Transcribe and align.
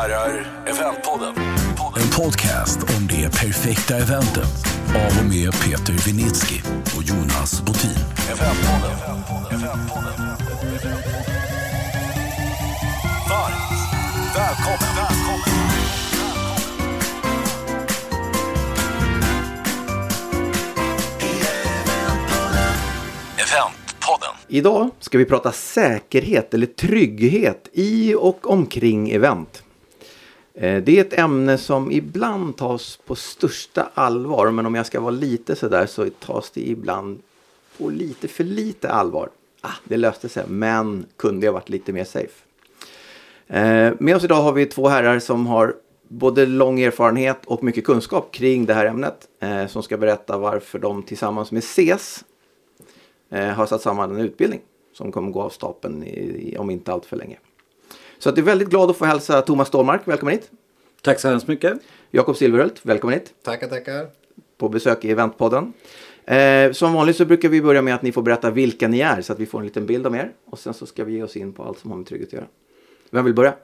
herrar, 0.00 0.46
Eventpodden. 0.66 1.34
En 1.96 2.10
podcast 2.16 2.82
om 2.82 3.06
det 3.06 3.30
perfekta 3.30 3.96
eventet 3.96 4.66
av 4.88 5.18
och 5.20 5.28
med 5.28 5.52
Peter 5.52 5.92
Vinitsky 6.06 6.60
och 6.96 7.02
Jonas 7.02 7.62
Botin. 7.62 7.90
Eventpodden. 8.32 8.96
Eventpodden. 9.50 10.26
Varmt 13.30 14.36
välkommen. 14.36 14.94
välkommen. 14.96 15.40
Eventpodden. 23.36 24.34
Idag 24.48 24.90
ska 25.00 25.18
vi 25.18 25.24
prata 25.24 25.52
säkerhet 25.52 26.54
eller 26.54 26.66
trygghet 26.66 27.68
i 27.72 28.14
och 28.14 28.50
omkring 28.50 29.10
event. 29.10 29.62
Eh, 30.60 30.82
det 30.82 30.98
är 30.98 31.00
ett 31.00 31.18
ämne 31.18 31.58
som 31.58 31.90
ibland 31.92 32.56
tas 32.56 32.96
på 33.06 33.14
största 33.14 33.90
allvar 33.94 34.50
men 34.50 34.66
om 34.66 34.74
jag 34.74 34.86
ska 34.86 35.00
vara 35.00 35.10
lite 35.10 35.56
sådär 35.56 35.86
så 35.86 36.06
tas 36.10 36.50
det 36.50 36.68
ibland 36.68 37.22
på 37.78 37.88
lite 37.90 38.28
för 38.28 38.44
lite 38.44 38.90
allvar. 38.90 39.28
Ah, 39.60 39.72
det 39.84 39.96
löste 39.96 40.28
sig 40.28 40.44
men 40.48 41.06
kunde 41.16 41.46
jag 41.46 41.52
varit 41.52 41.68
lite 41.68 41.92
mer 41.92 42.04
safe. 42.04 42.44
Eh, 43.46 43.92
Med 43.98 44.16
oss 44.16 44.24
idag 44.24 44.42
har 44.42 44.52
vi 44.52 44.66
två 44.66 44.88
herrar 44.88 45.18
som 45.18 45.46
har 45.46 45.74
både 46.08 46.46
lång 46.46 46.80
erfarenhet 46.80 47.38
och 47.46 47.64
mycket 47.64 47.84
kunskap 47.84 48.32
kring 48.32 48.66
det 48.66 48.74
här 48.74 48.86
ämnet. 48.86 49.28
eh, 49.40 49.66
Som 49.66 49.82
ska 49.82 49.96
berätta 49.96 50.38
varför 50.38 50.78
de 50.78 51.02
tillsammans 51.02 51.52
med 51.52 51.64
SES 51.64 52.24
eh, 53.30 53.46
har 53.48 53.66
satt 53.66 53.82
samman 53.82 54.10
en 54.10 54.20
utbildning 54.20 54.60
som 54.92 55.12
kommer 55.12 55.30
gå 55.30 55.42
av 55.42 55.50
stapeln 55.50 56.04
i, 56.04 56.56
om 56.58 56.70
inte 56.70 56.92
allt 56.92 57.06
för 57.06 57.16
länge. 57.16 57.38
Så 58.20 58.28
att 58.28 58.36
jag 58.36 58.42
är 58.44 58.46
väldigt 58.46 58.68
glad 58.68 58.90
att 58.90 58.96
få 58.96 59.04
hälsa 59.04 59.42
Thomas 59.42 59.68
Stålmark, 59.68 60.00
välkommen 60.04 60.32
hit. 60.34 60.50
Tack 61.02 61.20
så 61.20 61.28
hemskt 61.28 61.48
mycket. 61.48 61.78
Jakob 62.10 62.36
Silverhult, 62.36 62.80
välkommen 62.82 63.14
hit 63.18 63.32
Tackar, 63.44 63.68
tackar. 63.68 64.06
på 64.58 64.68
besök 64.68 65.04
i 65.04 65.10
Eventpodden. 65.10 65.72
Eh, 66.24 66.72
som 66.72 66.92
vanligt 66.92 67.16
så 67.16 67.24
brukar 67.24 67.48
vi 67.48 67.62
börja 67.62 67.82
med 67.82 67.94
att 67.94 68.02
ni 68.02 68.12
får 68.12 68.22
berätta 68.22 68.50
vilka 68.50 68.88
ni 68.88 69.00
är 69.00 69.22
så 69.22 69.32
att 69.32 69.38
vi 69.38 69.46
får 69.46 69.58
en 69.58 69.64
liten 69.64 69.86
bild 69.86 70.06
om 70.06 70.14
er. 70.14 70.30
Och 70.50 70.58
sen 70.58 70.74
så 70.74 70.86
ska 70.86 71.04
vi 71.04 71.12
ge 71.12 71.22
oss 71.22 71.36
in 71.36 71.52
på 71.52 71.62
allt 71.62 71.78
som 71.78 71.90
har 71.90 71.98
med 71.98 72.06
trygghet 72.06 72.28
att 72.28 72.32
göra. 72.32 72.46
Vem 73.10 73.24
vill 73.24 73.34
börja? 73.34 73.54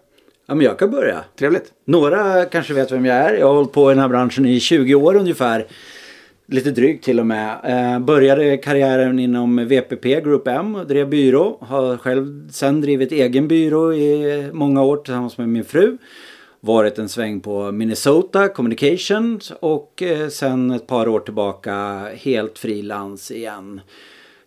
Ja, 0.47 0.55
men 0.55 0.65
jag 0.65 0.79
kan 0.79 0.91
börja. 0.91 1.25
Trevligt. 1.39 1.73
Några 1.85 2.45
kanske 2.45 2.75
vet 2.75 2.93
vem 2.93 3.05
jag 3.05 3.17
är. 3.17 3.35
Jag 3.35 3.47
har 3.47 3.55
hållit 3.55 3.73
på 3.73 3.91
i 3.91 3.95
den 3.95 4.03
här 4.03 4.09
branschen 4.09 4.47
i 4.47 4.61
20 4.61 4.95
år 4.95 5.17
ungefär. 5.17 5.67
Lite 6.49 6.71
drygt 6.71 7.05
till 7.05 7.21
och 7.21 7.27
med. 7.27 7.59
Eh, 7.65 7.99
började 7.99 8.57
karriären 8.57 9.19
inom 9.19 9.57
VPP 9.69 10.21
Group 10.21 10.49
M 10.49 10.75
och 10.75 10.87
drev 10.87 11.09
byrå. 11.09 11.59
Har 11.61 11.97
själv 11.97 12.49
sen 12.51 12.81
drivit 12.81 13.13
egen 13.13 13.49
byrå 13.49 13.93
i 13.93 14.49
många 14.53 14.83
år 14.83 14.97
tillsammans 14.97 15.39
med 15.39 15.49
min 15.49 15.65
fru. 15.65 15.99
Varit 16.61 16.99
en 16.99 17.09
sväng 17.09 17.41
på 17.41 17.73
Minnesota 17.73 18.49
Communications 18.49 19.53
och 19.61 20.03
eh, 20.03 20.29
sen 20.29 20.71
ett 20.71 20.87
par 20.87 21.09
år 21.09 21.21
tillbaka 21.21 22.09
helt 22.15 22.59
frilans 22.59 23.31
igen. 23.31 23.81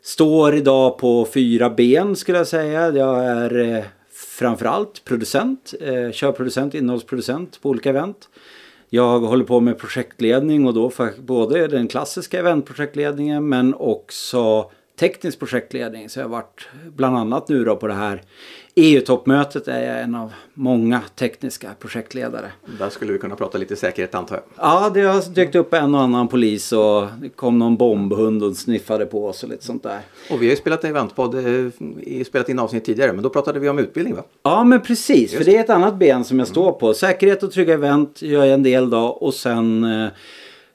Står 0.02 0.56
idag 0.56 0.98
på 0.98 1.28
fyra 1.34 1.70
ben 1.70 2.16
skulle 2.16 2.38
jag 2.38 2.48
säga. 2.48 2.92
Jag 2.92 3.26
är 3.26 3.60
eh, 3.60 3.84
framförallt 4.12 5.06
producent, 5.06 5.74
eh, 5.82 6.12
körproducent, 6.12 6.76
innehållsproducent 6.76 7.62
på 7.62 7.70
olika 7.70 7.90
event. 7.90 8.30
Jag 8.90 9.20
håller 9.20 9.46
på 9.46 9.60
med 9.60 9.78
projektledning 9.78 10.68
och 10.68 10.74
då 10.74 10.90
för 10.90 11.14
både 11.22 11.68
den 11.68 11.88
klassiska 11.88 12.40
eventprojektledningen 12.40 13.50
men 13.50 13.74
också 13.74 14.72
teknisk 15.00 15.40
projektledning. 15.40 16.10
Så 16.10 16.20
jag 16.20 16.24
har 16.24 16.30
varit 16.30 16.70
bland 16.96 17.18
annat 17.18 17.50
nu 17.50 17.64
då 17.64 17.76
på 17.76 17.88
det 17.88 17.94
här 17.94 18.22
EU-toppmötet 18.80 19.68
är 19.68 19.82
jag 19.82 20.02
en 20.02 20.16
av 20.16 20.34
många 20.54 21.02
tekniska 21.16 21.70
projektledare. 21.80 22.52
Där 22.80 22.90
skulle 22.90 23.14
vi 23.14 23.20
kunna 23.20 23.36
prata 23.36 23.58
lite 23.58 23.76
säkerhet 23.76 24.16
antar 24.16 24.36
jag. 24.36 24.44
Ja, 24.56 24.92
det 24.94 25.02
har 25.02 25.34
dykt 25.34 25.56
upp 25.56 25.74
en 25.74 25.96
och 25.96 26.02
annan 26.02 26.28
polis 26.28 26.72
och 26.72 27.08
det 27.22 27.30
kom 27.30 27.60
någon 27.60 27.78
bombhund 27.78 28.44
och 28.44 28.56
sniffade 28.56 29.06
på 29.06 29.28
oss 29.28 29.44
och 29.44 29.50
lite 29.50 29.66
sånt 29.66 29.84
där. 29.84 30.00
Och 30.30 30.42
vi 30.42 30.46
har 30.46 30.52
ju 30.52 30.56
spelat 30.56 30.84
Eventpodd, 30.84 31.36
eh, 31.36 32.24
spelat 32.26 32.50
in 32.50 32.60
avsnitt 32.60 32.86
tidigare 32.86 33.14
men 33.14 33.24
då 33.24 33.30
pratade 33.30 33.60
vi 33.60 33.70
om 33.70 33.80
utbildning 33.80 34.16
va? 34.16 34.24
Ja 34.44 34.64
men 34.64 34.82
precis, 34.82 35.34
för 35.34 35.44
det 35.44 35.58
är 35.58 35.60
ett 35.60 35.70
annat 35.70 35.96
ben 35.96 36.24
som 36.24 36.40
jag 36.40 36.48
står 36.48 36.72
på. 36.72 36.94
Säkerhet 36.94 37.44
och 37.44 37.52
trygga 37.52 37.74
event 37.74 38.22
gör 38.22 38.46
jag 38.46 38.54
en 38.54 38.64
del 38.64 38.90
då 38.90 39.00
och 39.00 39.34
sen 39.34 39.84
eh, 39.84 40.10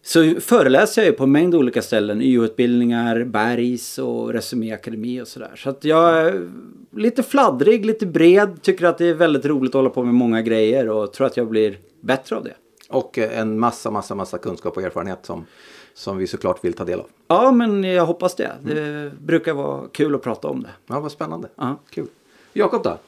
så 0.07 0.41
föreläser 0.41 1.03
jag 1.03 1.07
ju 1.07 1.13
på 1.13 1.25
en 1.25 1.33
mängd 1.33 1.55
olika 1.55 1.83
ställen. 1.83 2.23
YH-utbildningar, 2.23 3.25
Bergs 3.25 3.99
och 3.99 4.33
Resumé 4.33 4.73
Akademi 4.73 5.21
och 5.21 5.29
sådär. 5.29 5.53
Så 5.57 5.71
att 5.71 5.85
jag 5.85 6.21
är 6.21 6.51
lite 6.91 7.23
fladdrig, 7.23 7.87
lite 7.87 8.07
bred, 8.07 8.63
tycker 8.63 8.87
att 8.87 8.99
det 8.99 9.07
är 9.07 9.15
väldigt 9.15 9.45
roligt 9.45 9.71
att 9.71 9.75
hålla 9.75 9.91
på 9.91 10.05
med 10.05 10.15
många 10.15 10.43
grejer 10.43 10.89
och 10.89 11.13
tror 11.13 11.27
att 11.27 11.37
jag 11.37 11.49
blir 11.49 11.79
bättre 12.01 12.37
av 12.37 12.45
det. 12.45 12.55
Och 12.89 13.19
eh, 13.19 13.39
en 13.39 13.59
massa, 13.59 13.91
massa, 13.91 14.15
massa 14.15 14.39
kunskap 14.39 14.77
och 14.77 14.83
erfarenhet 14.83 15.27
som, 15.27 15.47
som 15.95 16.17
vi 16.17 16.27
såklart 16.27 16.65
vill 16.65 16.73
ta 16.73 16.85
del 16.85 17.01
av. 17.01 17.07
Ja 17.27 17.53
men 17.53 17.85
jag 17.85 18.07
hoppas 18.07 18.35
det. 18.35 18.53
Det 18.63 19.13
brukar 19.21 19.55
vara 19.55 19.89
kul 19.93 20.15
att 20.15 20.23
prata 20.23 20.49
om 20.49 20.63
det. 20.63 20.71
Ja, 20.87 21.01
vad 21.01 21.13
spännande. 21.13 21.49
Ja. 21.57 21.81
Kul. 21.91 22.07
Jakob 22.53 22.83
då? 22.83 22.99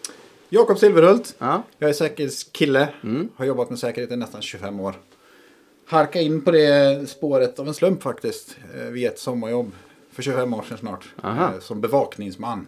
Jakob 0.49 0.78
Silverhult. 0.78 1.34
Ja. 1.39 1.63
Jag 1.78 1.91
är 1.91 1.95
säkerhetskille. 1.95 2.89
Har 3.37 3.45
jobbat 3.45 3.71
med 3.71 3.78
säkerhet 3.78 4.11
i 4.11 4.17
nästan 4.17 4.43
25 4.43 4.81
år. 4.81 4.95
Harka 5.89 6.21
in 6.21 6.43
på 6.43 6.51
det 6.51 7.09
spåret 7.11 7.59
av 7.59 7.69
en 7.69 7.75
slump 7.75 8.03
faktiskt. 8.03 8.57
eh, 8.75 8.85
Vid 8.87 9.07
ett 9.07 9.19
sommarjobb 9.19 9.73
för 10.13 10.23
25 10.23 10.55
år 10.55 10.63
sedan 10.63 10.79
snart. 10.79 11.15
Aha. 11.23 11.53
eh, 11.55 11.61
Som 11.61 11.81
bevakningsman. 11.81 12.67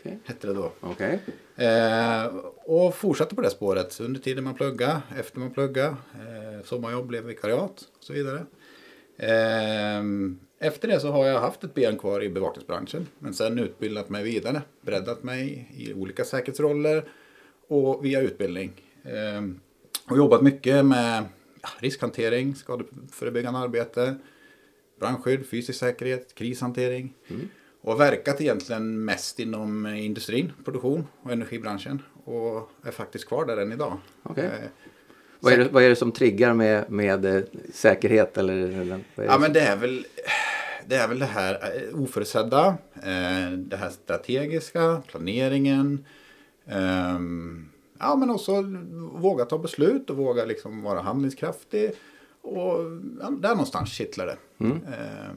Okej. 0.00 0.18
Hette 0.24 0.46
det 0.46 0.54
då. 0.54 0.72
Okej. 0.80 1.20
Eh, 1.56 2.26
och 2.64 2.94
fortsatte 2.94 3.34
på 3.34 3.40
det 3.42 3.50
spåret 3.50 4.00
under 4.00 4.20
tiden 4.20 4.44
man 4.44 4.54
plugga, 4.54 5.02
efter 5.18 5.38
man 5.38 5.50
plugga. 5.50 5.86
Eh, 5.86 6.64
sommarjobb 6.64 7.06
blev 7.06 7.24
vikariat 7.24 7.84
och 7.98 8.04
så 8.04 8.12
vidare. 8.12 8.46
Eh, 9.18 10.02
efter 10.58 10.88
det 10.88 11.00
så 11.00 11.10
har 11.10 11.26
jag 11.26 11.40
haft 11.40 11.64
ett 11.64 11.74
ben 11.74 11.98
kvar 11.98 12.22
i 12.22 12.28
bevakningsbranschen. 12.28 13.06
Men 13.18 13.34
sen 13.34 13.58
utbildat 13.58 14.08
mig 14.08 14.24
vidare. 14.24 14.62
Breddat 14.80 15.22
mig 15.22 15.70
i 15.76 15.94
olika 15.94 16.24
säkerhetsroller 16.24 17.04
och 17.68 18.04
via 18.04 18.20
utbildning. 18.20 18.72
Eh, 19.04 19.42
och 20.10 20.16
jobbat 20.16 20.42
mycket 20.42 20.84
med 20.84 21.24
riskhantering, 21.78 22.54
skadeförebyggande 22.54 23.58
arbete, 23.60 24.16
brandskydd, 25.00 25.46
fysisk 25.50 25.78
säkerhet, 25.78 26.34
krishantering. 26.34 27.14
Och 27.80 27.92
har 27.92 27.98
verkat 27.98 28.40
egentligen 28.40 29.04
mest 29.04 29.38
inom 29.40 29.86
industrin, 29.86 30.52
produktion 30.64 31.06
och 31.22 31.32
energibranschen. 31.32 32.02
Och 32.24 32.70
är 32.82 32.90
faktiskt 32.90 33.28
kvar 33.28 33.46
där 33.46 33.56
än 33.56 33.72
idag. 33.72 33.98
Okej. 34.22 34.44
Eh, 34.44 34.68
Vad, 35.40 35.52
är 35.52 35.58
det, 35.58 35.68
vad 35.68 35.82
är 35.82 35.88
det 35.88 35.96
som 35.96 36.12
triggar 36.12 36.54
med, 36.54 36.90
med 36.90 37.24
eh, 37.24 37.42
säkerhet? 37.72 38.38
Eller, 38.38 38.80
eller, 38.80 39.00
Ja 39.14 39.38
men 39.38 39.52
det 39.52 39.60
är 39.60 39.76
väl 39.76 40.06
det, 40.86 40.96
är 40.96 41.08
väl 41.08 41.18
det 41.18 41.26
här 41.26 41.54
eh, 41.54 42.02
oförutsedda. 42.02 42.76
Det 43.56 43.76
här 43.76 43.90
strategiska, 43.90 45.02
planeringen. 45.06 46.04
ehm, 46.66 47.68
Ja 48.00 48.16
men 48.16 48.30
också 48.30 48.52
våga 49.12 49.44
ta 49.44 49.58
beslut 49.58 50.10
och 50.10 50.16
våga 50.16 50.44
liksom 50.44 50.82
vara 50.82 51.00
handlingskraftig. 51.00 51.92
Och 52.42 52.74
ja, 53.20 53.30
där 53.30 53.48
någonstans 53.50 53.90
kittlar 53.92 54.26
det. 54.26 54.36
Mm. 54.64 54.76
Eh, 54.86 55.30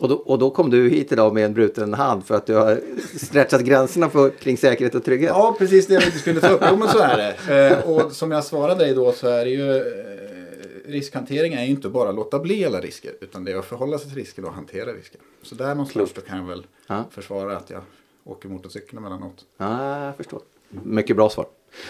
Och, 0.00 0.08
då, 0.08 0.14
och 0.14 0.38
då 0.38 0.50
kom 0.50 0.70
du 0.70 0.88
hit 0.88 1.12
idag 1.12 1.34
med 1.34 1.44
en 1.44 1.54
bruten 1.54 1.94
hand 1.94 2.24
för 2.26 2.34
att 2.34 2.46
du 2.46 2.54
har 2.54 2.80
stretchat 3.18 3.60
gränserna 3.60 4.10
för, 4.10 4.30
kring 4.30 4.56
säkerhet 4.56 4.94
och 4.94 5.04
trygghet. 5.04 5.30
Ja, 5.30 5.56
precis 5.58 5.86
det 5.86 5.94
jag 5.94 6.04
inte 6.04 6.18
skulle 6.18 6.40
ta 6.40 6.48
upp. 6.48 6.62
Jo, 6.70 6.76
men 6.76 6.88
så 6.88 6.98
är 6.98 7.16
det. 7.16 7.68
Eh, 7.68 7.90
och 7.90 8.12
som 8.12 8.30
jag 8.30 8.44
svarade 8.44 8.84
dig 8.84 8.94
då 8.94 9.12
så 9.12 9.28
är 9.28 9.44
det 9.44 9.50
ju 9.50 9.76
eh, 9.76 10.90
riskhantering 10.90 11.52
är 11.52 11.64
ju 11.64 11.70
inte 11.70 11.88
bara 11.88 12.08
att 12.08 12.14
låta 12.14 12.38
bli 12.38 12.64
alla 12.66 12.80
risker 12.80 13.12
utan 13.20 13.44
det 13.44 13.52
är 13.52 13.56
att 13.56 13.64
förhålla 13.64 13.98
sig 13.98 14.08
till 14.08 14.18
risker 14.18 14.44
och 14.44 14.52
hantera 14.52 14.92
risker. 14.92 15.20
Så 15.42 15.54
där 15.54 15.68
någonstans 15.68 16.12
då 16.14 16.20
kan 16.20 16.38
jag 16.38 16.46
väl 16.46 16.66
Ja. 16.86 17.04
försvara 17.10 17.56
att 17.56 17.70
jag 17.70 17.82
åker 18.24 18.48
motorcykel 18.48 18.98
emellanåt. 18.98 19.44
Ja, 19.56 20.04
jag 20.06 20.16
förstår. 20.16 20.40
Mycket 20.68 21.16
bra 21.16 21.30
svar. 21.30 21.46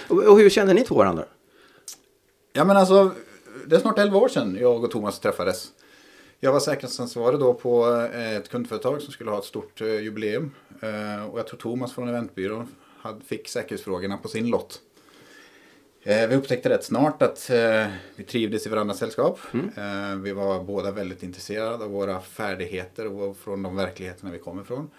Och, 0.09 0.17
och 0.25 0.39
hur 0.39 0.51
känner 0.51 0.75
ni 0.75 0.85
två 0.85 0.95
varandra? 0.95 1.25
Ja 2.53 2.65
men 2.65 2.77
alltså, 2.77 3.11
det 3.67 3.77
är 3.77 3.81
snart 3.81 3.99
11 3.99 4.19
år 4.19 4.29
sedan 4.29 4.57
jag 4.61 4.85
och 4.85 4.91
Thomas 4.91 5.21
träffades. 5.21 5.69
Jag 6.41 6.53
var 6.53 6.61
säkerhetsansvarig 6.61 7.41
då 7.41 7.55
på 7.55 7.87
eh, 8.13 8.37
ett 8.37 8.49
kundföretag 8.49 9.03
som 9.03 9.13
skulle 9.13 9.31
ha 9.31 9.39
ett 9.39 9.45
stort 9.45 9.81
eh, 9.81 9.87
jubileum. 10.01 10.51
Eh, 10.83 11.27
Och 11.31 11.39
jag 11.39 11.47
tror 11.47 11.59
Thomas 11.59 11.93
från 11.93 12.09
eventbyrån 12.09 12.69
fick 13.27 13.49
säkerhetsfrågorna 13.49 14.17
på 14.17 14.29
sin 14.29 14.47
lott. 14.47 14.81
Vi 16.03 16.37
upptäckte 16.37 16.69
rätt 16.69 16.85
snart 16.85 17.23
att 17.23 17.51
vi 18.17 18.25
trivdes 18.25 18.67
i 18.67 18.69
varandras 18.69 18.99
sällskap. 18.99 19.39
Eh, 19.77 20.17
Vi 20.23 20.33
var 20.33 20.63
båda 20.65 20.91
väldigt 20.91 21.23
intresserade 21.23 21.85
av 21.85 21.91
våra 21.91 22.21
färdigheter 22.21 23.07
och 23.07 23.37
från 23.37 23.63
de 23.63 23.77
verkligheterna 23.77 24.31
vi 24.33 24.39
kommer 24.39 24.63
ifrån. 24.63 24.91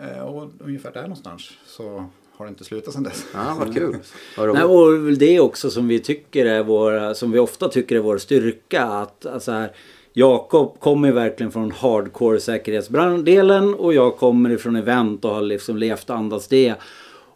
Eh, 0.00 0.18
Och 0.20 0.50
ungefär 0.60 0.92
där 0.92 1.02
någonstans 1.02 1.50
så 1.66 2.06
har 2.36 2.46
det 2.46 2.48
inte 2.48 2.64
slutat 2.64 2.94
sedan 2.94 3.02
dess. 3.02 3.24
Ja, 3.34 3.56
vad 3.58 3.74
kul. 3.74 3.96
Vad 4.36 4.54
Nej, 4.54 4.64
och 4.64 5.12
det 5.12 5.40
också 5.40 5.70
som 5.70 5.88
vi 5.88 5.98
tycker 5.98 6.46
är 6.46 6.62
vår, 6.62 7.14
som 7.14 7.32
vi 7.32 7.38
ofta 7.38 7.68
tycker 7.68 7.96
är 7.96 8.00
vår 8.00 8.18
styrka. 8.18 8.82
Att 8.84 9.26
alltså 9.26 9.52
här, 9.52 9.72
Jakob 10.12 10.80
kommer 10.80 11.12
verkligen 11.12 11.52
från 11.52 11.70
hardcore 11.70 12.40
säkerhetsdelen 12.40 13.74
och 13.74 13.94
jag 13.94 14.16
kommer 14.16 14.50
ifrån 14.50 14.76
event 14.76 15.24
och 15.24 15.30
har 15.30 15.42
liksom 15.42 15.76
levt 15.76 16.10
och 16.10 16.16
andats 16.16 16.48
det. 16.48 16.74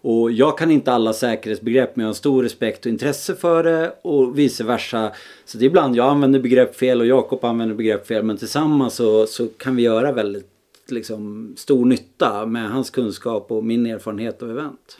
Och 0.00 0.30
jag 0.32 0.58
kan 0.58 0.70
inte 0.70 0.92
alla 0.92 1.12
säkerhetsbegrepp 1.12 1.96
men 1.96 2.02
jag 2.02 2.08
har 2.08 2.14
stor 2.14 2.42
respekt 2.42 2.86
och 2.86 2.92
intresse 2.92 3.34
för 3.34 3.64
det 3.64 3.94
och 4.02 4.38
vice 4.38 4.64
versa. 4.64 5.12
Så 5.44 5.58
det 5.58 5.64
är 5.64 5.66
ibland 5.66 5.96
jag 5.96 6.08
använder 6.08 6.40
begrepp 6.40 6.76
fel 6.76 7.00
och 7.00 7.06
Jakob 7.06 7.44
använder 7.44 7.74
begrepp 7.74 8.06
fel 8.06 8.22
men 8.22 8.36
tillsammans 8.36 8.94
så, 8.94 9.26
så 9.26 9.46
kan 9.46 9.76
vi 9.76 9.82
göra 9.82 10.12
väldigt 10.12 10.57
liksom, 10.90 11.52
stor 11.56 11.84
nytta 11.84 12.46
med 12.46 12.70
hans 12.70 12.90
kunskap 12.90 13.46
och 13.52 13.64
min 13.64 13.86
erfarenhet 13.86 14.42
av 14.42 14.50
event. 14.50 14.98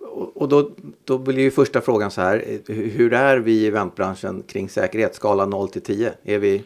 Och 0.00 0.36
och 0.36 0.48
då, 0.48 0.70
då 1.04 1.18
blir 1.18 1.38
ju 1.38 1.50
första 1.50 1.80
frågan 1.80 2.10
så 2.10 2.20
här. 2.20 2.44
eh, 2.46 2.72
hu- 2.74 2.90
Hur 2.90 3.12
är 3.12 3.36
vi 3.38 3.52
i 3.52 3.66
eventbranschen 3.66 4.42
kring 4.48 4.68
säkerhet? 4.68 5.14
Skala 5.14 5.46
0 5.46 5.68
till 5.68 5.82
10. 5.82 6.12
Är 6.24 6.38
vi... 6.38 6.62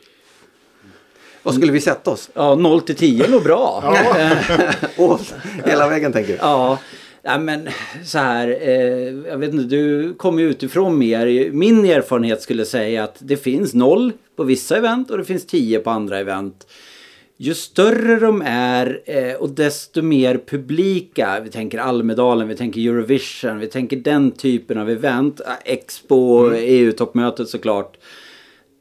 Vad 1.42 1.54
skulle 1.54 1.72
vi 1.72 1.80
sätta 1.80 2.10
oss? 2.10 2.30
Ja, 2.34 2.54
0 2.54 2.80
till 2.80 2.94
10 2.96 3.24
är 3.24 3.30
nog 3.30 3.42
bra. 3.42 3.94
Och 4.98 5.20
hela 5.64 5.88
vägen 5.88 6.12
tänker 6.12 6.32
du? 6.32 6.38
Ja, 6.40 6.78
ja 7.22 7.38
men 7.38 7.68
så 8.04 8.18
här. 8.18 8.48
Eh, 8.60 9.28
jag 9.28 9.38
vet 9.38 9.52
inte, 9.54 9.64
du 9.64 10.14
kommer 10.14 10.42
ju 10.42 10.48
utifrån 10.50 10.98
mer. 10.98 11.50
Min 11.52 11.84
erfarenhet 11.84 12.42
skulle 12.42 12.64
säga 12.64 13.04
att 13.04 13.16
det 13.18 13.36
finns 13.36 13.74
noll 13.74 14.12
på 14.36 14.44
vissa 14.44 14.76
event 14.76 15.10
och 15.10 15.18
det 15.18 15.24
finns 15.24 15.46
10 15.46 15.78
på 15.78 15.90
andra 15.90 16.18
event. 16.18 16.66
Ju 17.42 17.54
större 17.54 18.18
de 18.18 18.42
är 18.46 19.00
eh, 19.04 19.34
och 19.34 19.50
desto 19.50 20.02
mer 20.02 20.40
publika, 20.46 21.40
vi 21.44 21.50
tänker 21.50 21.78
Almedalen, 21.78 22.48
vi 22.48 22.54
tänker 22.56 22.80
Eurovision, 22.80 23.58
vi 23.58 23.66
tänker 23.66 23.96
den 23.96 24.30
typen 24.30 24.78
av 24.78 24.90
event, 24.90 25.40
eh, 25.40 25.72
Expo, 25.72 26.50
EU-toppmötet 26.54 27.48
såklart 27.48 27.96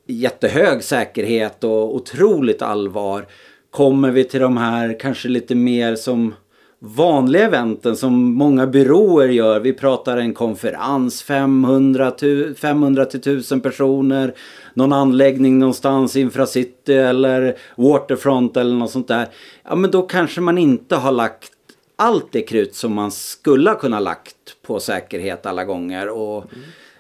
jättehög 0.08 0.84
säkerhet 0.84 1.63
och 1.63 1.96
otroligt 1.96 2.62
allvar. 2.62 3.25
Kommer 3.72 4.12
vi 4.12 4.24
till 4.24 4.40
de 4.40 4.58
här 4.58 5.00
kanske 5.00 5.28
lite 5.30 5.56
mer 5.56 5.96
som 5.96 6.34
vanliga 6.80 7.46
eventen 7.46 7.96
som 7.96 8.34
många 8.34 8.68
byråer 8.68 9.28
gör. 9.28 9.60
Vi 9.60 9.74
pratar 9.74 10.18
en 10.18 10.34
konferens, 10.34 11.24
500, 11.24 12.12
tu- 12.12 12.54
500 12.54 13.06
till 13.06 13.19
1000 13.19 13.62
personer. 13.62 14.34
Någon 14.74 14.94
anläggning 14.94 15.60
någonstans, 15.60 16.16
Infracity 16.16 16.94
eller 16.94 17.58
Waterfront 17.76 18.58
eller 18.58 18.76
något 18.76 18.92
sånt 18.92 19.08
där. 19.08 19.30
Ja 19.64 19.76
men 19.76 19.92
då 19.92 20.02
kanske 20.02 20.42
man 20.42 20.58
inte 20.58 20.96
har 20.96 21.12
lagt 21.12 21.52
allt 21.96 22.32
det 22.32 22.42
krut 22.42 22.76
som 22.76 22.94
man 22.94 23.12
skulle 23.12 23.70
ha 23.70 23.78
kunnat 23.78 24.04
lagt 24.04 24.62
på 24.62 24.80
säkerhet 24.80 25.46
alla 25.46 25.66
gånger. 25.66 26.10
Och, 26.10 26.38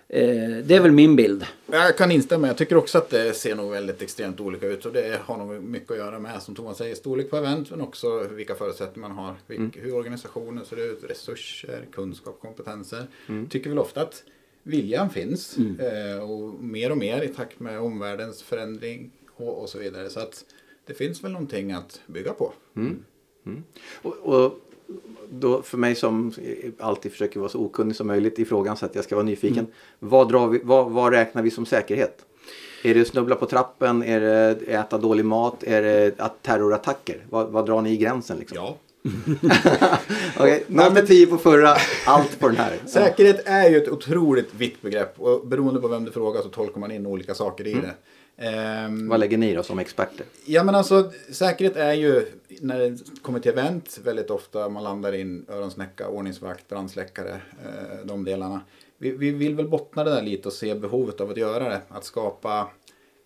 eh, 0.07 0.49
det 0.63 0.75
är 0.75 0.79
väl 0.79 0.91
min 0.91 1.15
bild. 1.15 1.45
Jag 1.71 1.97
kan 1.97 2.11
instämma. 2.11 2.47
Jag 2.47 2.57
tycker 2.57 2.75
också 2.75 2.97
att 2.97 3.09
det 3.09 3.33
ser 3.33 3.55
nog 3.55 3.71
väldigt 3.71 4.01
extremt 4.01 4.39
olika 4.39 4.67
ut. 4.67 4.85
Och 4.85 4.93
det 4.93 5.19
har 5.25 5.37
nog 5.37 5.63
mycket 5.63 5.91
att 5.91 5.97
göra 5.97 6.19
med, 6.19 6.41
som 6.41 6.55
Thomas 6.55 6.77
säger, 6.77 6.95
storlek 6.95 7.29
på 7.29 7.37
event. 7.37 7.71
Men 7.71 7.81
också 7.81 8.19
vilka 8.19 8.55
förutsättningar 8.55 9.09
man 9.09 9.17
har. 9.17 9.35
Vilk, 9.47 9.77
Hur 9.77 9.95
organisationen 9.95 10.65
ser 10.65 10.91
ut, 10.91 11.03
resurser, 11.09 11.85
kunskap, 11.91 12.39
kompetenser. 12.41 13.07
Tycker 13.49 13.69
väl 13.69 13.79
ofta 13.79 14.01
att 14.01 14.23
viljan 14.63 15.09
finns. 15.09 15.57
Eh, 15.57 16.29
och 16.29 16.63
mer 16.63 16.91
och 16.91 16.97
mer 16.97 17.21
i 17.21 17.27
takt 17.27 17.59
med 17.59 17.79
omvärldens 17.79 18.43
förändring 18.43 19.11
och, 19.35 19.61
och 19.61 19.69
så 19.69 19.79
vidare. 19.79 20.09
Så 20.09 20.19
att 20.19 20.45
det 20.85 20.93
finns 20.93 21.23
väl 21.23 21.31
någonting 21.31 21.71
att 21.71 22.01
bygga 22.07 22.33
på. 22.33 22.53
Och, 24.01 24.15
och 24.17 24.59
då 25.29 25.61
för 25.61 25.77
mig 25.77 25.95
som 25.95 26.33
alltid 26.79 27.11
försöker 27.11 27.39
vara 27.39 27.49
så 27.49 27.59
okunnig 27.59 27.95
som 27.95 28.07
möjligt 28.07 28.39
i 28.39 28.45
frågan 28.45 28.77
så 28.77 28.85
att 28.85 28.95
jag 28.95 29.03
ska 29.03 29.15
vara 29.15 29.25
nyfiken. 29.25 29.67
Vad, 29.99 30.29
drar 30.29 30.47
vi, 30.47 30.61
vad, 30.63 30.91
vad 30.91 31.13
räknar 31.13 31.41
vi 31.41 31.51
som 31.51 31.65
säkerhet? 31.65 32.25
Är 32.83 32.93
det 32.93 33.05
snubbla 33.05 33.35
på 33.35 33.45
trappen? 33.45 34.03
Är 34.03 34.19
det 34.19 34.61
äta 34.67 34.97
dålig 34.97 35.25
mat? 35.25 35.63
Är 35.63 35.81
det 35.81 36.19
att 36.19 36.43
terrorattacker? 36.43 37.25
Vad, 37.29 37.49
vad 37.49 37.65
drar 37.65 37.81
ni 37.81 37.91
i 37.91 37.97
gränsen 37.97 38.37
liksom? 38.37 38.57
Ja. 38.57 38.77
Okej, 40.37 40.63
0 40.67 40.95
till 40.95 41.07
10 41.07 41.27
på 41.27 41.37
förra, 41.37 41.75
allt 42.05 42.39
på 42.39 42.47
den 42.47 42.57
här. 42.57 42.77
Säkerhet 42.85 43.41
är 43.45 43.69
ju 43.69 43.77
ett 43.77 43.89
otroligt 43.89 44.53
vitt 44.53 44.81
begrepp. 44.81 45.19
Och 45.19 45.47
beroende 45.47 45.81
på 45.81 45.87
vem 45.87 46.05
du 46.05 46.11
frågar 46.11 46.41
så 46.41 46.49
tolkar 46.49 46.79
man 46.79 46.91
in 46.91 47.05
olika 47.05 47.33
saker 47.33 47.67
i 47.67 47.73
det. 47.73 47.93
Ehm, 48.37 49.09
Vad 49.09 49.19
lägger 49.19 49.37
ni 49.37 49.53
då 49.53 49.63
som 49.63 49.79
experter? 49.79 50.25
Ja 50.45 50.63
men 50.63 50.75
alltså 50.75 51.11
säkerhet 51.31 51.75
är 51.75 51.93
ju 51.93 52.25
när 52.61 52.79
det 52.79 52.97
kommer 53.21 53.39
till 53.39 53.51
event 53.51 53.99
väldigt 54.03 54.29
ofta 54.29 54.69
man 54.69 54.83
landar 54.83 55.13
in 55.13 55.45
öronsnäcka, 55.49 56.07
ordningsvakt, 56.07 56.67
brandsläckare, 56.69 57.41
eh, 57.65 58.05
de 58.05 58.23
delarna. 58.23 58.61
Vi, 58.97 59.11
vi 59.11 59.31
vill 59.31 59.55
väl 59.55 59.67
bottna 59.67 60.03
det 60.03 60.11
där 60.11 60.21
lite 60.21 60.47
och 60.47 60.53
se 60.53 60.75
behovet 60.75 61.21
av 61.21 61.29
att 61.29 61.37
göra 61.37 61.69
det. 61.69 61.81
Att 61.87 62.05
skapa 62.05 62.69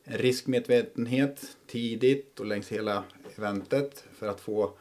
en 0.04 0.18
riskmedvetenhet 0.18 1.42
tidigt 1.68 2.40
och 2.40 2.46
längs 2.46 2.72
hela 2.72 3.04
eventet 3.38 4.04
för 4.20 4.28
att 4.28 4.40
få 4.42 4.72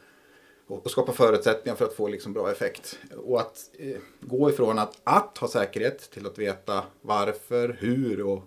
och 0.66 0.84
och 0.84 0.90
skapa 0.90 1.12
förutsättningar 1.12 1.76
för 1.76 1.84
att 1.84 1.94
få 1.94 2.08
liksom 2.08 2.32
bra 2.32 2.50
effekt. 2.50 2.98
Och 3.26 3.40
att 3.40 3.70
eh, 3.78 3.96
gå 4.20 4.50
ifrån 4.50 4.78
att, 4.78 5.00
att 5.04 5.38
ha 5.38 5.48
säkerhet 5.48 6.10
till 6.10 6.26
att 6.26 6.38
veta 6.38 6.82
varför, 7.00 7.76
hur 7.80 8.22
och, 8.22 8.42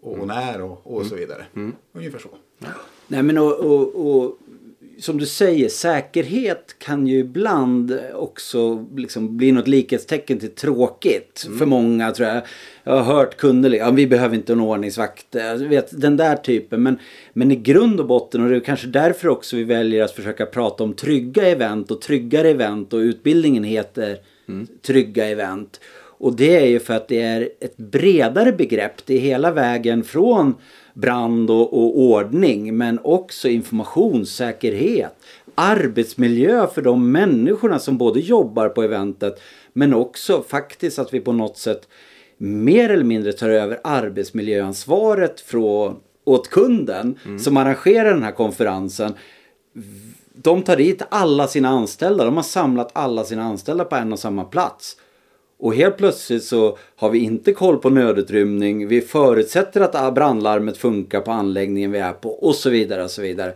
och 0.00 0.26
när 0.26 0.62
och, 0.62 0.80
och 0.84 1.06
så 1.06 1.14
vidare. 1.14 1.46
Ungefär 1.92 2.18
så. 2.18 2.28
Nej 3.06 3.22
men 3.22 3.38
och, 3.38 3.60
och, 3.60 4.06
och 4.06 4.38
som 4.98 5.18
du 5.18 5.26
säger, 5.26 5.68
säkerhet 5.68 6.76
kan 6.78 7.06
ju 7.06 7.18
ibland 7.18 7.98
också 8.14 8.86
liksom 8.96 9.36
bli 9.36 9.52
något 9.52 9.68
likhetstecken 9.68 10.38
till 10.38 10.50
tråkigt 10.50 11.48
för 11.58 11.66
många 11.66 12.10
tror 12.10 12.28
jag. 12.28 12.42
Jag 12.84 12.92
har 12.92 13.14
hört 13.14 13.36
kunder, 13.36 13.70
ja, 13.70 13.90
vi 13.90 14.06
behöver 14.06 14.36
inte 14.36 14.52
en 14.52 14.60
ordningsvakt, 14.60 15.26
jag 15.30 15.58
vet, 15.58 16.00
den 16.00 16.16
där 16.16 16.36
typen. 16.36 16.82
Men, 16.82 16.98
men 17.32 17.52
i 17.52 17.56
grund 17.56 18.00
och 18.00 18.06
botten, 18.06 18.42
och 18.42 18.50
det 18.50 18.56
är 18.56 18.60
kanske 18.60 18.86
därför 18.86 19.28
också 19.28 19.56
vi 19.56 19.64
väljer 19.64 20.04
att 20.04 20.12
försöka 20.12 20.46
prata 20.46 20.84
om 20.84 20.94
trygga 20.94 21.48
event 21.48 21.90
och 21.90 22.00
tryggare 22.00 22.50
event 22.50 22.92
och 22.92 22.98
utbildningen 22.98 23.64
heter 23.64 24.18
trygga 24.82 25.26
event. 25.26 25.80
Och 26.18 26.36
det 26.36 26.56
är 26.56 26.66
ju 26.66 26.80
för 26.80 26.94
att 26.94 27.08
det 27.08 27.22
är 27.22 27.48
ett 27.60 27.76
bredare 27.76 28.52
begrepp. 28.52 29.06
Det 29.06 29.14
är 29.14 29.20
hela 29.20 29.52
vägen 29.52 30.04
från 30.04 30.54
brand 30.96 31.50
och, 31.50 31.78
och 31.78 32.00
ordning 32.00 32.76
men 32.76 32.98
också 33.04 33.48
informationssäkerhet. 33.48 35.16
Arbetsmiljö 35.54 36.66
för 36.66 36.82
de 36.82 37.12
människorna 37.12 37.78
som 37.78 37.98
både 37.98 38.20
jobbar 38.20 38.68
på 38.68 38.82
eventet 38.82 39.40
men 39.72 39.94
också 39.94 40.42
faktiskt 40.48 40.98
att 40.98 41.14
vi 41.14 41.20
på 41.20 41.32
något 41.32 41.58
sätt 41.58 41.88
mer 42.38 42.90
eller 42.90 43.04
mindre 43.04 43.32
tar 43.32 43.48
över 43.48 43.80
arbetsmiljöansvaret 43.84 45.40
från, 45.40 45.96
åt 46.24 46.50
kunden 46.50 47.18
som 47.40 47.56
arrangerar 47.56 48.14
den 48.14 48.22
här 48.22 48.32
konferensen 48.32 49.14
de 50.42 50.62
tar 50.62 50.76
dit 50.76 51.02
alla 51.08 51.48
sina 51.48 51.68
anställda. 51.68 52.24
De 52.24 52.36
har 52.36 52.42
samlat 52.42 52.90
alla 52.92 53.24
sina 53.24 53.42
anställda 53.42 53.84
på 53.84 53.96
en 53.96 54.12
och 54.12 54.18
samma 54.18 54.44
plats. 54.44 54.96
Och 55.58 55.74
helt 55.74 55.96
plötsligt 55.96 56.44
så 56.44 56.78
har 56.96 57.10
vi 57.10 57.18
inte 57.18 57.52
koll 57.52 57.78
på 57.78 57.90
nödutrymning. 57.90 58.88
Vi 58.88 59.00
förutsätter 59.00 59.80
att 59.80 60.14
brandlarmet 60.14 60.76
funkar 60.76 61.20
på 61.20 61.30
anläggningen 61.30 61.92
vi 61.92 61.98
är 61.98 62.12
på 62.12 62.30
och 62.30 62.54
så 62.54 62.70
vidare 62.70 63.04
och 63.04 63.10
så 63.10 63.22
vidare. 63.22 63.54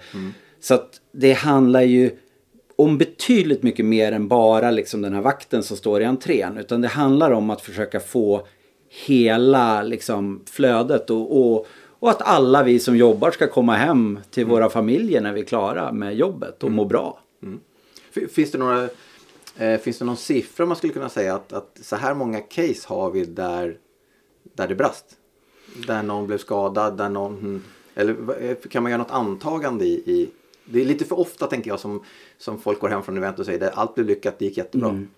Så 0.60 0.74
att 0.74 1.00
det 1.12 1.32
handlar 1.32 1.82
ju 1.82 2.10
om 2.76 2.98
betydligt 2.98 3.62
mycket 3.62 3.84
mer 3.84 4.12
än 4.12 4.28
bara 4.28 4.70
liksom 4.70 5.02
den 5.02 5.14
här 5.14 5.20
vakten 5.22 5.62
som 5.62 5.76
står 5.76 6.02
i 6.02 6.04
entrén. 6.04 6.58
Utan 6.58 6.80
det 6.80 6.88
handlar 6.88 7.30
om 7.30 7.50
att 7.50 7.60
försöka 7.60 8.00
få 8.00 8.46
hela 9.06 9.82
liksom 9.82 10.42
flödet 10.50 11.10
och, 11.10 11.40
och, 11.40 11.66
och 11.98 12.10
att 12.10 12.22
alla 12.22 12.62
vi 12.62 12.78
som 12.78 12.96
jobbar 12.96 13.30
ska 13.30 13.46
komma 13.46 13.74
hem 13.76 14.18
till 14.30 14.44
våra 14.46 14.70
familjer 14.70 15.20
när 15.20 15.32
vi 15.32 15.40
är 15.40 15.44
klara 15.44 15.92
med 15.92 16.16
jobbet 16.16 16.62
och 16.64 16.70
må 16.70 16.84
bra. 16.84 17.18
F- 18.16 18.30
Finns 18.32 18.50
det, 18.50 18.58
några, 18.58 18.88
eh, 19.56 19.80
finns 19.80 19.98
det 19.98 20.04
någon 20.04 20.16
siffra 20.16 20.66
man 20.66 20.76
skulle 20.76 20.92
kunna 20.92 21.08
säga 21.08 21.34
att, 21.34 21.52
att 21.52 21.78
så 21.82 21.96
här 21.96 22.14
många 22.14 22.40
case 22.40 22.80
har 22.86 23.10
vi 23.10 23.24
där, 23.24 23.76
där 24.54 24.68
det 24.68 24.74
brast? 24.74 25.04
Där 25.86 26.02
någon 26.02 26.26
blev 26.26 26.38
skadad, 26.38 26.96
där 26.96 27.08
någon... 27.08 27.32
hmm, 27.38 27.62
Eller 27.94 28.16
eh, 28.42 28.56
kan 28.56 28.82
man 28.82 28.92
göra 28.92 29.02
något 29.02 29.10
antagande 29.10 29.84
i, 29.84 29.92
i... 29.92 30.30
Det 30.64 30.80
är 30.80 30.84
lite 30.84 31.04
för 31.04 31.18
ofta 31.18 31.46
tänker 31.46 31.70
jag 31.70 31.80
som, 31.80 32.04
som 32.38 32.60
folk 32.60 32.80
går 32.80 32.88
hem 32.88 33.02
från 33.02 33.16
event 33.16 33.38
och 33.38 33.46
säger 33.46 33.66
att 33.66 33.78
allt 33.78 33.94
blev 33.94 34.06
lyckat, 34.06 34.38
det 34.38 34.44
gick 34.44 34.56
jättebra. 34.56 34.88
Mm. 34.88 35.08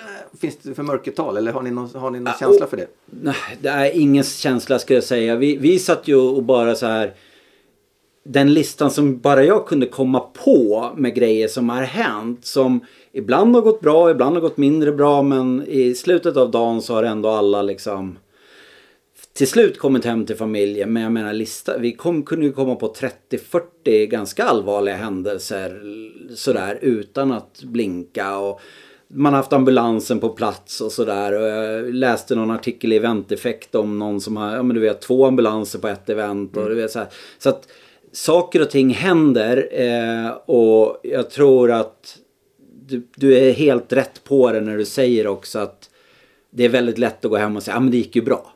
Eh, 0.00 0.38
Finns 0.38 0.56
det 0.56 0.74
för 0.74 0.82
mörkertal 0.82 1.36
eller 1.36 1.52
har 1.52 1.62
ni 1.62 1.70
någon, 1.70 1.94
har 1.94 2.10
ni 2.10 2.20
någon 2.20 2.34
känsla 2.38 2.66
för 2.66 2.76
det? 2.76 2.86
Nej, 3.06 3.34
det 3.60 3.68
är 3.68 3.90
ingen 3.90 4.24
känsla 4.24 4.78
ska 4.78 4.94
jag 4.94 5.04
säga. 5.04 5.36
Vi, 5.36 5.56
vi 5.56 5.78
satt 5.78 6.08
ju 6.08 6.16
och 6.16 6.42
bara 6.42 6.74
så 6.74 6.86
här. 6.86 7.14
Den 8.24 8.54
listan 8.54 8.90
som 8.90 9.18
bara 9.18 9.44
jag 9.44 9.66
kunde 9.66 9.86
komma 9.86 10.20
på 10.20 10.90
med 10.96 11.14
grejer 11.14 11.48
som 11.48 11.68
har 11.68 11.82
hänt. 11.82 12.44
Som 12.44 12.80
ibland 13.12 13.54
har 13.54 13.62
gått 13.62 13.80
bra, 13.80 14.10
ibland 14.10 14.36
har 14.36 14.40
gått 14.40 14.56
mindre 14.56 14.92
bra. 14.92 15.22
Men 15.22 15.64
i 15.66 15.94
slutet 15.94 16.36
av 16.36 16.50
dagen 16.50 16.82
så 16.82 16.94
har 16.94 17.02
ändå 17.02 17.28
alla 17.28 17.62
liksom 17.62 18.18
till 19.32 19.48
slut 19.48 19.78
kommit 19.78 20.04
hem 20.04 20.26
till 20.26 20.36
familjen. 20.36 20.92
Men 20.92 21.02
jag 21.02 21.12
menar 21.12 21.32
lista, 21.32 21.78
vi 21.78 21.92
kom, 21.92 22.22
kunde 22.22 22.46
ju 22.46 22.52
komma 22.52 22.74
på 22.74 22.94
30-40 22.94 24.06
ganska 24.06 24.44
allvarliga 24.44 24.96
händelser 24.96 25.82
sådär 26.34 26.78
utan 26.82 27.32
att 27.32 27.62
blinka. 27.62 28.38
Och 28.38 28.60
man 29.08 29.32
har 29.32 29.40
haft 29.40 29.52
ambulansen 29.52 30.20
på 30.20 30.28
plats 30.28 30.80
och 30.80 30.92
sådär. 30.92 31.32
Och 31.32 31.46
jag 31.46 31.94
läste 31.94 32.34
någon 32.34 32.50
artikel 32.50 32.92
i 32.92 32.96
Eventeffekt 32.96 33.74
om 33.74 33.98
någon 33.98 34.20
som 34.20 34.36
har, 34.36 34.56
ja 34.56 34.62
men 34.62 34.74
du 34.74 34.80
vet, 34.80 35.00
två 35.00 35.26
ambulanser 35.26 35.78
på 35.78 35.88
ett 35.88 36.08
event. 36.08 36.56
Och 36.56 36.68
du 36.68 36.74
vet, 36.74 36.90
så, 36.90 36.98
här. 36.98 37.08
så 37.38 37.48
att 37.48 37.68
saker 38.14 38.62
och 38.62 38.70
ting 38.70 38.90
händer 38.90 39.68
eh, 39.72 40.30
och 40.30 41.00
jag 41.02 41.30
tror 41.30 41.70
att 41.72 42.18
du, 42.86 43.02
du 43.16 43.38
är 43.38 43.52
helt 43.52 43.92
rätt 43.92 44.24
på 44.24 44.52
det 44.52 44.60
när 44.60 44.76
du 44.78 44.84
säger 44.84 45.26
också 45.26 45.58
att 45.58 45.90
det 46.50 46.64
är 46.64 46.68
väldigt 46.68 46.98
lätt 46.98 47.24
att 47.24 47.30
gå 47.30 47.36
hem 47.36 47.56
och 47.56 47.62
säga, 47.62 47.74
ja 47.76 47.80
men 47.80 47.90
det 47.90 47.96
gick 47.96 48.16
ju 48.16 48.22
bra. 48.22 48.52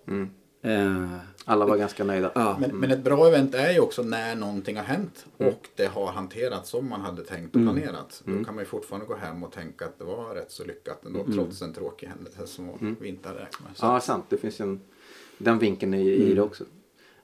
Eh, 0.63 1.07
Alla 1.45 1.67
var 1.67 1.77
ganska 1.77 2.05
nöjda. 2.05 2.31
ja. 2.35 2.57
Men, 2.61 2.77
men 2.77 2.91
ett 2.91 3.05
bra 3.05 3.29
event 3.29 3.55
är 3.55 3.73
ju 3.73 3.81
också 3.81 4.03
när 4.03 4.35
någonting 4.37 4.77
har 4.77 4.85
hänt 4.85 5.27
och 5.37 5.69
det 5.77 5.87
har 5.87 6.07
hanterats 6.07 6.71
som 6.71 6.89
man 6.89 7.01
hade 7.01 7.23
tänkt 7.23 7.57
och 7.57 7.63
planerat. 7.63 8.23
Då 8.25 8.45
kan 8.45 8.55
man 8.55 8.65
ju 8.65 8.69
fortfarande 8.69 9.07
gå 9.07 9.15
hem 9.15 9.45
och 9.45 9.53
tänka 9.53 9.85
att 9.85 9.99
det 9.99 10.05
var 10.05 10.35
rätt 10.35 10.51
så 10.53 10.65
lyckat 10.65 11.05
ändå 11.07 11.25
trots 11.35 11.63
en 11.63 11.73
tråkig 11.73 12.07
händelse 12.07 12.47
som 12.47 12.97
vi 13.01 13.09
inte 13.09 13.29
hade 13.29 13.41
räknat 13.41 13.61
med. 13.69 13.77
Så, 13.77 13.87
Ja, 13.87 14.01
sant. 14.01 14.25
Det 14.29 14.37
finns 14.37 14.61
en, 14.61 14.81
den 15.39 15.59
vinkeln 15.59 15.95
i, 15.95 16.11
i 16.11 16.35
det 16.35 16.43
också. 16.43 16.65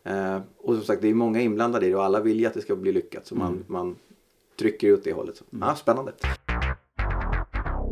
Eh, 0.05 0.39
och 0.63 0.75
som 0.75 0.85
sagt, 0.85 1.03
det 1.03 1.09
är 1.09 1.15
många 1.15 1.41
inblandade 1.41 1.87
i 1.87 1.89
det 1.89 1.95
och 1.97 2.05
alla 2.05 2.21
vill 2.21 2.41
ju 2.41 2.47
att 2.47 2.55
det 2.55 2.61
ska 2.61 2.77
bli 2.77 2.93
lyckat. 2.93 3.27
Så 3.27 3.35
man, 3.35 3.65
man 3.67 3.97
trycker 4.59 4.89
ut 4.89 5.05
det 5.05 5.13
hållet. 5.13 5.37
Så. 5.37 5.45
Ja, 5.61 5.75
spännande. 5.75 6.13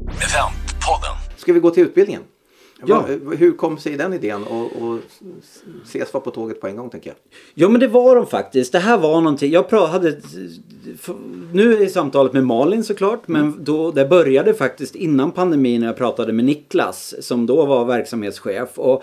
Eventpodden. 0.09 1.17
Ska 1.37 1.53
vi 1.53 1.61
gå 1.61 1.71
till 1.71 1.83
utbildningen? 1.83 2.23
Ja. 2.87 3.07
Va- 3.23 3.35
Hur 3.37 3.53
kom 3.53 3.79
sig 3.79 3.97
den 3.97 4.13
idén 4.13 4.45
och, 4.45 4.83
och 4.83 4.99
ses 5.85 6.15
var 6.15 6.21
på 6.21 6.31
tåget 6.31 6.61
på 6.61 6.67
en 6.67 6.77
gång 6.77 6.91
tänker 6.91 7.11
jag? 7.11 7.17
Ja 7.55 7.69
men 7.69 7.81
det 7.81 7.89
var 7.89 8.17
de 8.17 8.27
faktiskt. 8.27 8.73
Det 8.73 8.79
här 8.79 8.99
var 8.99 9.21
någonting. 9.21 9.53
Jag 9.53 9.71
hade... 9.71 10.21
Nu 11.53 11.83
är 11.83 11.87
samtalet 11.89 12.33
med 12.33 12.45
Malin 12.47 12.85
såklart. 12.85 13.29
Men 13.29 13.65
då, 13.65 13.91
det 13.91 14.05
började 14.05 14.55
faktiskt 14.55 14.95
innan 14.95 15.31
pandemin 15.33 15.81
när 15.81 15.87
jag 15.89 15.97
pratade 15.97 16.33
med 16.33 16.45
Niklas. 16.45 17.15
Som 17.21 17.47
då 17.47 17.67
var 17.67 17.85
verksamhetschef. 17.85 18.79
Och 18.79 19.03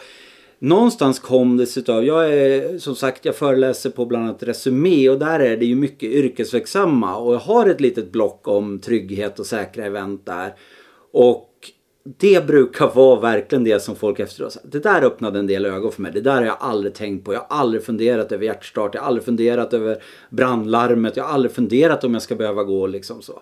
någonstans 0.59 1.19
kom 1.19 1.57
det 1.57 1.65
sig 1.65 1.83
av. 1.87 2.05
Jag 2.05 2.33
är 2.33 2.77
som 2.77 2.95
sagt 2.95 3.25
jag 3.25 3.35
föreläser 3.35 3.89
på 3.89 4.05
bland 4.05 4.25
annat 4.25 4.43
Resumé. 4.43 5.09
Och 5.09 5.19
där 5.19 5.39
är 5.39 5.57
det 5.57 5.65
ju 5.65 5.75
mycket 5.75 6.11
yrkesverksamma. 6.11 7.17
Och 7.17 7.33
jag 7.33 7.39
har 7.39 7.65
ett 7.65 7.81
litet 7.81 8.11
block 8.11 8.47
om 8.47 8.79
trygghet 8.79 9.39
och 9.39 9.45
säkra 9.45 9.85
event 9.85 10.25
där. 10.25 10.53
Och 11.13 11.49
det 12.17 12.47
brukar 12.47 12.91
vara 12.95 13.19
verkligen 13.19 13.63
det 13.63 13.79
som 13.79 13.95
folk 13.95 14.19
efteråt 14.19 14.53
säger. 14.53 14.69
Det 14.69 14.79
där 14.79 15.01
öppnade 15.01 15.39
en 15.39 15.47
del 15.47 15.65
ögon 15.65 15.91
för 15.91 16.01
mig. 16.01 16.11
Det 16.11 16.21
där 16.21 16.35
har 16.35 16.45
jag 16.45 16.57
aldrig 16.59 16.93
tänkt 16.93 17.25
på. 17.25 17.33
Jag 17.33 17.45
har 17.49 17.57
aldrig 17.57 17.83
funderat 17.83 18.31
över 18.31 18.45
hjärtstart. 18.45 18.95
Jag 18.95 19.01
har 19.01 19.07
aldrig 19.07 19.25
funderat 19.25 19.73
över 19.73 20.03
brandlarmet. 20.29 21.17
Jag 21.17 21.23
har 21.23 21.33
aldrig 21.33 21.51
funderat 21.51 22.03
om 22.03 22.13
jag 22.13 22.21
ska 22.21 22.35
behöva 22.35 22.63
gå 22.63 22.87
liksom 22.87 23.21
så. 23.21 23.41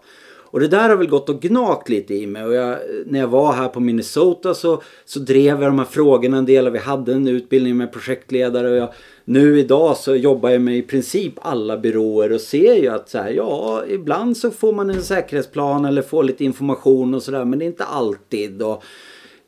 Och 0.51 0.59
det 0.59 0.67
där 0.67 0.89
har 0.89 0.95
väl 0.95 1.07
gått 1.07 1.29
och 1.29 1.41
gnagt 1.41 1.89
lite 1.89 2.13
i 2.13 2.27
mig. 2.27 2.45
Och 2.45 2.53
jag, 2.53 2.77
när 3.05 3.19
jag 3.19 3.27
var 3.27 3.53
här 3.53 3.67
på 3.67 3.79
Minnesota 3.79 4.53
så, 4.53 4.81
så 5.05 5.19
drev 5.19 5.61
jag 5.61 5.71
de 5.71 5.79
här 5.79 5.85
frågorna 5.85 6.37
en 6.37 6.45
del. 6.45 6.67
Och 6.67 6.75
vi 6.75 6.79
hade 6.79 7.13
en 7.13 7.27
utbildning 7.27 7.77
med 7.77 7.91
projektledare. 7.91 8.69
Och 8.69 8.77
jag, 8.77 8.93
nu 9.25 9.59
idag 9.59 9.97
så 9.97 10.15
jobbar 10.15 10.49
jag 10.49 10.61
med 10.61 10.77
i 10.77 10.81
princip 10.81 11.33
alla 11.41 11.77
byråer 11.77 12.31
och 12.31 12.41
ser 12.41 12.75
ju 12.75 12.87
att 12.87 13.09
så 13.09 13.17
här, 13.17 13.29
ja, 13.29 13.83
ibland 13.89 14.37
så 14.37 14.51
får 14.51 14.73
man 14.73 14.89
en 14.89 15.01
säkerhetsplan 15.01 15.85
eller 15.85 16.01
får 16.01 16.23
lite 16.23 16.45
information 16.45 17.13
och 17.13 17.23
sådär. 17.23 17.45
Men 17.45 17.59
det 17.59 17.65
är 17.65 17.67
inte 17.67 17.85
alltid. 17.85 18.61
Och, 18.61 18.83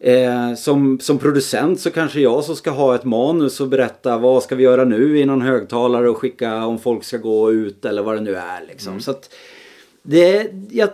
Eh, 0.02 0.56
som, 0.56 1.00
som 1.00 1.18
producent 1.18 1.80
så 1.80 1.92
kanske 1.92 2.20
jag 2.20 2.44
som 2.44 2.56
ska 2.56 2.72
ha 2.72 2.96
ett 2.96 3.04
manus 3.04 3.62
och 3.62 3.68
berätta 3.68 4.18
vad 4.18 4.44
ska 4.44 4.56
vi 4.56 4.64
göra 4.64 4.86
nu 4.86 5.20
i 5.20 5.26
någon 5.26 5.42
högtalare 5.42 6.10
och 6.10 6.18
skicka 6.18 6.66
om 6.66 6.80
folk 6.80 7.04
ska 7.04 7.18
gå 7.18 7.52
ut 7.52 7.86
eller 7.86 8.02
vad 8.02 8.16
det 8.16 8.22
nu 8.22 8.36
är. 8.36 8.68
Liksom. 8.68 9.00
Så 9.00 9.12
att 9.12 9.30
det, 10.10 10.52
jag 10.72 10.90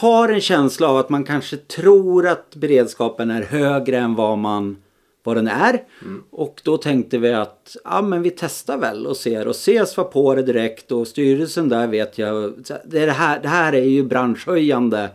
har 0.00 0.28
en 0.28 0.40
känsla 0.40 0.88
av 0.88 0.96
att 0.96 1.08
man 1.08 1.24
kanske 1.24 1.56
tror 1.56 2.26
att 2.26 2.56
beredskapen 2.56 3.30
är 3.30 3.42
högre 3.42 3.98
än 3.98 4.14
vad, 4.14 4.38
man, 4.38 4.76
vad 5.22 5.36
den 5.36 5.48
är. 5.48 5.82
Och 6.30 6.60
då 6.64 6.76
tänkte 6.76 7.18
vi 7.18 7.32
att 7.32 7.76
ja, 7.84 8.02
men 8.02 8.22
vi 8.22 8.30
testar 8.30 8.78
väl 8.78 9.06
och 9.06 9.16
ser 9.16 9.46
och 9.46 9.54
ses 9.54 9.96
var 9.96 10.04
på 10.04 10.34
det 10.34 10.42
direkt 10.42 10.92
och 10.92 11.08
styrelsen 11.08 11.68
där 11.68 11.86
vet 11.86 12.18
jag. 12.18 12.52
Det, 12.84 13.02
är 13.02 13.06
det, 13.06 13.12
här, 13.12 13.40
det 13.42 13.48
här 13.48 13.72
är 13.72 13.84
ju 13.84 14.02
branschhöjande. 14.02 15.10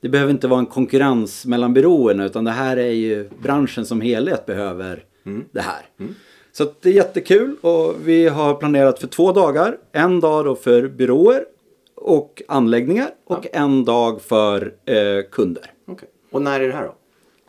Det 0.00 0.08
behöver 0.08 0.32
inte 0.32 0.48
vara 0.48 0.60
en 0.60 0.66
konkurrens 0.66 1.46
mellan 1.46 1.74
byråerna 1.74 2.24
utan 2.24 2.44
det 2.44 2.50
här 2.50 2.76
är 2.76 2.92
ju 2.92 3.28
branschen 3.42 3.86
som 3.86 4.00
helhet 4.00 4.46
behöver 4.46 5.04
det 5.52 5.60
här. 5.60 5.86
Så 6.52 6.62
att 6.62 6.82
det 6.82 6.88
är 6.88 6.94
jättekul 6.94 7.56
och 7.60 7.94
vi 8.04 8.28
har 8.28 8.54
planerat 8.54 8.98
för 8.98 9.06
två 9.06 9.32
dagar. 9.32 9.76
En 9.92 10.20
dag 10.20 10.44
då 10.44 10.54
för 10.54 10.88
byråer 10.88 11.44
och 12.06 12.42
anläggningar 12.48 13.10
och 13.24 13.46
en 13.52 13.84
dag 13.84 14.22
för 14.22 14.74
eh, 14.84 14.94
kunder. 15.32 15.70
Okej. 15.88 16.08
Och 16.32 16.42
när 16.42 16.60
är 16.60 16.68
det 16.68 16.74
här 16.74 16.84
då? 16.84 16.94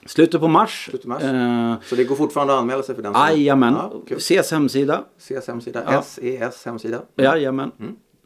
Slutet 0.06 0.42
på 0.42 0.48
mars. 0.48 0.86
Slutet 0.90 1.08
mars? 1.08 1.24
Eh, 1.24 1.76
Så 1.84 1.96
det 1.96 2.04
går 2.04 2.16
fortfarande 2.16 2.54
att 2.54 2.60
anmäla 2.60 2.84
sig 2.84 2.96
för 2.96 3.02
den. 3.04 3.14
Jajamän. 3.14 3.74
Ja, 3.74 3.94
kul. 4.08 4.22
SES 4.22 4.52
hemsida. 4.52 5.04
SES 5.18 5.48
hemsida. 5.48 5.84
Ja. 5.92 6.02
SES 6.02 6.66
hemsida. 6.66 7.02
Jajamän. 7.16 7.72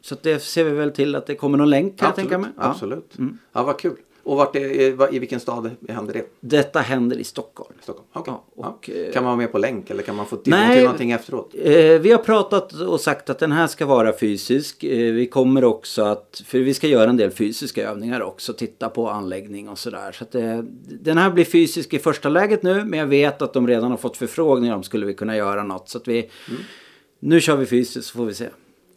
Så 0.00 0.14
att 0.14 0.22
det 0.22 0.38
ser 0.42 0.64
vi 0.64 0.70
väl 0.70 0.90
till 0.90 1.14
att 1.14 1.26
det 1.26 1.34
kommer 1.34 1.58
någon 1.58 1.70
länk 1.70 1.98
kan 1.98 2.06
jag 2.06 2.16
tänka 2.16 2.38
mig. 2.38 2.50
Ja. 2.56 2.60
Mm. 2.62 2.70
Absolut. 2.70 3.16
Ja, 3.52 3.62
vad 3.62 3.78
kul. 3.78 3.96
Och 4.24 4.36
vart 4.36 4.56
är, 4.56 5.14
i 5.14 5.18
vilken 5.18 5.40
stad 5.40 5.70
händer 5.88 6.14
det? 6.14 6.24
Detta 6.40 6.80
händer 6.80 7.18
i 7.18 7.24
Stockholm. 7.24 7.74
Stockholm? 7.82 8.08
Okej. 8.12 8.34
Ja, 8.34 8.44
och, 8.54 8.88
ja. 8.88 8.94
eh, 8.94 9.12
Kan 9.12 9.22
man 9.24 9.30
vara 9.30 9.36
med 9.36 9.52
på 9.52 9.58
länk 9.58 9.90
eller 9.90 10.02
kan 10.02 10.16
man 10.16 10.26
få 10.26 10.36
tillgång 10.36 10.70
till 10.72 10.82
någonting 10.82 11.10
efteråt? 11.10 11.54
Eh, 11.54 11.72
vi 12.00 12.12
har 12.12 12.18
pratat 12.18 12.72
och 12.72 13.00
sagt 13.00 13.30
att 13.30 13.38
den 13.38 13.52
här 13.52 13.66
ska 13.66 13.86
vara 13.86 14.18
fysisk. 14.18 14.84
Eh, 14.84 15.12
vi 15.12 15.26
kommer 15.26 15.64
också 15.64 16.02
att, 16.02 16.42
för 16.46 16.58
vi 16.58 16.74
ska 16.74 16.86
göra 16.86 17.10
en 17.10 17.16
del 17.16 17.30
fysiska 17.30 17.90
övningar 17.90 18.20
också, 18.20 18.52
titta 18.52 18.88
på 18.88 19.08
anläggning 19.10 19.68
och 19.68 19.78
sådär. 19.78 20.12
Så 20.12 20.24
att 20.24 20.34
eh, 20.34 20.58
den 20.84 21.18
här 21.18 21.30
blir 21.30 21.44
fysisk 21.44 21.94
i 21.94 21.98
första 21.98 22.28
läget 22.28 22.62
nu, 22.62 22.84
men 22.84 22.98
jag 22.98 23.06
vet 23.06 23.42
att 23.42 23.52
de 23.52 23.68
redan 23.68 23.90
har 23.90 23.98
fått 23.98 24.16
förfrågningar 24.16 24.74
om 24.74 24.82
skulle 24.82 25.06
vi 25.06 25.14
kunna 25.14 25.36
göra 25.36 25.62
något. 25.64 25.88
Så 25.88 25.98
att 25.98 26.08
vi, 26.08 26.30
nu 27.20 27.40
kör 27.40 27.56
vi 27.56 27.66
fysiskt 27.66 28.08
så 28.08 28.16
får 28.16 28.24
vi 28.24 28.34
se. 28.34 28.48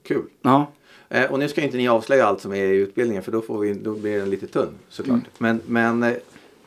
Kul. 0.03 0.23
Ja. 0.41 0.71
Eh, 1.09 1.31
och 1.31 1.39
nu 1.39 1.47
ska 1.47 1.61
inte 1.61 1.77
ni 1.77 1.87
avslöja 1.87 2.25
allt 2.25 2.41
som 2.41 2.53
är 2.53 2.63
i 2.63 2.75
utbildningen 2.77 3.23
för 3.23 3.31
då, 3.31 3.41
får 3.41 3.59
vi, 3.59 3.73
då 3.73 3.93
blir 3.95 4.19
den 4.19 4.29
lite 4.29 4.47
tunn 4.47 4.69
såklart. 4.89 5.21
Mm. 5.39 5.59
Men, 5.67 5.99
men 5.99 6.11
eh, 6.13 6.17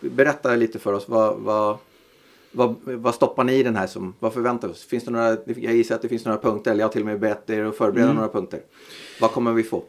berätta 0.01 0.57
lite 0.57 0.79
för 0.79 0.93
oss. 0.93 1.09
Vad, 1.09 1.37
vad, 1.37 1.77
vad, 2.53 2.75
vad 2.85 3.15
stoppar 3.15 3.45
ni 3.45 3.55
i 3.55 3.63
den 3.63 3.77
här 3.77 3.87
som, 3.87 4.15
vad 4.19 4.33
förväntar 4.33 4.69
oss? 4.69 4.85
Finns 4.85 5.05
det 5.05 5.11
några, 5.11 5.37
jag 5.47 5.75
gissar 5.75 5.95
att 5.95 6.03
det 6.03 6.09
finns 6.09 6.25
några 6.25 6.39
punkter, 6.39 6.71
eller 6.71 6.81
jag 6.81 6.89
har 6.89 6.93
till 6.93 7.03
och 7.03 7.07
med 7.07 7.21
bett 7.21 7.51
er 7.51 7.65
att 7.65 7.77
förbereda 7.77 8.05
Mm. 8.05 8.17
några 8.17 8.29
punkter. 8.29 8.61
Vad 9.21 9.31
kommer 9.31 9.53
vi 9.53 9.63
få? 9.63 9.85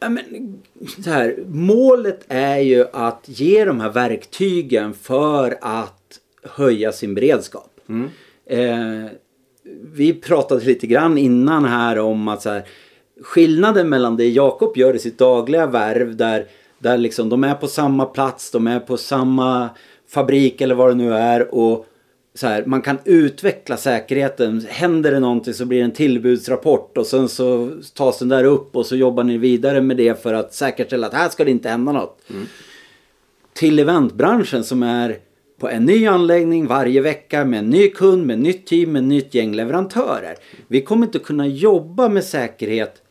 Ja, 0.00 0.08
men, 0.08 0.62
så 1.04 1.10
här, 1.10 1.44
målet 1.46 2.24
är 2.28 2.58
ju 2.58 2.84
att 2.92 3.24
ge 3.24 3.64
de 3.64 3.80
här 3.80 3.90
verktygen 3.90 4.94
för 4.94 5.58
att 5.60 6.18
höja 6.42 6.92
sin 6.92 7.14
beredskap. 7.14 7.80
Eh, 8.46 9.04
vi 9.92 10.12
pratade 10.14 10.64
lite 10.64 10.86
grann 10.86 11.18
innan 11.18 11.64
här 11.64 11.98
om 11.98 12.28
att 12.28 12.42
så 12.42 12.50
här, 12.50 12.64
skillnaden 13.22 13.88
mellan 13.88 14.16
det 14.16 14.28
Jakob 14.28 14.76
gör 14.76 14.94
i 14.94 14.98
sitt 14.98 15.18
dagliga 15.18 15.66
värv 15.66 16.16
där, 16.16 16.46
där 16.78 16.98
liksom 16.98 17.28
de 17.28 17.44
är 17.44 17.54
på 17.54 17.66
samma 17.68 18.04
plats, 18.04 18.50
de 18.50 18.66
är 18.66 18.80
på 18.80 18.96
samma 18.96 19.68
fabrik 20.08 20.60
eller 20.60 20.74
vad 20.74 20.90
det 20.90 20.94
nu 20.94 21.14
är 21.14 21.54
och 21.54 21.86
så 22.34 22.46
här, 22.46 22.64
man 22.64 22.82
kan 22.82 22.98
utveckla 23.04 23.76
säkerheten. 23.76 24.66
Händer 24.68 25.12
det 25.12 25.20
någonting 25.20 25.54
så 25.54 25.64
blir 25.64 25.78
det 25.78 25.84
en 25.84 25.92
tillbudsrapport 25.92 26.98
och 26.98 27.06
sen 27.06 27.28
så 27.28 27.70
tas 27.94 28.18
den 28.18 28.28
där 28.28 28.44
upp 28.44 28.76
och 28.76 28.86
så 28.86 28.96
jobbar 28.96 29.24
ni 29.24 29.38
vidare 29.38 29.80
med 29.80 29.96
det 29.96 30.22
för 30.22 30.34
att 30.34 30.54
säkerställa 30.54 31.06
att 31.06 31.14
här 31.14 31.28
ska 31.28 31.44
det 31.44 31.50
inte 31.50 31.68
hända 31.68 31.92
något. 31.92 32.20
Till 33.52 33.78
eventbranschen 33.78 34.64
som 34.64 34.82
är 34.82 35.18
på 35.60 35.68
en 35.68 35.84
ny 35.84 36.06
anläggning 36.06 36.66
varje 36.66 37.00
vecka 37.00 37.44
med 37.44 37.58
en 37.58 37.70
ny 37.70 37.90
kund, 37.90 38.26
med 38.26 38.38
nytt 38.38 38.66
team, 38.66 38.92
med 38.92 39.04
nytt 39.04 39.34
gäng 39.34 39.54
leverantörer. 39.54 40.34
Vi 40.68 40.80
kommer 40.80 41.06
inte 41.06 41.18
kunna 41.18 41.46
jobba 41.46 42.08
med 42.08 42.24
säkerhet 42.24 43.02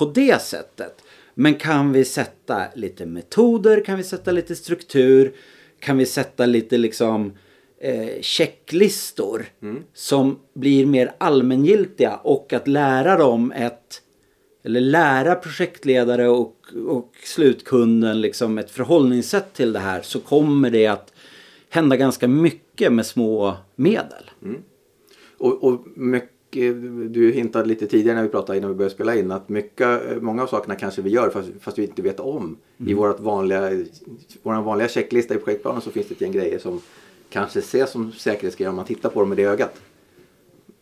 på 0.00 0.06
det 0.06 0.42
sättet. 0.42 1.02
Men 1.34 1.54
kan 1.54 1.92
vi 1.92 2.04
sätta 2.04 2.62
lite 2.74 3.06
metoder, 3.06 3.84
kan 3.84 3.96
vi 3.96 4.02
sätta 4.02 4.32
lite 4.32 4.56
struktur, 4.56 5.32
kan 5.80 5.98
vi 5.98 6.06
sätta 6.06 6.46
lite 6.46 6.78
liksom 6.78 7.32
eh, 7.80 8.20
checklistor 8.20 9.46
som 9.94 10.38
blir 10.54 10.86
mer 10.86 11.12
allmängiltiga 11.18 12.16
och 12.16 12.52
att 12.52 12.68
lära 12.68 13.16
dem 13.16 13.52
ett 13.52 14.02
eller 14.64 14.80
lära 14.80 15.34
projektledare 15.34 16.28
och, 16.28 16.56
och 16.86 17.12
slutkunden 17.24 18.20
liksom 18.20 18.58
ett 18.58 18.70
förhållningssätt 18.70 19.54
till 19.54 19.72
det 19.72 19.78
här 19.78 20.02
så 20.02 20.20
kommer 20.20 20.70
det 20.70 20.86
att 20.86 21.12
hända 21.70 21.96
ganska 21.96 22.28
mycket 22.28 22.92
med 22.92 23.06
små 23.06 23.56
medel. 23.76 24.30
Och, 25.38 25.64
och 25.64 25.86
mycket, 25.96 26.39
du 27.10 27.32
hintade 27.34 27.68
lite 27.68 27.86
tidigare 27.86 28.16
när 28.16 28.22
vi 28.22 28.28
pratade 28.28 28.58
innan 28.58 28.70
vi 28.70 28.76
började 28.76 28.94
spela 28.94 29.16
in 29.16 29.30
att 29.30 29.48
mycket, 29.48 30.22
många 30.22 30.42
av 30.42 30.46
sakerna 30.46 30.74
kanske 30.74 31.02
vi 31.02 31.10
gör 31.10 31.30
fast, 31.30 31.48
fast 31.60 31.78
vi 31.78 31.82
inte 31.82 32.02
vet 32.02 32.20
om. 32.20 32.56
I 32.86 32.94
vårt 32.94 33.20
vanliga, 33.20 33.70
vår 34.42 34.62
vanliga 34.62 34.88
checklista 34.88 35.34
i 35.34 35.38
projektplanen 35.38 35.80
så 35.80 35.90
finns 35.90 36.08
det 36.08 36.14
ett 36.14 36.20
gäng 36.20 36.32
grejer 36.32 36.58
som 36.58 36.80
kanske 37.30 37.58
ses 37.58 37.90
som 37.90 38.12
säkerhetsgrejer 38.12 38.70
om 38.70 38.76
man 38.76 38.84
tittar 38.84 39.08
på 39.08 39.20
dem 39.20 39.28
med 39.28 39.38
det 39.38 39.44
ögat. 39.44 39.80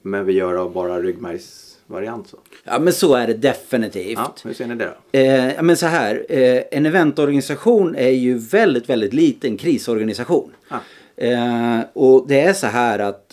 Men 0.03 0.25
vi 0.25 0.33
gör 0.33 0.55
av 0.55 0.73
bara 0.73 1.03
ryggmärgsvariant 1.03 2.29
så. 2.29 2.37
Ja 2.65 2.79
men 2.79 2.93
så 2.93 3.15
är 3.15 3.27
det 3.27 3.35
definitivt. 3.35 4.19
Ja, 4.19 4.35
hur 4.45 4.55
ser 4.55 4.67
ni 4.67 4.75
det 4.75 4.95
då? 5.13 5.19
Eh, 5.19 5.63
men 5.63 5.77
så 5.77 5.87
här, 5.87 6.27
eh, 6.29 6.63
en 6.71 6.87
eventorganisation 6.87 7.97
är 7.97 8.11
ju 8.11 8.39
väldigt, 8.39 8.89
väldigt 8.89 9.13
liten 9.13 9.57
krisorganisation. 9.57 10.51
Ah. 10.69 10.79
Eh, 11.17 11.81
och 11.93 12.29
det 12.29 12.41
är 12.41 12.53
så 12.53 12.67
här 12.67 12.99
att 12.99 13.28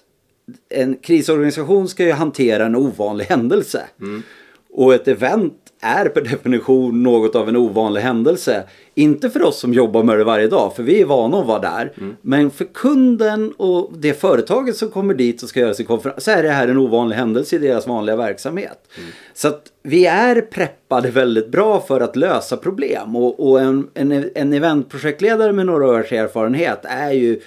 en 0.69 0.95
krisorganisation 0.95 1.87
ska 1.87 2.03
ju 2.03 2.11
hantera 2.11 2.65
en 2.65 2.75
ovanlig 2.75 3.25
händelse. 3.25 3.81
Och 4.73 4.93
ett 4.93 5.07
event 5.07 5.53
är 5.81 6.05
per 6.09 6.21
definition 6.21 7.03
något 7.03 7.35
av 7.35 7.49
en 7.49 7.55
ovanlig 7.55 8.01
händelse. 8.01 8.63
Inte 8.95 9.29
för 9.29 9.43
oss 9.43 9.59
som 9.59 9.73
jobbar 9.73 10.03
med 10.03 10.17
det 10.17 10.23
varje 10.23 10.47
dag, 10.47 10.75
för 10.75 10.83
vi 10.83 11.01
är 11.01 11.05
vana 11.05 11.39
att 11.39 11.45
vara 11.47 11.59
där. 11.59 11.91
Men 12.21 12.51
för 12.51 12.65
kunden 12.65 13.51
och 13.51 13.91
det 13.97 14.13
företaget 14.13 14.75
som 14.75 14.89
kommer 14.89 15.13
dit 15.13 15.43
och 15.43 15.49
ska 15.49 15.59
göra 15.59 15.73
sin 15.73 15.85
konferens 15.85 16.23
så 16.23 16.31
är 16.31 16.43
det 16.43 16.49
här 16.49 16.67
en 16.67 16.77
ovanlig 16.77 17.15
händelse 17.15 17.55
i 17.55 17.59
deras 17.59 17.87
vanliga 17.87 18.15
verksamhet. 18.15 18.87
Så 19.33 19.47
att 19.47 19.63
vi 19.83 20.05
är 20.05 20.41
preppade 20.41 21.09
väldigt 21.09 21.47
bra 21.47 21.79
för 21.79 22.01
att 22.01 22.15
lösa 22.15 22.57
problem. 22.57 23.15
Och, 23.15 23.49
och 23.49 23.61
en, 23.61 23.87
en, 23.93 24.29
en 24.35 24.53
eventprojektledare 24.53 25.51
med 25.53 25.65
några 25.65 25.87
års 25.87 26.11
erfarenhet 26.11 26.79
är 26.83 27.11
ju 27.11 27.41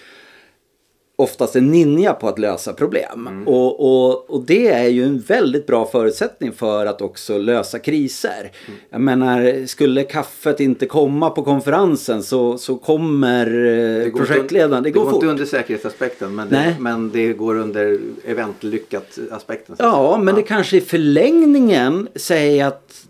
oftast 1.21 1.57
en 1.57 1.71
ninja 1.71 2.13
på 2.13 2.29
att 2.29 2.39
lösa 2.39 2.73
problem. 2.73 3.27
Mm. 3.27 3.49
Och, 3.49 3.81
och, 3.81 4.31
och 4.31 4.43
det 4.43 4.69
är 4.69 4.89
ju 4.89 5.05
en 5.05 5.19
väldigt 5.19 5.67
bra 5.67 5.87
förutsättning 5.87 6.53
för 6.53 6.87
att 6.87 7.03
också 7.03 7.39
lösa 7.39 7.79
kriser. 7.79 8.51
Mm. 8.67 8.81
Jag 8.91 9.01
menar, 9.01 9.67
skulle 9.67 10.03
kaffet 10.03 10.61
inte 10.61 10.87
komma 10.87 11.31
på 11.31 11.43
konferensen 11.43 12.23
så, 12.23 12.59
så 12.59 12.77
kommer 12.77 13.47
eh, 13.47 14.05
Det 14.05 14.11
går 14.11 14.21
projektledaren, 14.21 14.83
det 14.83 14.91
går 14.91 15.01
det 15.01 15.05
går 15.05 15.11
fort. 15.11 15.23
inte 15.23 15.31
under 15.31 15.45
säkerhetsaspekten 15.45 16.35
men 16.35 16.49
det, 16.49 16.77
men 16.81 17.11
det 17.11 17.33
går 17.33 17.59
under 17.59 17.99
eventlyckat 18.27 19.19
aspekten. 19.31 19.77
så 19.77 19.83
att 19.83 19.93
Ja, 19.93 20.19
men 20.19 20.35
det 20.35 20.43
kanske 20.43 20.77
i 20.77 20.81
förlängningen 20.81 22.09
säger 22.15 22.67
att 22.67 23.05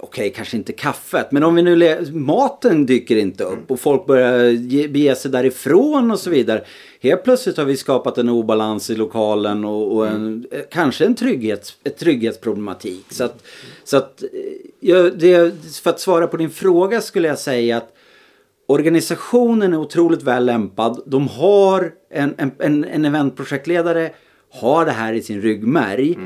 Okej, 0.00 0.32
kanske 0.36 0.56
inte 0.56 0.72
kaffet, 0.72 1.32
men 1.32 1.42
om 1.42 1.54
vi 1.54 1.62
nu 1.62 2.06
maten 2.12 2.86
dyker 2.86 3.16
inte 3.16 3.44
upp 3.44 3.70
och 3.70 3.80
folk 3.80 4.06
börjar 4.06 4.44
ge, 4.48 4.88
bege 4.88 5.14
sig 5.14 5.30
därifrån 5.30 6.10
och 6.10 6.18
så 6.18 6.30
vidare. 6.30 6.64
Helt 7.02 7.24
plötsligt 7.24 7.56
har 7.56 7.64
vi 7.64 7.76
skapat 7.76 8.18
en 8.18 8.28
obalans 8.28 8.90
i 8.90 8.94
lokalen 8.94 9.64
och, 9.64 9.96
och 9.96 10.08
en, 10.08 10.46
eh, 10.50 10.60
kanske 10.70 11.04
en 11.04 11.14
trygghets, 11.14 11.76
ett 11.84 11.98
trygghetsproblematik. 11.98 13.04
Så 13.10 13.24
att, 13.24 13.44
så 13.84 13.96
att, 13.96 14.22
eh, 14.22 14.28
ja, 14.80 15.02
det, 15.02 15.54
för 15.82 15.90
att 15.90 16.00
svara 16.00 16.26
på 16.26 16.36
din 16.36 16.50
fråga 16.50 17.00
skulle 17.00 17.28
jag 17.28 17.38
säga 17.38 17.76
att 17.76 17.96
Organisationen 18.66 19.72
är 19.72 19.76
otroligt 19.76 20.22
väl 20.22 20.46
lämpad. 20.46 21.02
De 21.06 21.28
har 21.28 21.92
en, 22.10 22.34
en, 22.38 22.50
en, 22.58 22.84
en 22.84 23.04
eventprojektledare 23.04 24.10
har 24.50 24.84
det 24.84 24.90
här 24.90 25.12
i 25.12 25.22
sin 25.22 25.42
ryggmärg. 25.42 26.18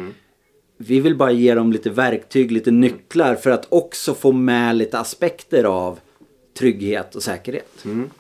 Vi 0.77 1.01
vill 1.01 1.17
bara 1.17 1.31
ge 1.31 1.55
dem 1.55 1.73
lite 1.73 1.91
verktyg, 1.91 2.53
lite 2.53 2.71
nycklar 2.71 3.35
för 3.35 3.51
att 3.51 3.67
också 3.69 4.15
få 4.15 4.33
med 4.33 4.77
lite 4.77 4.99
aspekter 4.99 5.65
av 5.65 5.99
trygghet 6.59 7.15
och 7.15 7.23
säkerhet. 7.23 7.85
Mm. 7.85 8.11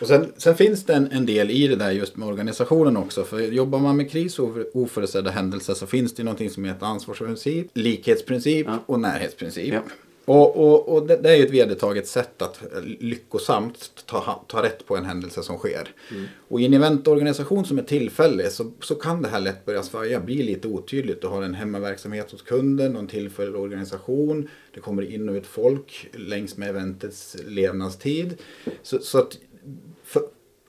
Och 0.00 0.06
sen, 0.06 0.32
sen 0.36 0.56
finns 0.56 0.84
det 0.84 0.94
en, 0.94 1.12
en 1.12 1.26
del 1.26 1.50
i 1.50 1.66
det 1.66 1.76
där 1.76 1.90
just 1.90 2.16
med 2.16 2.28
organisationen 2.28 2.96
också. 2.96 3.24
För 3.24 3.40
jobbar 3.40 3.78
man 3.78 3.96
med 3.96 4.10
kris 4.10 4.38
och 4.38 4.56
oförutsedda 4.72 5.30
händelser 5.30 5.74
så 5.74 5.86
finns 5.86 6.14
det 6.14 6.24
någonting 6.24 6.50
som 6.50 6.64
heter 6.64 6.86
ansvarsprincip, 6.86 7.66
likhetsprincip 7.74 8.66
och 8.86 9.00
närhetsprincip. 9.00 9.74
Ja. 9.74 9.82
Och, 10.24 10.56
och, 10.56 10.88
och 10.88 11.06
det, 11.06 11.16
det 11.16 11.30
är 11.30 11.36
ju 11.36 11.44
ett 11.44 11.50
vedertaget 11.50 12.06
sätt 12.06 12.42
att 12.42 12.62
eh, 12.62 12.82
lyckosamt 12.82 13.90
ta, 14.06 14.44
ta 14.48 14.62
rätt 14.62 14.86
på 14.86 14.96
en 14.96 15.04
händelse 15.04 15.42
som 15.42 15.58
sker. 15.58 15.88
Och 16.48 16.60
i 16.60 16.64
en 16.64 16.74
eventorganisation 16.74 17.64
som 17.64 17.78
är 17.78 17.82
tillfällig 17.82 18.52
så, 18.52 18.72
så 18.80 18.94
kan 18.94 19.22
det 19.22 19.28
här 19.28 19.40
lätt 19.40 19.64
börja 19.64 19.82
svaja, 19.82 20.20
bli 20.20 20.42
lite 20.42 20.68
otydligt. 20.68 21.20
Du 21.20 21.26
har 21.26 21.42
en 21.42 21.54
hemmaverksamhet 21.54 22.30
hos 22.30 22.42
kunden 22.42 22.96
och 22.96 23.02
en 23.02 23.08
tillfällig 23.08 23.56
organisation. 23.56 24.48
Det 24.74 24.80
kommer 24.80 25.14
in 25.14 25.28
och 25.28 25.34
ut 25.34 25.46
folk 25.46 26.08
längs 26.12 26.56
med 26.56 26.68
eventets 26.68 27.36
levnadstid. 27.46 28.36
Så, 28.82 28.98
så 28.98 29.18
att 29.18 29.38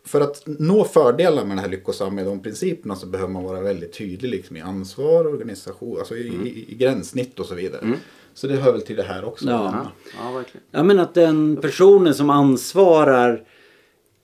för 0.06 0.22
att 0.22 0.44
nå 0.46 0.84
fördelar 0.84 1.46
med 1.46 1.58
det 1.58 1.62
här 1.62 1.70
lyckosamma 1.70 2.12
med 2.12 2.26
de 2.26 2.40
principerna 2.40 2.96
så 2.96 3.08
behöver 3.08 3.34
man 3.34 3.44
vara 3.44 3.62
väldigt 3.62 3.98
tydlig 3.98 4.30
liksom, 4.30 4.58
i 4.58 4.62
ansvar, 4.62 5.28
organisation, 5.28 5.98
alltså 6.00 6.16
i, 6.16 6.28
i, 6.28 6.66
i 6.72 6.76
gränssnitt 6.76 7.40
och 7.40 7.46
så 7.46 7.56
vidare. 7.56 7.94
Så 8.34 8.48
det 8.48 8.56
hör 8.56 8.72
väl 8.72 8.82
till 8.82 8.96
det 8.96 9.04
här 9.04 9.26
också. 9.26 9.50
Ja. 9.50 9.92
Ja, 10.18 10.32
verkligen. 10.32 10.64
Ja 10.72 10.84
men 10.84 11.00
att 11.00 11.14
den 11.14 11.58
personen 11.62 12.14
som 12.14 12.30
ansvarar 12.30 13.44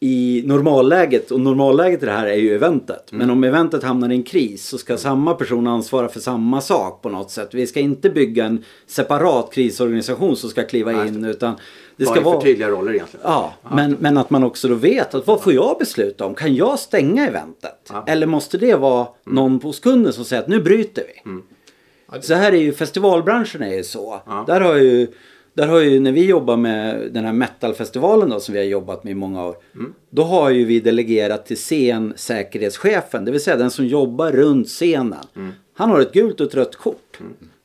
i 0.04 0.44
normalläget 0.46 1.32
och 1.32 1.40
normalläget 1.40 2.04
i 2.04 2.06
det 2.06 2.12
här 2.12 2.28
är 2.28 2.36
ju 2.36 2.56
eventet. 2.56 3.12
Men 3.12 3.30
om 3.30 3.44
eventet 3.44 3.84
hamnar 3.84 4.10
i 4.10 4.16
en 4.16 4.24
kris 4.24 4.68
så 4.68 4.78
ska 4.78 4.98
samma 4.98 5.34
person 5.34 5.68
ansvara 5.68 6.10
för 6.10 6.20
samma 6.20 6.62
sak 6.62 7.02
på 7.02 7.10
något 7.10 7.32
sätt. 7.32 7.50
Vi 7.54 7.68
ska 7.68 7.80
inte 7.80 8.10
bygga 8.10 8.46
en 8.46 8.64
separat 8.88 9.54
krisorganisation 9.54 10.36
som 10.36 10.50
ska 10.50 10.64
kliva 10.64 11.08
in 11.08 11.26
utan 11.26 11.56
det 11.96 12.06
ska 12.06 12.22
vara... 12.22 12.40
för 12.40 12.48
tydliga 12.48 12.70
roller 12.70 12.94
egentligen. 12.94 13.26
Ja, 13.26 13.54
men, 13.72 13.98
men 14.00 14.18
att 14.18 14.30
man 14.30 14.44
också 14.44 14.68
då 14.68 14.76
vet 14.76 15.16
att 15.16 15.28
vad 15.28 15.42
får 15.42 15.54
jag 15.54 15.78
besluta 15.80 16.26
om? 16.26 16.36
Kan 16.36 16.56
jag 16.56 16.80
stänga 16.80 17.28
eventet? 17.28 17.90
Ja. 17.90 18.04
Eller 18.08 18.28
måste 18.28 18.58
det 18.58 18.76
vara 18.76 19.08
någon 19.26 19.62
hos 19.62 19.80
kunden 19.80 20.14
som 20.14 20.26
säger 20.26 20.42
att 20.42 20.48
nu 20.48 20.62
bryter 20.62 21.04
vi? 21.08 21.32
Så 22.22 22.34
här 22.34 22.52
är 22.52 22.58
ju 22.58 22.74
festivalbranschen 22.74 23.64
är 23.64 23.76
ju 23.76 23.84
så. 23.84 24.22
Ja. 24.26 24.44
Där 24.48 24.62
har 24.62 24.76
ju, 24.76 25.08
där 25.54 25.68
har 25.68 25.80
ju 25.80 26.00
när 26.00 26.12
vi 26.12 26.26
jobbar 26.26 26.58
med 26.58 27.12
den 27.12 27.26
här 27.26 27.34
metalfestivalen 27.34 28.30
då 28.30 28.40
som 28.40 28.54
vi 28.54 28.60
har 28.60 28.66
jobbat 28.66 29.04
med 29.04 29.12
i 29.12 29.16
många 29.16 29.46
år. 29.46 29.56
Då 30.10 30.24
har 30.24 30.50
ju 30.50 30.66
vi 30.66 30.80
delegerat 30.80 31.46
till 31.46 31.58
scensäkerhetschefen, 31.58 33.26
det 33.26 33.32
vill 33.32 33.44
säga 33.44 33.58
den 33.58 33.72
som 33.72 33.88
jobbar 33.88 34.32
runt 34.32 34.68
scenen. 34.68 35.26
Han 35.74 35.90
har 35.90 36.02
ett 36.02 36.14
gult 36.14 36.40
och 36.40 36.48
ett 36.48 36.56
rött 36.56 36.76
kort. 36.76 37.20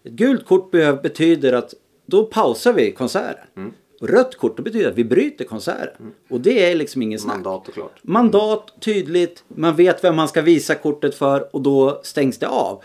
Ett 0.05 0.13
gult 0.13 0.47
kort 0.47 0.71
betyder 1.03 1.53
att 1.53 1.75
då 2.07 2.25
pausar 2.25 2.73
vi 2.73 2.93
konserten. 2.93 3.73
Och 4.01 4.09
rött 4.09 4.37
kort 4.37 4.57
betyder 4.65 4.91
att 4.91 4.99
vi 4.99 5.05
bryter 5.05 5.45
konserten. 5.45 6.13
Och 6.31 6.41
det 6.41 6.71
är 6.71 6.75
liksom 6.75 7.03
ingen 7.03 7.19
snack. 7.19 7.35
Mandat 7.35 7.69
och 7.69 7.75
klart. 7.75 7.99
Mandat, 8.03 8.73
tydligt, 8.81 9.45
man 9.49 9.77
vet 9.77 10.05
vem 10.05 10.17
man 10.17 10.29
ska 10.29 10.43
visa 10.43 10.75
kortet 10.75 11.15
för 11.15 11.55
och 11.57 11.63
då 11.63 12.01
stängs 12.03 12.39
det 12.39 12.49
av. 12.49 12.83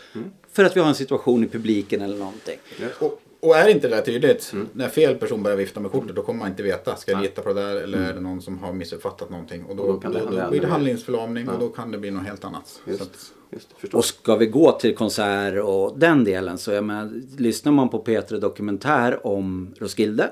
För 0.52 0.64
att 0.64 0.76
vi 0.76 0.80
har 0.80 0.88
en 0.88 0.96
situation 0.96 1.44
i 1.44 1.48
publiken 1.48 2.02
eller 2.02 2.18
någonting. 2.18 2.58
Och, 3.00 3.22
och 3.42 3.56
är 3.56 3.70
inte 3.70 3.88
det 3.88 3.96
där 3.96 4.02
tydligt, 4.02 4.54
när 4.74 4.90
fel 4.90 5.16
person 5.16 5.44
börjar 5.44 5.58
vifta 5.58 5.80
med 5.80 5.92
kortet 5.92 6.16
då 6.16 6.22
kommer 6.22 6.40
man 6.40 6.50
inte 6.50 6.64
veta. 6.64 6.96
Ska 6.96 7.12
jag 7.12 7.22
lita 7.22 7.42
på 7.42 7.54
det 7.54 7.62
där 7.62 7.76
eller 7.76 7.98
är 7.98 8.14
det 8.14 8.20
någon 8.20 8.42
som 8.42 8.60
har 8.60 8.74
missuppfattat 8.74 9.30
någonting? 9.30 9.66
Och 9.66 9.76
då, 9.76 9.84
Och 9.84 9.94
då 9.94 10.00
kan 10.00 10.12
då, 10.12 10.18
det 10.18 10.24
då, 10.24 10.30
hända 10.30 10.50
blir 10.50 10.62
det 10.62 10.68
handlingsförlamning 10.68 11.50
och 11.50 11.60
då 11.60 11.70
kan 11.70 11.92
det 11.92 11.98
bli 11.98 12.12
något 12.12 12.24
helt 12.24 12.46
annat. 12.46 12.68
Så 12.68 12.90
Just, 12.90 13.02
att, 13.02 13.34
just. 13.52 13.94
Och 13.94 14.06
ska 14.06 14.36
vi 14.36 14.46
gå 14.46 14.72
till 14.72 14.96
konsert 14.96 15.64
och 15.64 16.00
den 16.00 16.24
delen 16.24 16.58
så 16.58 16.72
jag 16.72 16.84
menar, 16.84 17.12
lyssnar 17.38 17.72
man 17.72 17.90
på 17.90 18.04
P3 18.04 18.40
Dokumentär 18.40 19.28
om 19.28 19.74
Roskilde 19.80 20.32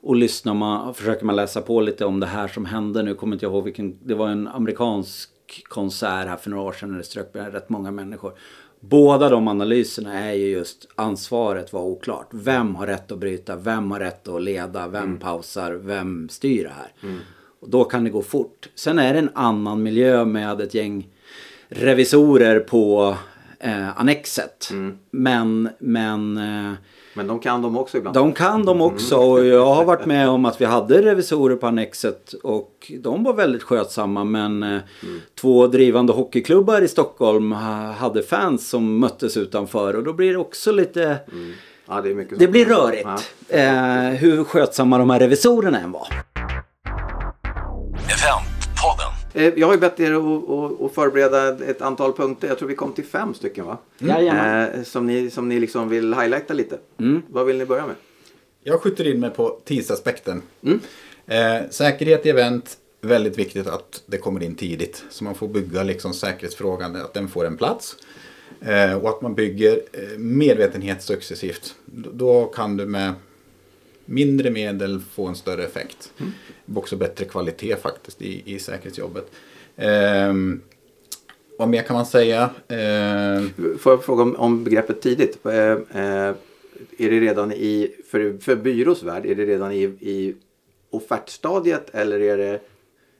och 0.00 0.16
lyssnar 0.16 0.54
man, 0.54 0.94
försöker 0.94 1.24
man 1.24 1.36
läsa 1.36 1.60
på 1.60 1.80
lite 1.80 2.04
om 2.04 2.20
det 2.20 2.26
här 2.26 2.48
som 2.48 2.64
hände 2.64 3.02
nu, 3.02 3.14
kommer 3.14 3.36
inte 3.36 3.44
jag 3.44 3.52
ihåg 3.52 3.64
vilken, 3.64 3.98
det 4.02 4.14
var 4.14 4.28
en 4.28 4.48
amerikansk 4.48 5.30
konsert 5.68 6.28
här 6.28 6.36
för 6.36 6.50
några 6.50 6.64
år 6.64 6.72
sedan 6.72 6.90
när 6.90 6.98
det 6.98 7.04
strök 7.04 7.30
rätt 7.32 7.68
många 7.68 7.90
människor. 7.90 8.32
Båda 8.80 9.28
de 9.28 9.48
analyserna 9.48 10.18
är 10.18 10.32
ju 10.32 10.48
just 10.48 10.88
ansvaret 10.94 11.72
var 11.72 11.82
oklart. 11.82 12.28
Vem 12.30 12.74
har 12.74 12.86
rätt 12.86 13.12
att 13.12 13.18
bryta? 13.18 13.56
Vem 13.56 13.90
har 13.90 14.00
rätt 14.00 14.28
att 14.28 14.42
leda? 14.42 14.88
Vem 14.88 15.18
pausar? 15.18 15.72
Vem 15.72 16.28
styr 16.28 16.64
det 16.64 16.70
här? 16.70 16.92
Och 17.60 17.70
då 17.70 17.84
kan 17.84 18.04
det 18.04 18.10
gå 18.10 18.22
fort. 18.22 18.68
Sen 18.74 18.98
är 18.98 19.12
det 19.12 19.18
en 19.18 19.30
annan 19.34 19.82
miljö 19.82 20.24
med 20.24 20.60
ett 20.60 20.74
gäng 20.74 21.08
revisorer 21.68 22.60
på 22.60 23.16
eh, 23.60 24.00
Annexet. 24.00 24.68
Men, 25.10 25.68
men 25.78 26.36
eh, 26.36 26.72
Men 27.18 27.26
de 27.26 27.38
kan 27.38 27.62
de 27.62 27.76
också 27.78 27.98
ibland. 27.98 28.14
de 28.16 28.32
kan 28.32 28.64
de 28.64 28.80
också. 28.80 29.16
Och 29.16 29.46
jag 29.46 29.66
har 29.74 29.84
varit 29.84 30.06
med 30.06 30.28
om 30.28 30.44
att 30.44 30.60
vi 30.60 30.64
hade 30.64 31.02
revisorer 31.02 31.56
på 31.56 31.66
Annexet 31.66 32.32
och 32.32 32.92
de 33.00 33.24
var 33.24 33.32
väldigt 33.32 33.62
skötsamma. 33.62 34.24
Men 34.24 34.62
eh, 34.62 34.78
två 35.40 35.66
drivande 35.66 36.12
hockeyklubbar 36.12 36.82
i 36.82 36.88
Stockholm 36.88 37.52
ha- 37.52 37.92
hade 37.92 38.22
fans 38.22 38.68
som 38.68 38.98
möttes 38.98 39.36
utanför 39.36 39.96
och 39.96 40.04
då 40.04 40.12
blir 40.12 40.32
det 40.32 40.38
också 40.38 40.72
lite... 40.72 41.16
Ja, 41.88 42.00
det 42.00 42.10
är 42.10 42.14
mycket 42.14 42.38
Det 42.38 42.48
blir 42.48 42.64
rörigt. 42.64 43.08
Ja. 43.48 43.56
Eh, 43.58 44.10
hur 44.14 44.44
skötsamma 44.44 44.98
de 44.98 45.10
här 45.10 45.18
revisorerna 45.20 45.80
än 45.80 45.92
var. 45.92 46.08
Eh, 49.34 49.52
Jag 49.58 49.66
har 49.66 49.74
ju 49.74 49.80
bett 49.80 50.00
er 50.00 50.12
att- 50.12 50.94
förbereda 50.94 51.64
ett 51.64 51.82
antal 51.82 52.12
punkter. 52.12 52.48
Jag 52.48 52.58
tror 52.58 52.68
vi 52.68 52.74
kom 52.74 52.92
till 52.92 53.04
fem 53.04 53.34
stycken 53.34 53.66
va? 53.66 53.78
Jajamän. 53.98 54.70
Eh, 54.74 54.82
som 54.82 55.06
ni, 55.06 55.30
som 55.30 55.48
ni 55.48 55.60
liksom 55.60 55.88
vill 55.88 56.14
highlighta 56.14 56.54
lite. 56.54 56.78
Vad 57.28 57.46
vill 57.46 57.58
ni 57.58 57.66
börja 57.66 57.86
med? 57.86 57.96
Jag 58.62 58.80
skjuter 58.80 59.06
in 59.06 59.20
mig 59.20 59.30
på 59.30 59.58
tidsaspekten. 59.64 60.42
Eh, 61.26 61.56
säkerhet 61.70 62.26
i 62.26 62.30
event, 62.30 62.76
väldigt 63.00 63.38
viktigt 63.38 63.66
att 63.66 64.02
det 64.06 64.18
kommer 64.18 64.42
in 64.42 64.54
tidigt. 64.54 65.04
Så 65.10 65.24
man 65.24 65.34
får 65.34 65.48
bygga 65.48 65.82
liksom 65.82 66.12
säkerhetsfrågan, 66.14 66.96
att 66.96 67.14
den 67.14 67.28
får 67.28 67.44
en 67.46 67.56
plats. 67.56 67.96
Eh, 68.60 68.94
och 68.94 69.08
att 69.08 69.22
man 69.22 69.34
bygger 69.34 69.80
medvetenhet 70.18 71.02
successivt. 71.02 71.74
Då 72.12 72.44
kan 72.44 72.76
du 72.76 72.86
med 72.86 73.12
mindre 74.08 74.50
medel 74.50 75.00
få 75.00 75.26
en 75.26 75.36
större 75.36 75.64
effekt. 75.64 76.12
Också 76.74 76.96
bättre 76.96 77.24
kvalitet 77.24 77.76
faktiskt 77.76 78.22
i, 78.22 78.42
i 78.54 78.58
säkerhetsjobbet. 78.58 79.30
Eh, 79.76 80.34
vad 81.58 81.68
mer 81.68 81.82
kan 81.82 81.96
man 81.96 82.06
säga? 82.06 82.50
Eh, 82.68 83.42
Får 83.78 83.92
jag 83.92 84.04
fråga 84.04 84.22
om, 84.22 84.36
om 84.36 84.64
begreppet 84.64 85.02
tidigt? 85.02 85.46
Eh, 85.46 85.52
eh, 85.52 86.34
är 86.98 87.10
det 87.10 87.20
redan 87.20 87.52
i, 87.52 87.94
för, 88.10 88.38
för 88.40 88.56
byrås 88.56 89.02
värld, 89.02 89.26
är 89.26 89.34
det 89.34 89.44
redan 89.46 89.72
i, 89.72 89.82
i 89.82 90.34
offertstadiet 90.90 91.94
eller 91.94 92.20
är 92.20 92.36
det 92.38 92.60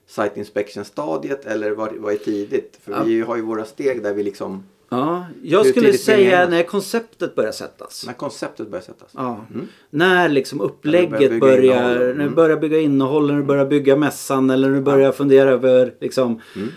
site 0.07 0.31
inspection 0.35 0.85
stadiet 0.85 1.45
eller 1.45 1.71
vad, 1.71 1.95
vad 1.95 2.13
är 2.13 2.17
tidigt? 2.17 2.79
För 2.83 3.03
vi 3.03 3.21
har 3.21 3.35
ju 3.35 3.41
våra 3.41 3.65
steg 3.65 4.03
där 4.03 4.13
vi 4.13 4.23
liksom 4.23 4.63
Ja, 4.89 5.25
jag 5.43 5.63
Hur 5.63 5.71
skulle 5.71 5.93
säga 5.93 6.49
när 6.49 6.63
konceptet 6.63 7.35
börjar 7.35 7.51
sättas. 7.51 8.03
När 8.07 8.13
konceptet 8.13 8.67
börjar 8.69 8.83
sättas. 8.83 9.11
Ja. 9.15 9.45
När 9.89 10.29
liksom 10.29 10.57
När 10.57 10.65
upplägget 10.65 11.31
du 11.31 11.39
börjar 11.39 11.63
innehåll. 11.63 11.97
när 11.97 12.05
du 12.05 12.11
Mm. 12.21 12.35
börjar 12.35 12.57
bygga 12.57 12.79
innehåll, 12.79 13.27
när 13.31 13.37
du 13.37 13.43
börjar 13.43 13.65
bygga 13.65 13.95
mässan 13.95 14.49
eller 14.49 14.67
när 14.69 14.75
du 14.75 14.81
börjar 14.81 15.11
fundera 15.11 15.49
över 15.49 15.93
liksom 15.99 16.41
Mm. 16.55 16.69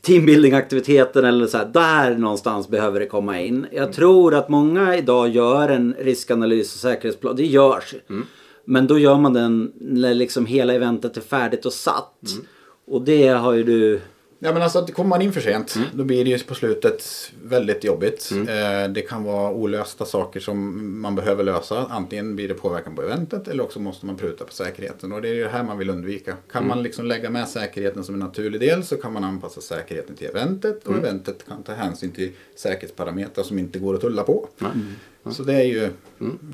teambuilding-aktiviteten 0.00 1.24
eller 1.24 1.46
så 1.46 1.58
här. 1.58 1.64
Där 1.66 2.14
någonstans 2.18 2.68
behöver 2.68 3.00
det 3.00 3.06
komma 3.06 3.40
in. 3.40 3.66
Jag 3.72 3.82
Mm. 3.82 3.92
tror 3.92 4.34
att 4.34 4.48
många 4.48 4.96
idag 4.96 5.28
gör 5.28 5.68
en 5.68 5.94
riskanalys 5.98 6.74
och 6.74 6.80
säkerhetsplan. 6.80 7.36
Det 7.36 7.46
görs. 7.46 7.94
Mm. 8.10 8.26
Men 8.64 8.86
då 8.86 8.98
gör 8.98 9.16
man 9.18 9.32
den 9.32 9.72
när 9.80 10.14
liksom 10.14 10.46
hela 10.46 10.74
eventet 10.74 11.16
är 11.16 11.20
färdigt 11.20 11.66
och 11.66 11.72
satt. 11.72 12.22
Mm. 12.32 12.44
Och 12.86 13.02
det 13.02 13.28
har 13.28 13.52
ju 13.52 13.62
du... 13.64 14.00
Ja 14.44 14.52
men 14.52 14.62
alltså 14.62 14.78
att 14.78 14.94
kommer 14.94 15.08
man 15.10 15.22
in 15.22 15.32
för 15.32 15.40
sent 15.40 15.76
Mm. 15.76 15.88
då 15.94 16.04
blir 16.04 16.24
det 16.24 16.30
ju 16.30 16.38
på 16.38 16.54
slutet 16.54 17.04
väldigt 17.44 17.84
jobbigt. 17.84 18.30
Eh, 18.32 18.88
det 18.92 19.00
kan 19.08 19.24
vara 19.24 19.52
olösta 19.52 20.04
saker 20.04 20.40
som 20.40 21.00
man 21.00 21.14
behöver 21.14 21.44
lösa. 21.44 21.86
Antingen 21.90 22.36
blir 22.36 22.48
det 22.48 22.54
påverkan 22.54 22.96
på 22.96 23.02
eventet 23.02 23.48
eller 23.48 23.62
också 23.64 23.80
måste 23.80 24.06
man 24.06 24.16
pruta 24.16 24.44
på 24.44 24.52
säkerheten. 24.52 25.12
Och 25.12 25.22
det 25.22 25.28
är 25.28 25.34
ju 25.34 25.42
det 25.42 25.48
här 25.48 25.64
man 25.64 25.78
vill 25.78 25.90
undvika. 25.90 26.36
Kan 26.52 26.62
Mm. 26.62 26.68
man 26.68 26.82
liksom 26.82 27.06
lägga 27.06 27.30
med 27.30 27.48
säkerheten 27.48 28.04
som 28.04 28.14
en 28.14 28.20
naturlig 28.20 28.60
del 28.60 28.84
så 28.84 28.96
kan 28.96 29.12
man 29.12 29.24
anpassa 29.24 29.60
säkerheten 29.60 30.16
till 30.16 30.26
eventet. 30.26 30.86
Mm. 30.86 30.98
Och 30.98 31.04
eventet 31.06 31.46
kan 31.48 31.62
ta 31.62 31.72
hänsyn 31.72 32.10
till 32.12 32.30
säkerhetsparametrar 32.56 33.44
som 33.44 33.58
inte 33.58 33.78
går 33.78 33.94
att 33.94 34.00
tulla 34.00 34.22
på. 34.22 34.48
Mm. 34.60 34.94
Så 35.34 35.42
det 35.42 35.54
är 35.54 35.64
ju... 35.64 35.88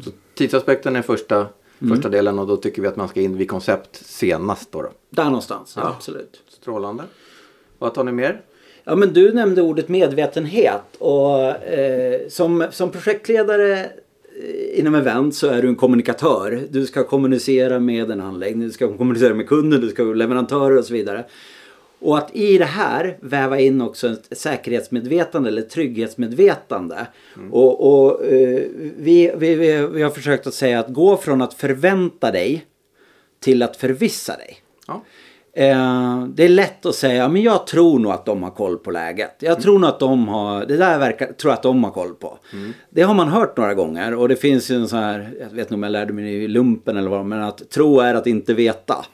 Så 0.04 0.10
tidsaspekten 0.34 0.96
är 0.96 1.02
första, 1.02 1.46
första 1.88 2.08
delen 2.08 2.38
och 2.38 2.46
då 2.46 2.56
tycker 2.56 2.82
vi 2.82 2.88
att 2.88 2.96
man 2.96 3.08
ska 3.08 3.20
in 3.20 3.36
vid 3.36 3.50
koncept 3.50 3.96
senast 4.06 4.72
då. 4.72 4.82
då. 4.82 4.90
Där 5.10 5.24
någonstans, 5.24 5.72
ja. 5.76 5.82
Ja. 5.82 5.88
absolut. 5.96 6.40
Strålande. 6.48 7.02
Vad 7.78 7.94
tar 7.94 8.04
ni 8.04 8.12
mer? 8.12 8.40
Ja 8.84 8.96
men 8.96 9.12
du 9.12 9.32
nämnde 9.32 9.62
ordet 9.62 9.88
medvetenhet 9.88 10.82
och 10.98 11.40
eh, 11.46 12.28
som, 12.28 12.66
som 12.70 12.90
projektledare 12.90 13.80
eh, 13.80 14.78
inom 14.78 14.94
event 14.94 15.34
så 15.34 15.46
är 15.46 15.62
du 15.62 15.68
en 15.68 15.76
kommunikatör. 15.76 16.60
Du 16.70 16.86
ska 16.86 17.04
kommunicera 17.04 17.78
med 17.78 18.10
en 18.10 18.20
anläggning, 18.20 18.66
du 18.66 18.72
ska 18.72 18.96
kommunicera 18.96 19.34
med 19.34 19.48
kunden, 19.48 19.80
du 19.80 19.88
ska 19.88 20.02
leverantörer 20.02 20.78
och 20.78 20.84
så 20.84 20.92
vidare. 20.92 21.24
Och 22.00 22.18
att 22.18 22.36
i 22.36 22.58
det 22.58 22.64
här 22.64 23.16
väva 23.20 23.58
in 23.58 23.80
också 23.80 24.08
ett 24.08 24.38
säkerhetsmedvetande 24.38 25.48
eller 25.48 25.62
trygghetsmedvetande. 25.62 27.06
Och, 27.50 28.04
och 28.04 28.24
eh, 28.24 28.62
vi, 28.98 29.32
vi, 29.36 29.54
vi, 29.54 29.88
vi 29.92 30.02
har 30.02 30.10
försökt 30.10 30.46
att 30.46 30.54
säga 30.54 30.80
att 30.80 30.88
gå 30.88 31.16
från 31.16 31.42
att 31.42 31.54
förvänta 31.54 32.30
dig 32.30 32.66
till 33.40 33.62
att 33.62 33.76
förvissa 33.76 34.36
dig. 34.36 34.56
Ja. 34.86 35.04
Eh, 35.58 36.24
det 36.28 36.44
är 36.44 36.48
lätt 36.48 36.86
att 36.86 36.94
säga, 36.94 37.28
men 37.28 37.42
jag 37.42 37.66
tror 37.66 37.98
nog 37.98 38.12
att 38.12 38.26
de 38.26 38.42
har 38.42 38.50
koll 38.50 38.78
på 38.78 38.90
läget. 38.90 39.36
Jag 39.38 39.60
tror 39.62 39.78
nog 39.78 39.90
att 39.90 40.00
de 40.00 40.28
har, 40.28 40.66
det 40.66 40.76
där 40.76 40.98
verkar, 40.98 41.32
tror 41.32 41.52
att 41.52 41.62
de 41.62 41.84
har 41.84 41.90
koll 41.90 42.14
på. 42.14 42.38
Det 42.90 43.02
har 43.02 43.14
man 43.14 43.28
hört 43.28 43.56
några 43.56 43.74
gånger 43.74 44.14
och 44.14 44.28
det 44.28 44.36
finns 44.36 44.70
ju 44.70 44.76
en 44.76 44.88
sån 44.88 44.98
här, 44.98 45.30
jag 45.40 45.46
vet 45.46 45.58
inte 45.58 45.74
om 45.74 45.82
jag 45.82 45.92
lärde 45.92 46.12
mig 46.12 46.34
i 46.34 46.48
lumpen 46.48 46.96
eller 46.96 47.10
vad, 47.10 47.26
men 47.26 47.42
att 47.42 47.70
tro 47.70 48.00
är 48.00 48.14
att 48.14 48.26
inte 48.26 48.54
veta. 48.54 49.04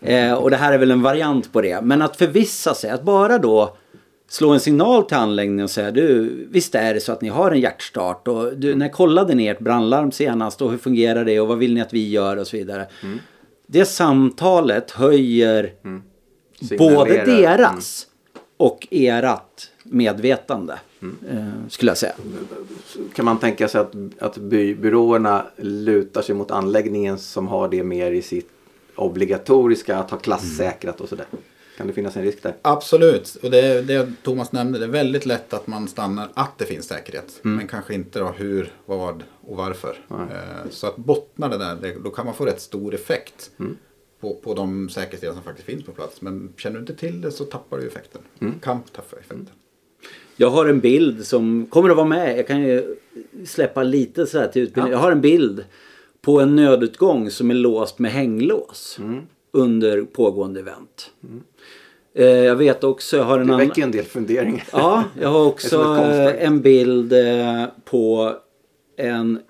Eh, 0.00 0.32
och 0.34 0.50
det 0.50 0.56
här 0.56 0.72
är 0.72 0.78
väl 0.78 0.90
en 0.90 1.02
variant 1.02 1.52
på 1.52 1.60
det. 1.60 1.80
Men 1.82 2.02
att 2.02 2.16
förvissa 2.16 2.74
sig, 2.74 2.90
att 2.90 3.02
bara 3.02 3.38
då 3.38 3.76
slå 4.28 4.50
en 4.50 4.60
signal 4.60 5.04
till 5.04 5.16
anläggningen 5.16 5.64
och 5.64 5.70
säga 5.70 5.90
du, 5.90 6.30
visst 6.50 6.74
är 6.74 6.94
det 6.94 7.00
så 7.00 7.12
att 7.12 7.20
ni 7.20 7.28
har 7.28 7.50
en 7.50 7.60
hjärtstart 7.60 8.28
och 8.28 8.56
du, 8.56 8.74
när 8.74 8.88
kollade 8.88 9.34
ni 9.34 9.46
ert 9.46 9.60
brandlarm 9.60 10.12
senast 10.12 10.62
och 10.62 10.70
hur 10.70 10.78
fungerar 10.78 11.24
det 11.24 11.40
och 11.40 11.48
vad 11.48 11.58
vill 11.58 11.74
ni 11.74 11.80
att 11.80 11.92
vi 11.92 12.08
gör 12.10 12.36
och 12.36 12.46
så 12.46 12.56
vidare. 12.56 12.86
Det 13.66 13.84
samtalet 13.84 14.90
höjer 14.90 15.72
både 16.78 17.10
Signalerar. 17.10 17.56
deras 17.56 18.06
och 18.56 18.88
erat 18.90 19.70
medvetande. 19.82 20.78
Eh, 21.02 21.68
skulle 21.68 21.90
jag 21.90 21.98
säga. 21.98 22.14
Kan 23.14 23.24
man 23.24 23.38
tänka 23.38 23.68
sig 23.68 23.80
att, 23.80 23.94
att 24.18 24.36
by, 24.36 24.74
byråerna 24.74 25.44
lutar 25.56 26.22
sig 26.22 26.34
mot 26.34 26.50
anläggningen 26.50 27.18
som 27.18 27.48
har 27.48 27.68
det 27.68 27.82
mer 27.82 28.10
i 28.10 28.22
sitt 28.22 28.48
obligatoriska 28.94 29.96
att 29.96 30.10
ha 30.10 30.18
klassäkrat 30.18 31.00
och 31.00 31.08
sådär? 31.08 31.26
Kan 31.76 31.86
det 31.86 31.92
finnas 31.92 32.16
en 32.16 32.22
risk 32.22 32.42
där? 32.42 32.54
Absolut, 32.62 33.36
och 33.42 33.50
det, 33.50 33.82
det 33.82 34.12
Thomas 34.22 34.52
nämnde, 34.52 34.78
det 34.78 34.84
är 34.84 34.88
väldigt 34.88 35.26
lätt 35.26 35.54
att 35.54 35.66
man 35.66 35.88
stannar 35.88 36.28
att 36.34 36.58
det 36.58 36.64
finns 36.64 36.86
säkerhet. 36.86 37.38
Men 37.42 37.66
kanske 37.68 37.94
inte 37.94 38.18
då 38.18 38.26
hur, 38.36 38.72
vad 38.86 39.22
och 39.40 39.56
varför. 39.56 39.96
Eh, 40.10 40.70
så 40.70 40.86
att 40.86 40.96
bottna 40.96 41.48
det 41.48 41.58
där, 41.58 41.96
då 42.04 42.10
kan 42.10 42.26
man 42.26 42.34
få 42.34 42.44
rätt 42.44 42.60
stor 42.60 42.94
effekt 42.94 43.50
på, 44.20 44.34
på 44.34 44.54
de 44.54 44.88
säkerhetsdelar 44.88 45.34
som 45.34 45.42
faktiskt 45.42 45.66
finns 45.66 45.84
på 45.84 45.92
plats. 45.92 46.20
Men 46.20 46.52
känner 46.56 46.74
du 46.74 46.80
inte 46.80 46.94
till 46.94 47.20
det 47.20 47.30
så 47.30 47.44
tappar 47.44 47.78
du 47.78 47.86
effekten. 47.86 48.22
Kan 48.62 48.82
tappa 48.82 49.16
effekten. 49.16 49.48
Jag 50.36 50.50
har 50.50 50.66
en 50.66 50.80
bild 50.80 51.26
som 51.26 51.66
kommer 51.66 51.90
att 51.90 51.96
vara 51.96 52.06
med. 52.06 52.38
Jag 52.38 52.46
kan 52.46 52.62
ju 52.62 52.96
släppa 53.46 53.82
lite 53.82 54.26
så 54.26 54.38
här 54.38 54.48
till 54.48 54.62
utbildning. 54.62 54.92
Jag 54.92 54.98
har 54.98 55.12
en 55.12 55.20
bild 55.20 55.64
på 56.20 56.40
en 56.40 56.56
nödutgång 56.56 57.30
som 57.30 57.50
är 57.50 57.54
låst 57.54 57.98
med 57.98 58.10
hänglås 58.12 58.98
under 59.50 60.02
pågående 60.02 60.60
event. 60.60 61.10
Eh, 61.22 61.28
jag 62.22 62.56
vet 62.56 62.84
också, 62.84 63.16
jag 63.16 63.24
har 63.24 63.38
en 63.38 63.46
Det 63.46 63.54
annan... 63.54 63.68
väcker 63.68 63.82
en 63.82 63.90
del 63.90 64.04
funderingar. 64.04 64.64
Ja, 64.72 65.04
jag 65.20 65.28
har 65.28 65.40
Det 65.44 65.46
också 65.46 65.76
eh, 65.80 66.44
en 66.46 66.60
bild 66.60 67.12
eh, 67.12 67.64
på 67.84 68.34
en 68.96 69.40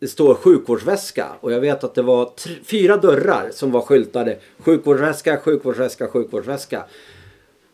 det 0.00 0.08
står 0.08 0.34
sjukvårdsväska 0.34 1.26
och 1.40 1.52
jag 1.52 1.60
vet 1.60 1.84
att 1.84 1.94
det 1.94 2.02
var 2.02 2.30
fyra 2.64 2.96
dörrar 2.96 3.50
som 3.52 3.70
var 3.70 3.80
skyltade. 3.80 4.38
Sjukvårdsväska, 4.58 5.36
sjukvårdsväska, 5.36 6.08
sjukvårdsväska. 6.08 6.84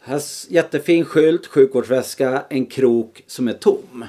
Här, 0.00 0.20
jättefin 0.48 1.04
skylt, 1.04 1.46
sjukvårdsväska, 1.46 2.42
en 2.48 2.66
krok 2.66 3.22
som 3.26 3.48
är 3.48 3.52
tom. 3.52 4.04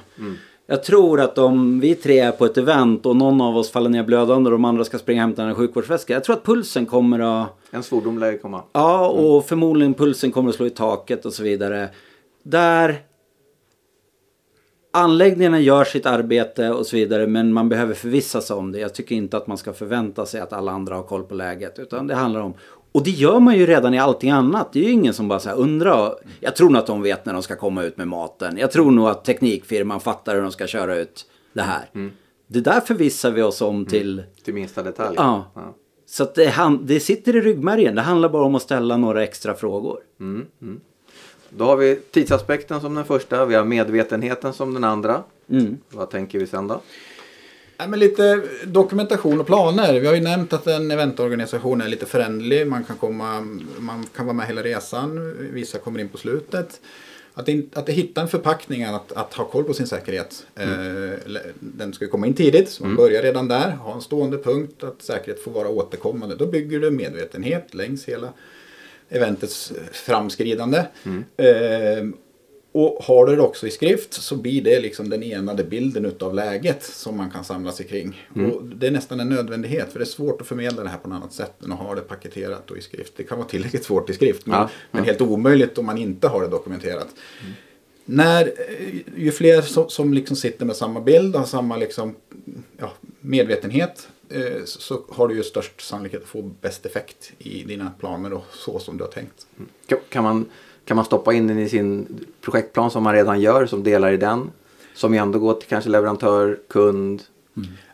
Jag 0.71 0.83
tror 0.83 1.21
att 1.21 1.37
om 1.37 1.79
vi 1.79 1.95
tre 1.95 2.19
är 2.19 2.31
på 2.31 2.45
ett 2.45 2.57
event 2.57 3.05
och 3.05 3.15
någon 3.15 3.41
av 3.41 3.57
oss 3.57 3.71
faller 3.71 3.89
ner 3.89 4.03
blödande 4.03 4.47
och 4.47 4.51
de 4.51 4.65
andra 4.65 4.83
ska 4.83 4.99
springa 4.99 5.21
och 5.21 5.27
hämta 5.27 5.43
en 5.43 5.55
sjukvårdsväska. 5.55 6.13
Jag 6.13 6.23
tror 6.23 6.35
att 6.35 6.43
pulsen 6.43 6.85
kommer 6.85 7.19
att 7.19 7.49
En 7.71 7.83
svordom 7.83 8.19
lär 8.19 8.37
komma. 8.37 8.63
Ja, 8.73 9.07
och 9.07 9.45
förmodligen 9.45 9.93
pulsen 9.93 10.31
kommer 10.31 10.49
att 10.49 10.55
slå 10.55 10.65
i 10.65 10.69
taket 10.69 11.25
och 11.25 11.33
så 11.33 11.43
vidare. 11.43 11.89
Där 12.43 13.01
anläggningarna 14.93 15.59
gör 15.59 15.83
sitt 15.83 16.05
arbete 16.05 16.69
och 16.69 16.85
så 16.85 16.95
vidare 16.95 17.27
men 17.27 17.53
man 17.53 17.69
behöver 17.69 17.93
förvissa 17.93 18.41
sig 18.41 18.55
om 18.55 18.71
det. 18.71 18.79
Jag 18.79 18.95
tycker 18.95 19.15
inte 19.15 19.37
att 19.37 19.47
man 19.47 19.57
ska 19.57 19.73
förvänta 19.73 20.25
sig 20.25 20.41
att 20.41 20.53
alla 20.53 20.71
andra 20.71 20.95
har 20.95 21.03
koll 21.03 21.23
på 21.23 21.35
läget 21.35 21.79
utan 21.79 22.07
det 22.07 22.15
handlar 22.15 22.41
om 22.41 22.53
och 22.91 23.03
det 23.03 23.11
gör 23.11 23.39
man 23.39 23.57
ju 23.57 23.65
redan 23.65 23.93
i 23.93 23.99
allting 23.99 24.31
annat. 24.31 24.73
Det 24.73 24.79
är 24.79 24.83
ju 24.83 24.91
ingen 24.91 25.13
som 25.13 25.27
bara 25.27 25.39
så 25.39 25.49
här 25.49 25.55
undrar. 25.55 26.15
Jag 26.39 26.55
tror 26.55 26.69
nog 26.69 26.77
att 26.77 26.87
de 26.87 27.01
vet 27.01 27.25
när 27.25 27.33
de 27.33 27.43
ska 27.43 27.55
komma 27.55 27.83
ut 27.83 27.97
med 27.97 28.07
maten. 28.07 28.57
Jag 28.57 28.71
tror 28.71 28.91
nog 28.91 29.07
att 29.07 29.25
teknikfirman 29.25 29.99
fattar 29.99 30.35
hur 30.35 30.41
de 30.41 30.51
ska 30.51 30.67
köra 30.67 30.95
ut 30.95 31.25
det 31.53 31.61
här. 31.61 31.89
Det 32.47 32.61
där 32.61 32.81
förvissar 32.81 33.31
vi 33.31 33.41
oss 33.41 33.61
om 33.61 33.85
till 33.85 34.23
Till 34.43 34.53
minsta 34.53 34.83
detalj. 34.83 35.15
Ja. 35.17 35.51
Så 36.05 36.23
att 36.23 36.35
det, 36.35 36.45
han, 36.45 36.85
det 36.85 36.99
sitter 36.99 37.35
i 37.35 37.41
ryggmärgen. 37.41 37.95
Det 37.95 38.01
handlar 38.01 38.29
bara 38.29 38.43
om 38.43 38.55
att 38.55 38.61
ställa 38.61 38.97
några 38.97 39.23
extra 39.23 39.53
frågor. 39.53 39.99
Då 41.49 41.65
har 41.65 41.77
vi 41.77 41.95
tidsaspekten 42.11 42.81
som 42.81 42.95
den 42.95 43.05
första. 43.05 43.45
Vi 43.45 43.55
har 43.55 43.63
medvetenheten 43.63 44.53
som 44.53 44.73
den 44.73 44.83
andra. 44.83 45.23
Mm. 45.49 45.77
Vad 45.89 46.09
tänker 46.09 46.39
vi 46.39 46.47
sen 46.47 46.67
då? 46.67 46.81
Nej, 47.81 47.89
men 47.89 47.99
lite 47.99 48.41
dokumentation 48.65 49.39
och 49.39 49.45
planer. 49.45 49.99
Vi 49.99 50.07
har 50.07 50.15
ju 50.15 50.21
nämnt 50.21 50.53
att 50.53 50.67
en 50.67 50.91
eventorganisation 50.91 51.81
är 51.81 51.87
lite 51.87 52.05
föränderlig. 52.05 52.67
Man 52.67 52.83
kan, 52.83 52.97
komma, 52.97 53.41
man 53.79 54.05
kan 54.15 54.25
vara 54.25 54.33
med 54.33 54.47
hela 54.47 54.63
resan. 54.63 55.35
Vissa 55.53 55.77
kommer 55.77 55.99
in 55.99 56.09
på 56.09 56.17
slutet. 56.17 56.81
Att, 57.33 57.47
in, 57.47 57.69
att 57.73 57.89
hitta 57.89 58.21
en 58.21 58.27
förpackning 58.27 58.83
att, 58.83 59.11
att 59.11 59.33
ha 59.33 59.45
koll 59.45 59.63
på 59.63 59.73
sin 59.73 59.87
säkerhet. 59.87 60.45
Eh, 60.55 60.67
den 61.59 61.93
ska 61.93 62.05
ju 62.05 62.11
komma 62.11 62.27
in 62.27 62.33
tidigt, 62.33 62.69
så 62.69 62.83
man 62.83 62.95
börjar 62.95 63.21
redan 63.21 63.47
där. 63.47 63.71
Ha 63.71 63.93
en 63.93 64.01
stående 64.01 64.37
punkt 64.37 64.83
att 64.83 65.01
säkerhet 65.01 65.43
får 65.43 65.51
vara 65.51 65.69
återkommande. 65.69 66.35
Då 66.35 66.45
bygger 66.45 66.79
du 66.79 66.91
medvetenhet 66.91 67.73
längs 67.73 68.05
hela 68.05 68.33
eventets 69.09 69.73
framskridande. 69.91 70.83
Eh, 71.37 72.03
och 72.71 73.03
har 73.03 73.25
du 73.25 73.35
det 73.35 73.41
också 73.41 73.67
i 73.67 73.71
skrift 73.71 74.13
så 74.13 74.35
blir 74.35 74.61
det 74.61 74.79
liksom 74.79 75.09
den 75.09 75.23
enade 75.23 75.63
bilden 75.63 76.05
utav 76.05 76.33
läget 76.35 76.83
som 76.83 77.17
man 77.17 77.31
kan 77.31 77.43
samla 77.43 77.71
sig 77.71 77.87
kring. 77.87 78.27
Och 78.51 78.63
det 78.65 78.87
är 78.87 78.91
nästan 78.91 79.19
en 79.19 79.29
nödvändighet 79.29 79.91
för 79.91 79.99
det 79.99 80.03
är 80.03 80.07
svårt 80.07 80.41
att 80.41 80.47
förmedla 80.47 80.83
det 80.83 80.89
här 80.89 80.97
på 80.97 81.09
något 81.09 81.15
annat 81.15 81.33
sätt 81.33 81.63
än 81.63 81.71
att 81.71 81.79
ha 81.79 81.95
det 81.95 82.01
paketerat 82.01 82.71
och 82.71 82.77
i 82.77 82.81
skrift. 82.81 83.13
Det 83.17 83.23
kan 83.23 83.37
vara 83.37 83.47
tillräckligt 83.47 83.83
svårt 83.83 84.09
i 84.09 84.13
skrift 84.13 84.45
men, 84.45 84.59
Ja, 84.59 84.69
men 84.91 85.03
helt 85.03 85.21
omöjligt 85.21 85.77
om 85.77 85.85
man 85.85 85.97
inte 85.97 86.27
har 86.27 86.41
det 86.41 86.47
dokumenterat. 86.47 87.07
När, 88.05 88.45
eh, 88.45 88.95
ju 89.17 89.31
fler 89.31 89.61
som, 89.61 89.89
som 89.89 90.13
liksom 90.13 90.35
sitter 90.35 90.65
med 90.65 90.75
samma 90.75 91.01
bild 91.01 91.35
och 91.35 91.41
har 91.41 91.47
samma 91.47 91.77
liksom, 91.77 92.15
ja, 92.77 92.91
medvetenhet 93.19 94.07
eh, 94.29 94.63
så, 94.65 94.81
så 94.81 95.01
har 95.09 95.27
du 95.27 95.35
ju 95.35 95.43
störst 95.43 95.81
sannolikhet 95.81 96.21
att 96.23 96.27
få 96.29 96.41
bäst 96.61 96.85
effekt 96.85 97.31
i 97.39 97.63
dina 97.63 97.91
planer 97.99 98.33
och 98.33 98.45
så 98.53 98.79
som 98.79 98.97
du 98.97 99.03
har 99.03 99.11
tänkt. 99.11 99.47
Kan- 99.87 99.99
Kan 100.09 100.23
man, 100.23 100.45
kan 100.85 100.95
man 100.95 101.05
stoppa 101.05 101.33
in 101.33 101.47
den 101.47 101.59
i 101.59 101.69
sin 101.69 102.07
projektplan 102.41 102.91
som 102.91 103.03
man 103.03 103.13
redan 103.13 103.41
gör, 103.41 103.65
som 103.65 103.83
delar 103.83 104.11
i 104.11 104.17
den? 104.17 104.51
Som 104.93 105.13
ju 105.13 105.19
ändå 105.19 105.39
går 105.39 105.53
till 105.53 105.69
kanske 105.69 105.89
leverantör, 105.89 106.59
kund, 106.69 107.23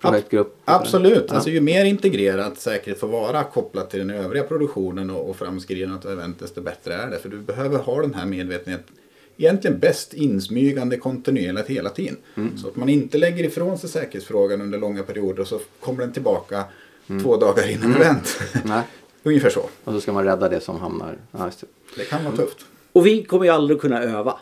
projektgrupp. 0.02 0.58
Absolut, 0.65 1.26
Ja. 1.28 1.36
alltså 1.36 1.50
ju 1.50 1.62
mer 1.62 1.86
integrerat 1.86 2.60
säkerhet 2.60 3.00
får 3.00 3.08
vara 3.08 3.43
kopplat 3.43 3.89
till 3.89 4.00
den 4.00 4.10
övriga 4.10 4.43
produktionen 4.43 5.10
och, 5.10 5.30
och 5.30 5.36
framskridandet 5.36 6.06
av 6.06 6.12
event 6.12 6.39
desto 6.39 6.62
bättre 6.62 6.93
är 6.93 7.08
det. 7.12 7.19
För 7.19 7.30
du 7.30 7.38
behöver 7.38 7.78
ha 7.80 8.02
den 8.02 8.13
här 8.13 8.26
medvetenheten 8.26 8.95
egentligen 9.38 9.80
bäst 9.80 10.13
insmygande 10.13 10.97
kontinuerligt 10.97 11.67
hela 11.67 11.89
tiden. 11.89 12.17
Så 12.62 12.67
att 12.67 12.76
man 12.76 12.89
inte 12.89 13.17
lägger 13.17 13.43
ifrån 13.43 13.78
sig 13.78 13.89
säkerhetsfrågan 13.89 14.62
under 14.62 14.80
långa 14.80 15.04
perioder 15.04 15.41
och 15.41 15.47
så 15.47 15.60
kommer 15.80 16.00
den 16.00 16.12
tillbaka 16.12 16.63
två 17.23 17.38
dagar 17.38 17.69
innan 17.71 17.95
event. 17.95 18.39
Nej. 18.65 18.84
Ungefär 19.23 19.50
så. 19.50 19.69
Och 19.84 19.93
så 19.93 20.02
ska 20.02 20.13
man 20.13 20.23
rädda 20.23 20.50
det 20.50 20.60
som 20.60 20.80
hamnar... 20.80 21.17
Ja, 21.32 21.50
det. 21.60 21.67
Det 21.95 22.04
kan 22.10 22.23
vara 22.23 22.36
tufft. 22.36 22.65
Och 22.97 23.05
vi 23.05 23.23
kommer 23.23 23.45
ju 23.45 23.51
aldrig 23.51 23.81
kunna 23.81 24.03
öva. 24.03 24.39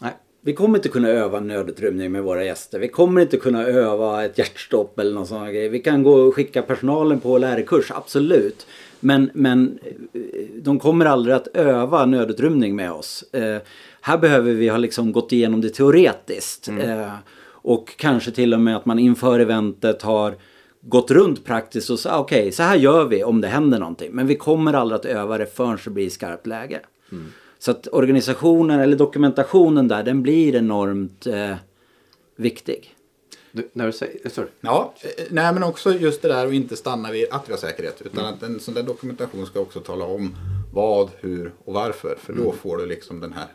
Nej. 0.00 0.12
Vi 0.40 0.52
kommer 0.52 0.78
inte 0.78 0.88
kunna 0.88 1.08
öva 1.08 1.40
nödutrymning 1.40 2.12
med 2.12 2.22
våra 2.22 2.44
gäster. 2.44 2.78
Vi 2.78 2.88
kommer 2.88 3.20
inte 3.20 3.36
kunna 3.36 3.66
öva 3.66 4.24
ett 4.24 4.38
hjärtstopp 4.38 4.98
eller 4.98 5.14
någon 5.14 5.26
sån 5.26 5.46
grej. 5.46 5.68
Vi 5.68 5.78
kan 5.78 6.02
gå 6.02 6.12
och 6.12 6.34
skicka 6.34 6.62
personalen 6.62 7.20
på 7.20 7.38
lärarkurs, 7.38 7.90
absolut. 7.90 8.66
Men, 9.00 9.30
men 9.34 9.78
eh, 10.12 10.20
de 10.62 10.78
kommer 10.78 11.04
aldrig 11.04 11.36
att 11.36 11.46
öva 11.46 12.06
nödutrymning 12.06 12.76
med 12.76 12.92
oss. 12.92 13.24
Eh, 13.32 13.58
här 14.00 14.18
behöver 14.18 14.52
vi 14.52 14.68
ha 14.68 14.78
liksom 14.78 15.12
gått 15.12 15.32
igenom 15.32 15.60
det 15.60 15.68
teoretiskt. 15.68 16.68
Eh, 16.68 17.12
och 17.48 17.96
kanske 17.96 18.30
till 18.30 18.54
och 18.54 18.60
med 18.60 18.76
att 18.76 18.86
man 18.86 18.98
inför 18.98 19.40
eventet 19.40 20.02
har 20.02 20.34
gått 20.80 21.10
runt 21.10 21.44
praktiskt 21.44 21.90
och 21.90 21.98
sagt 21.98 22.16
okej, 22.16 22.52
så 22.52 22.62
här 22.62 22.76
gör 22.76 23.04
vi 23.04 23.24
om 23.24 23.40
det 23.40 23.48
händer 23.48 23.78
någonting. 23.78 24.10
Men 24.12 24.26
vi 24.26 24.36
kommer 24.36 24.72
aldrig 24.72 24.96
att 24.98 25.04
öva 25.04 25.38
det 25.38 25.46
förrän 25.56 25.78
det 25.84 25.90
blir 25.90 26.10
skarpt 26.10 26.46
läge. 26.46 26.80
Så 27.66 27.70
att 27.70 27.88
organisationen 27.92 28.80
eller 28.80 28.96
dokumentationen 28.96 29.88
där, 29.88 30.02
den 30.02 30.22
blir 30.22 30.56
enormt 30.56 31.26
eh, 31.26 31.54
viktig. 32.36 32.94
Du, 33.52 33.68
när 33.72 33.86
du 33.86 33.92
säger... 33.92 34.28
Sorry. 34.28 34.48
Ja, 34.60 34.94
eh, 35.00 35.24
nej 35.30 35.52
men 35.52 35.62
också 35.62 35.92
just 35.92 36.22
det 36.22 36.28
där 36.28 36.46
att 36.46 36.52
inte 36.52 36.76
stanna 36.76 37.10
vid 37.10 37.26
att 37.30 37.48
vi 37.48 37.52
har 37.52 37.58
säkerhet. 37.58 38.02
Utan 38.04 38.24
att 38.24 38.42
en 38.42 38.60
sån 38.60 38.74
där 38.74 38.82
dokumentation 38.82 39.46
ska 39.46 39.60
också 39.60 39.80
tala 39.80 40.04
om 40.04 40.36
vad, 40.72 41.10
hur 41.20 41.52
och 41.64 41.74
varför. 41.74 42.16
För 42.20 42.32
då 42.32 42.52
får 42.52 42.76
du 42.76 42.86
liksom 42.86 43.20
den 43.20 43.32
här 43.32 43.48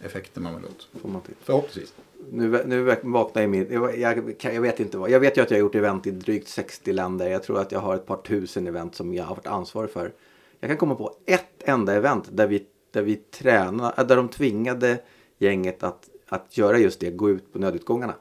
effekten 0.00 0.42
man 0.42 0.54
vill 0.56 0.64
åt. 0.64 0.88
Får 1.02 1.08
man 1.08 1.22
till. 1.22 1.34
Förhoppningsvis. 1.42 1.94
Nu, 2.30 2.62
nu 2.66 2.96
vaknar 3.02 3.42
jag 3.42 3.50
min... 3.50 3.66
Jag, 3.70 3.98
jag, 3.98 4.34
jag 4.42 4.60
vet 4.60 4.80
inte 4.80 4.98
vad. 4.98 5.10
Jag 5.10 5.20
vet 5.20 5.36
ju 5.36 5.42
att 5.42 5.50
jag 5.50 5.58
har 5.58 5.60
gjort 5.60 5.74
event 5.74 6.06
i 6.06 6.10
drygt 6.10 6.48
60 6.48 6.92
länder. 6.92 7.28
Jag 7.28 7.42
tror 7.42 7.58
att 7.58 7.72
jag 7.72 7.80
har 7.80 7.94
ett 7.94 8.06
par 8.06 8.16
tusen 8.16 8.66
event 8.66 8.94
som 8.94 9.14
jag 9.14 9.24
har 9.24 9.34
varit 9.34 9.46
ansvarig 9.46 9.90
för. 9.90 10.12
Jag 10.60 10.70
kan 10.70 10.76
komma 10.76 10.94
på 10.94 11.16
ett 11.26 11.62
enda 11.64 11.94
event 11.94 12.28
där 12.32 12.46
vi, 12.46 12.66
där 12.90 13.02
vi 13.02 13.16
tränar, 13.16 14.04
där 14.04 14.16
de 14.16 14.28
tvingade 14.28 15.00
gänget 15.38 15.82
att, 15.82 16.10
att 16.28 16.58
göra 16.58 16.78
just 16.78 17.00
det, 17.00 17.10
gå 17.10 17.30
ut 17.30 17.52
på 17.52 17.58
nödutgångarna. 17.58 18.14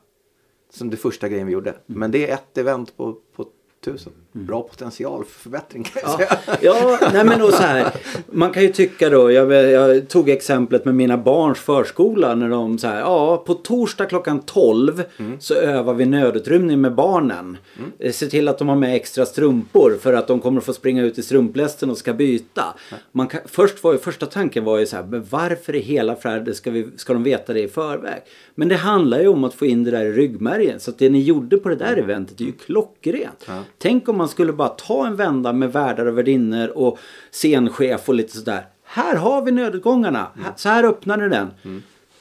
Som 0.69 0.89
det 0.89 0.97
första 0.97 1.29
grejen 1.29 1.47
vi 1.47 1.53
gjorde. 1.53 1.75
Men 1.85 2.11
det 2.11 2.29
är 2.29 2.33
ett 2.33 2.57
event 2.57 2.97
på, 2.97 3.17
på 3.35 3.47
tusen. 3.79 4.13
Bra 4.31 4.61
potential 4.61 5.23
för 5.25 5.39
förbättring 5.39 5.83
kan 5.83 6.01
jag 6.05 6.11
säga. 6.11 6.37
Ja, 6.61 6.99
nej 7.13 7.23
men 7.25 7.39
så 7.39 7.55
här. 7.61 7.93
Man 8.31 8.51
kan 8.51 8.63
ju 8.63 8.69
tycka 8.69 9.09
då, 9.09 9.31
jag, 9.31 9.51
jag 9.53 10.07
tog 10.07 10.29
exemplet 10.29 10.85
med 10.85 10.95
mina 10.95 11.17
barns 11.17 11.59
förskola 11.59 12.35
när 12.35 12.49
de 12.49 12.77
så 12.77 12.87
här, 12.87 12.99
ja 12.99 13.37
på 13.37 13.53
torsdag 13.53 14.05
klockan 14.05 14.39
12 14.41 15.03
så 15.39 15.53
övar 15.53 15.93
vi 15.93 16.05
nödutrymning 16.05 16.81
med 16.81 16.95
barnen. 16.95 17.57
Eh, 17.99 18.11
Se 18.11 18.27
till 18.27 18.47
att 18.47 18.57
de 18.57 18.67
har 18.69 18.75
med 18.75 18.95
extra 18.95 19.25
strumpor 19.25 19.97
för 20.01 20.13
att 20.13 20.27
de 20.27 20.39
kommer 20.39 20.57
att 20.57 20.65
få 20.65 20.73
springa 20.73 21.03
ut 21.03 21.17
i 21.17 21.23
strumplästen 21.23 21.89
och 21.89 21.97
ska 21.97 22.13
byta. 22.13 22.63
Man 23.11 23.27
kan, 23.27 23.41
först 23.45 23.83
var 23.83 23.91
ju, 23.93 23.97
första 23.99 24.25
tanken 24.25 24.63
var 24.63 24.77
ju 24.79 24.85
så 24.85 24.95
här, 24.95 25.03
men 25.03 25.25
varför 25.29 25.75
i 25.75 25.79
hela 25.79 26.15
friden 26.15 26.55
ska, 26.55 26.71
vi, 26.71 26.87
ska 26.95 27.13
de 27.13 27.23
veta 27.23 27.53
det 27.53 27.61
i 27.61 27.67
förväg? 27.67 28.21
Men 28.55 28.67
det 28.69 28.75
handlar 28.75 29.19
ju 29.19 29.27
om 29.27 29.43
att 29.43 29.53
få 29.53 29.65
in 29.65 29.83
det 29.83 29.91
där 29.91 30.05
i 30.05 30.11
ryggmärgen. 30.11 30.79
Så 30.79 30.91
att 30.91 30.97
det 30.99 31.09
ni 31.09 31.21
gjorde 31.21 31.57
på 31.57 31.69
det 31.69 31.75
där 31.75 31.97
eventet 31.97 32.41
är 32.41 32.45
ju 32.45 32.51
klockrent. 32.51 33.45
Tänk 33.77 34.09
om 34.09 34.17
man 34.17 34.28
skulle 34.29 34.53
bara 34.53 34.69
ta 34.69 35.07
en 35.07 35.15
vända 35.15 35.53
med 35.53 35.73
värdar 35.73 36.05
och 36.05 36.17
värdinnor 36.17 36.67
och 36.67 36.99
scenchef 37.31 38.09
och 38.09 38.15
lite 38.15 38.37
sådär. 38.37 38.65
Här 38.83 39.15
har 39.15 39.41
vi 39.41 39.51
nödutgångarna. 39.51 40.27
Här- 40.43 40.53
Så 40.55 40.69
här 40.69 40.83
öppnar 40.83 41.17
du 41.17 41.29
den. 41.29 41.47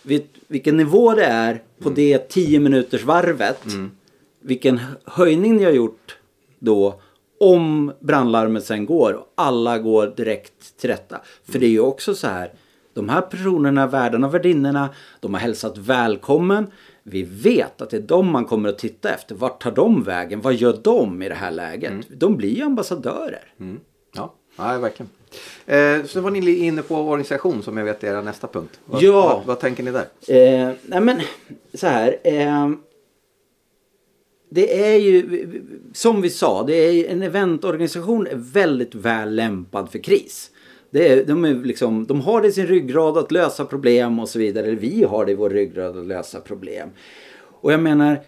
Vet 0.03 0.27
vilken 0.47 0.77
nivå 0.77 1.15
det 1.15 1.25
är 1.25 1.63
på 1.83 1.91
det 1.91 2.19
10 2.19 2.61
minuters 2.61 3.05
varvet. 3.05 3.65
Vilken 4.41 4.81
höjning 5.05 5.57
ni 5.57 5.65
har 5.65 5.73
gjort 5.73 6.17
då. 6.59 7.01
Om 7.41 7.93
brandlarmet 8.01 8.65
sen 8.65 8.87
går 8.87 9.13
och 9.13 9.33
alla 9.35 9.79
går 9.79 10.07
direkt 10.17 10.79
till 10.81 10.91
detta. 10.91 11.21
För 11.53 11.59
det 11.59 11.67
är 11.67 11.71
ju 11.71 11.81
också 11.81 12.15
så 12.15 12.27
här. 12.27 12.53
De 12.95 13.09
här 13.09 13.21
personerna, 13.21 13.87
värdarna 13.87 14.27
och 14.27 14.35
värdinnorna, 14.35 14.89
de 15.21 15.35
har 15.35 15.41
hälsat 15.41 15.79
välkommen. 15.79 16.67
Vi 17.11 17.23
vet 17.23 17.83
att 17.83 17.91
det 17.91 17.97
är 17.97 18.01
de 18.01 18.31
man 18.31 18.45
kommer 18.45 18.69
att 18.69 18.79
titta 18.79 19.15
efter. 19.15 19.35
Vart 19.35 19.63
tar 19.63 19.71
de 19.71 20.03
vägen? 20.03 20.41
Vad 20.41 20.55
gör 20.55 20.79
de 20.83 21.23
i 21.23 21.29
det 21.29 21.35
här 21.35 21.51
läget? 21.51 21.93
De 22.09 22.37
blir 22.37 22.57
ju 22.57 22.63
ambassadörer. 22.63 23.53
Ja, 24.15 24.35
ja 24.57 24.79
verkligen. 24.79 25.11
Eh, 25.67 26.05
så 26.05 26.21
var 26.21 26.31
ni 26.31 26.51
inne 26.57 26.83
på 26.83 26.95
organisation 26.97 27.63
som 27.63 27.77
jag 27.77 27.85
vet 27.85 28.05
är 28.05 28.19
er 28.19 28.23
nästa 28.23 28.47
punkt. 28.47 28.81
Vad, 28.85 29.03
Ja. 29.03 29.13
vad, 29.13 29.45
vad 29.47 29.61
tänker 29.61 29.83
ni 29.83 29.91
där? 29.91 30.07
Eh, 30.29 30.75
nej 30.87 31.01
men 31.01 31.21
så 31.75 31.87
här. 31.87 32.17
Eh, 32.25 32.71
det 34.51 34.85
är 34.93 34.97
ju 34.97 35.49
som 35.93 36.21
vi 36.23 36.31
sa, 36.31 36.63
det 36.63 36.75
är 36.75 37.09
en 37.09 37.23
eventorganisation 37.23 38.27
är 38.27 38.35
väldigt 38.37 38.95
väl 38.95 39.35
lämpad 39.35 39.91
för 39.93 39.99
kris. 39.99 40.51
Det 40.91 41.09
är, 41.09 41.25
de, 41.25 41.45
är 41.45 41.55
liksom, 41.55 42.07
de 42.07 42.21
har 42.21 42.43
det 42.43 42.49
i 42.49 42.53
sin 42.53 42.67
ryggrad 42.67 43.19
att 43.19 43.33
lösa 43.33 43.65
problem 43.65 44.19
och 44.19 44.29
så 44.29 44.39
vidare. 44.39 44.67
Eller 44.67 44.77
vi 44.77 45.05
har 45.05 45.27
det 45.27 45.33
i 45.33 45.35
vår 45.35 45.51
ryggrad 45.51 45.99
att 45.99 46.07
lösa 46.07 46.41
problem. 46.41 46.89
Och 47.61 47.73
jag 47.73 47.81
menar, 47.81 48.21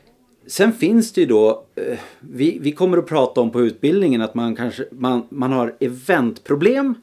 sen 0.46 0.72
finns 0.72 1.12
det 1.12 1.20
ju 1.20 1.26
då, 1.26 1.64
eh, 1.74 1.98
vi, 2.20 2.58
vi 2.60 2.72
kommer 2.72 2.98
att 2.98 3.06
prata 3.06 3.40
om 3.40 3.50
på 3.50 3.60
utbildningen 3.60 4.22
att 4.22 4.34
man 4.34 4.56
kanske, 4.56 4.84
man, 4.90 5.26
man 5.28 5.52
har 5.52 5.76
eventproblem 5.80 6.94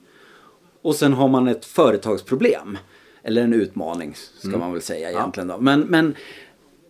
och 0.81 0.95
sen 0.95 1.13
har 1.13 1.27
man 1.27 1.47
ett 1.47 1.65
företagsproblem. 1.65 2.77
Eller 3.23 3.41
en 3.41 3.53
utmaning 3.53 4.13
ska 4.15 4.57
man 4.57 4.73
väl 4.73 4.81
säga 4.81 5.09
egentligen 5.09 5.47
då. 5.47 5.57
Men, 5.59 5.81
men, 5.81 6.15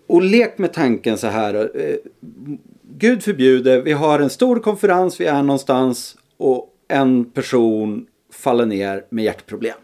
och 0.08 0.22
lek 0.22 0.58
med 0.58 0.74
tanken 0.74 1.18
så 1.18 1.28
här. 1.28 1.72
Eh, 1.74 1.96
Gud 2.98 3.24
förbjude, 3.24 3.82
vi 3.82 3.92
har 3.92 4.20
en 4.20 4.30
stor 4.30 4.60
konferens, 4.60 5.20
vi 5.20 5.26
är 5.26 5.44
någonstans 5.44 6.18
och 6.38 6.74
en 6.88 7.26
person 7.26 8.08
faller 8.38 8.66
ner 8.66 9.06
med 9.10 9.26
hjärtproblem. 9.26 9.78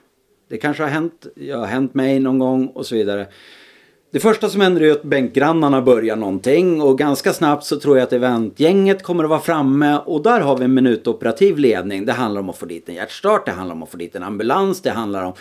Det 0.50 0.58
kanske 0.58 0.84
har 0.84 0.90
hänt, 0.90 1.28
det 1.36 1.52
har 1.52 1.66
hänt 1.66 1.94
mig 1.94 2.20
någon 2.20 2.40
gång 2.40 2.68
och 2.68 2.86
så 2.86 2.96
vidare. 2.96 3.28
Det 4.12 4.20
första 4.20 4.50
som 4.50 4.62
händer 4.62 4.82
är 4.82 4.92
att 4.92 5.04
bänkgrannarna 5.04 5.82
börjar 5.82 6.16
någonting 6.16 6.82
och 6.82 6.98
ganska 6.98 7.34
snabbt 7.34 7.66
så 7.66 7.80
tror 7.80 7.98
jag 7.98 8.04
att 8.04 8.14
eventgänget 8.14 9.04
kommer 9.04 9.24
att 9.24 9.30
vara 9.30 9.40
framme 9.40 9.98
och 10.06 10.24
där 10.24 10.40
har 10.40 10.58
vi 10.58 10.66
en 10.66 10.74
minutoperativ 10.74 11.58
ledning. 11.58 12.06
Det 12.06 12.12
handlar 12.12 12.42
om 12.42 12.50
att 12.50 12.58
få 12.58 12.66
dit 12.66 12.90
en 12.90 12.96
hjärtstart, 12.96 13.46
det 13.46 13.52
handlar 13.52 13.76
om 13.76 13.84
att 13.84 13.90
få 13.90 13.98
dit 13.98 14.16
en 14.16 14.24
ambulans, 14.24 14.82
det 14.82 14.90
handlar 14.90 15.24
om 15.24 15.34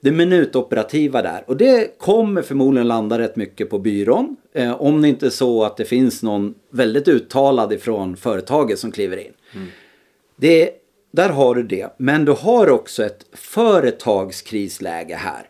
det 0.00 0.12
minutoperativa 0.12 1.22
där. 1.22 1.44
Och 1.46 1.56
det 1.56 1.98
kommer 1.98 2.42
förmodligen 2.42 2.88
landa 2.88 3.18
rätt 3.18 3.36
mycket 3.36 3.70
på 3.70 3.78
byrån. 3.78 4.36
Eh, 4.54 4.82
om 4.82 5.02
det 5.02 5.08
inte 5.08 5.26
är 5.26 5.30
så 5.30 5.64
att 5.64 5.76
det 5.76 5.84
finns 5.84 6.22
någon 6.22 6.54
väldigt 6.70 7.08
uttalad 7.08 7.72
ifrån 7.72 8.16
företaget 8.16 8.78
som 8.78 8.92
kliver 8.92 9.16
in. 9.16 9.32
Det, 10.36 10.70
där 11.16 11.28
har 11.28 11.54
du 11.54 11.62
det. 11.62 11.94
Men 11.98 12.24
du 12.24 12.32
har 12.32 12.70
också 12.70 13.04
ett 13.04 13.26
företagskrisläge 13.32 15.14
här. 15.14 15.48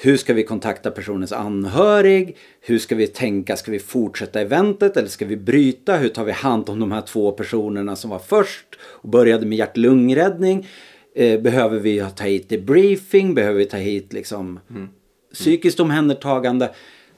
Hur 0.00 0.16
ska 0.16 0.34
vi 0.34 0.42
kontakta 0.42 0.90
personens 0.90 1.32
anhörig? 1.32 2.36
Hur 2.60 2.78
ska 2.78 2.94
vi 2.94 3.06
tänka? 3.06 3.56
Ska 3.56 3.70
vi 3.70 3.78
fortsätta 3.78 4.40
eventet 4.40 4.96
eller 4.96 5.08
ska 5.08 5.26
vi 5.26 5.36
bryta? 5.36 5.96
Hur 5.96 6.08
tar 6.08 6.24
vi 6.24 6.32
hand 6.32 6.68
om 6.68 6.80
de 6.80 6.92
här 6.92 7.00
två 7.00 7.32
personerna 7.32 7.96
som 7.96 8.10
var 8.10 8.18
först 8.18 8.66
och 8.82 9.08
började 9.08 9.46
med 9.46 9.58
hjärt-lungräddning? 9.58 10.66
Eh, 11.14 11.40
behöver 11.40 11.78
vi 11.78 12.04
ta 12.16 12.24
hit 12.24 12.48
debriefing? 12.48 13.34
Behöver 13.34 13.58
vi 13.58 13.66
ta 13.66 13.76
hit 13.76 14.12
liksom 14.12 14.60
psykiskt 15.34 15.80
omhändertagande? 15.80 16.70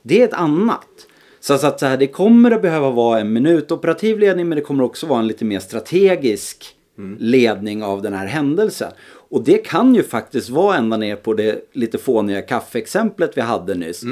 Det 0.03 0.21
är 0.21 0.25
ett 0.25 0.35
annat. 0.35 1.07
Så 1.41 1.55
att 1.55 1.81
så 1.81 1.87
här, 1.87 1.97
det 1.97 2.07
kommer 2.07 2.51
att 2.51 2.63
behöva 2.63 2.91
vara 2.91 3.21
en 3.21 3.33
minutoperativ 3.33 4.19
ledning 4.19 4.49
men 4.49 4.57
det 4.57 4.63
kommer 4.63 4.85
också 4.85 5.07
vara 5.07 5.21
en 5.21 5.27
lite 5.27 5.45
mer 5.45 5.61
strategisk 5.61 6.77
ledning 7.19 7.83
av 7.83 8.03
den 8.03 8.13
här 8.13 8.27
händelsen. 8.27 8.93
Och 9.31 9.45
det 9.45 9.59
kan 9.59 9.95
ju 9.95 10.03
faktiskt 10.03 10.51
vara 10.51 10.77
ända 10.77 10.97
ner 10.97 11.17
på 11.17 11.35
det 11.35 11.69
lite 11.73 11.99
fåniga 11.99 12.43
kaffeexemplet 12.43 13.37
vi 13.37 13.41
hade 13.41 13.75
nyss. 13.75 14.03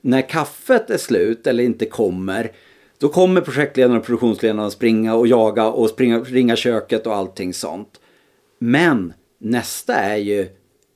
När 0.00 0.28
kaffet 0.28 0.90
är 0.90 0.98
slut 0.98 1.46
eller 1.46 1.64
inte 1.64 1.86
kommer 1.86 2.52
då 2.98 3.08
kommer 3.08 3.40
projektledaren 3.40 3.96
och 3.96 4.04
produktionsledaren 4.04 4.70
springa 4.70 5.14
och 5.14 5.26
jaga 5.26 5.66
och 5.66 5.90
springa, 5.90 6.20
ringa 6.20 6.56
köket 6.56 7.06
och 7.06 7.14
allting 7.14 7.54
sånt. 7.54 8.00
Men 8.58 9.12
nästa 9.38 9.94
är 9.94 10.16
ju 10.16 10.48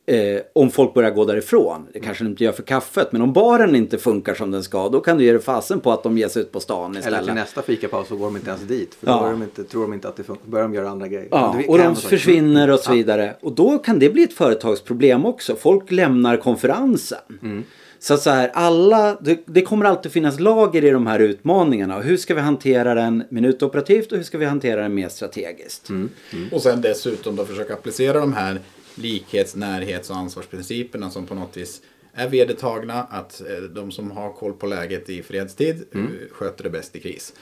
eh, 0.09 0.41
om 0.53 0.71
folk 0.71 0.95
börjar 0.95 1.11
gå 1.11 1.25
därifrån. 1.25 1.87
Det 1.93 2.01
kanske 2.01 2.25
de 2.25 2.29
inte 2.31 2.45
gör 2.45 2.53
för 2.53 2.63
kaffet. 2.63 3.13
Men 3.13 3.23
om 3.23 3.33
baren 3.33 3.77
inte 3.77 3.99
funkar 3.99 4.35
som 4.35 4.51
den 4.51 4.63
ska. 4.63 4.89
Då 4.89 5.01
kan 5.01 5.19
du 5.19 5.25
ge 5.25 5.33
dig 5.33 5.41
fasen 5.43 5.81
på 5.81 5.93
att 5.93 6.03
de 6.03 6.19
ger 6.19 6.29
sig 6.29 6.43
ut 6.43 6.53
på 6.53 6.61
stan 6.61 6.91
Eller 6.91 7.01
istället. 7.01 7.25
till 7.25 7.35
nästa 7.35 7.63
fikapaus 7.63 8.09
så 8.09 8.17
går 8.17 8.27
de 8.27 8.37
inte 8.37 8.51
ens 8.51 8.63
dit. 8.63 8.95
För 8.95 9.07
Ja. 9.07 9.19
då 9.21 9.27
är 9.27 9.31
de 9.31 9.43
inte, 9.43 9.65
tror 9.65 9.83
de 9.83 9.93
inte 9.95 10.09
att 10.09 10.17
det 10.17 10.23
funkar. 10.23 10.47
börjar 10.47 10.63
de 10.69 10.75
göra 10.75 10.89
andra 10.91 11.09
grejer. 11.09 11.29
Ja, 11.31 11.57
och 11.69 11.79
de 11.79 11.97
försvinner 11.97 12.71
och 12.71 12.79
så 12.79 12.91
Ja. 12.91 12.95
vidare. 12.95 13.35
Och 13.41 13.53
då 13.53 13.79
kan 13.79 13.99
det 13.99 14.11
bli 14.11 14.23
ett 14.23 14.33
företagsproblem 14.33 15.27
också. 15.27 15.57
Folk 15.57 15.91
lämnar 15.91 16.37
konferensen. 16.37 17.19
Mm. 17.43 17.65
Så 18.01 18.15
att 18.15 18.21
så 18.23 18.31
här, 18.31 18.51
alla, 18.55 19.17
det, 19.21 19.39
det 19.47 19.63
kommer 19.63 19.85
alltid 19.85 20.13
finnas 20.13 20.41
lager 20.41 20.85
i 20.85 20.91
de 20.91 21.07
här 21.07 21.19
utmaningarna. 21.19 21.97
Och 21.97 22.03
hur 22.03 22.17
ska 22.17 22.35
vi 22.35 22.41
hantera 22.41 22.95
den 22.95 23.25
minutoperativt 23.29 24.13
och 24.13 24.17
hur 24.19 24.25
ska 24.25 24.39
vi 24.39 24.45
hantera 24.45 24.83
den 24.83 24.95
mer 24.95 25.09
strategiskt? 25.09 25.89
Mm. 25.89 26.11
Och 26.53 26.63
sen 26.63 26.81
dessutom 26.81 27.37
då 27.37 27.45
försöka 27.45 27.75
applicera 27.75 28.21
de 28.21 28.33
här 28.33 28.61
likhets-, 29.03 29.57
närhets 29.57 30.11
och 30.11 30.17
ansvarsprinciperna 30.17 31.11
som 31.11 31.27
på 31.27 31.35
något 31.35 31.57
vis 31.57 31.83
är 32.13 32.29
vedertagna 32.29 32.95
att 33.03 33.41
eh, 33.41 33.63
de 33.63 33.91
som 33.91 34.11
har 34.11 34.33
koll 34.33 34.53
på 34.53 34.67
läget 34.67 35.11
i 35.11 35.23
fredstid 35.23 35.85
Mm. 35.95 36.07
eh, 36.07 36.13
sköter 36.33 36.65
det 36.65 36.71
bäst 36.71 36.97
i 36.97 37.01
kris. 37.01 37.35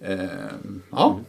Eh, 0.00 0.18
ja, 0.90 1.20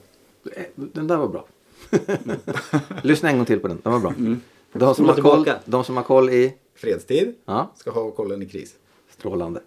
Eh, 0.56 0.64
Den 0.76 1.08
där 1.08 1.18
var 1.18 1.28
bra. 1.28 1.46
Lyssna 3.04 3.30
en 3.30 3.38
gång 3.38 3.46
till 3.46 3.60
på 3.60 3.68
den. 3.68 3.78
Den 3.84 3.94
var 3.94 4.00
bra. 4.00 4.10
Mm. 4.18 4.42
De, 4.74 4.96
som 4.96 5.06
har 5.06 5.16
koll, 5.16 5.50
de 5.66 5.84
som 5.84 5.96
har 5.98 6.04
koll 6.04 6.30
i... 6.30 6.54
fredstid 6.76 7.36
Ja, 7.46 7.72
ska 7.78 7.92
ha 7.92 8.12
kollen 8.12 8.42
i 8.42 8.46
kris. 8.46 8.76
strålande. 9.18 9.62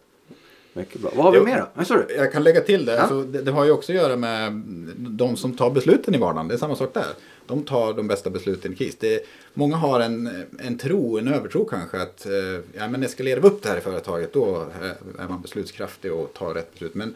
Mycket 0.73 1.01
bra. 1.01 1.11
Vad 1.15 1.25
har 1.25 1.33
vi 1.33 1.39
Jo, 1.39 1.45
mer 1.45 1.65
då? 1.89 1.95
Du? 2.09 2.15
Jag 2.15 2.33
kan 2.33 2.45
lägga 2.45 2.61
till 2.61 2.85
det. 2.87 2.93
Ja. 2.93 2.99
Alltså, 3.01 3.23
det. 3.23 3.43
Det 3.43 3.51
har 3.53 3.65
ju 3.65 3.71
också 3.71 3.93
att 3.93 3.97
göra 3.97 4.17
med 4.17 4.53
de 4.97 5.37
som 5.37 5.57
tar 5.57 5.71
besluten 5.71 6.15
i 6.15 6.19
vardagen. 6.19 6.49
Det 6.49 6.55
är 6.55 6.59
samma 6.59 6.77
sak 6.77 6.95
där. 6.95 7.07
De 7.47 7.65
tar 7.65 7.95
de 7.95 8.09
bästa 8.09 8.31
besluten 8.31 8.73
i 8.73 8.77
kris. 8.77 8.97
Det 9.01 9.27
många 9.55 9.77
har 9.77 10.01
en, 10.01 10.45
en 10.59 10.79
tro, 10.79 11.19
en 11.19 11.29
övertro 11.29 11.65
kanske 11.65 12.03
att 12.03 12.27
eh, 12.27 12.61
ja, 12.73 12.89
men 12.89 13.03
eskalerar 13.03 13.41
vi 13.41 13.49
upp 13.49 13.63
det 13.63 13.69
här 13.69 13.79
i 13.79 13.81
företaget 13.81 14.33
då 14.33 14.57
eh, 14.57 15.25
är 15.25 15.29
man 15.29 15.43
beslutskraftig 15.43 16.13
och 16.13 16.33
tar 16.33 16.55
rätt 16.55 16.73
beslut. 16.73 16.95
Men 16.95 17.15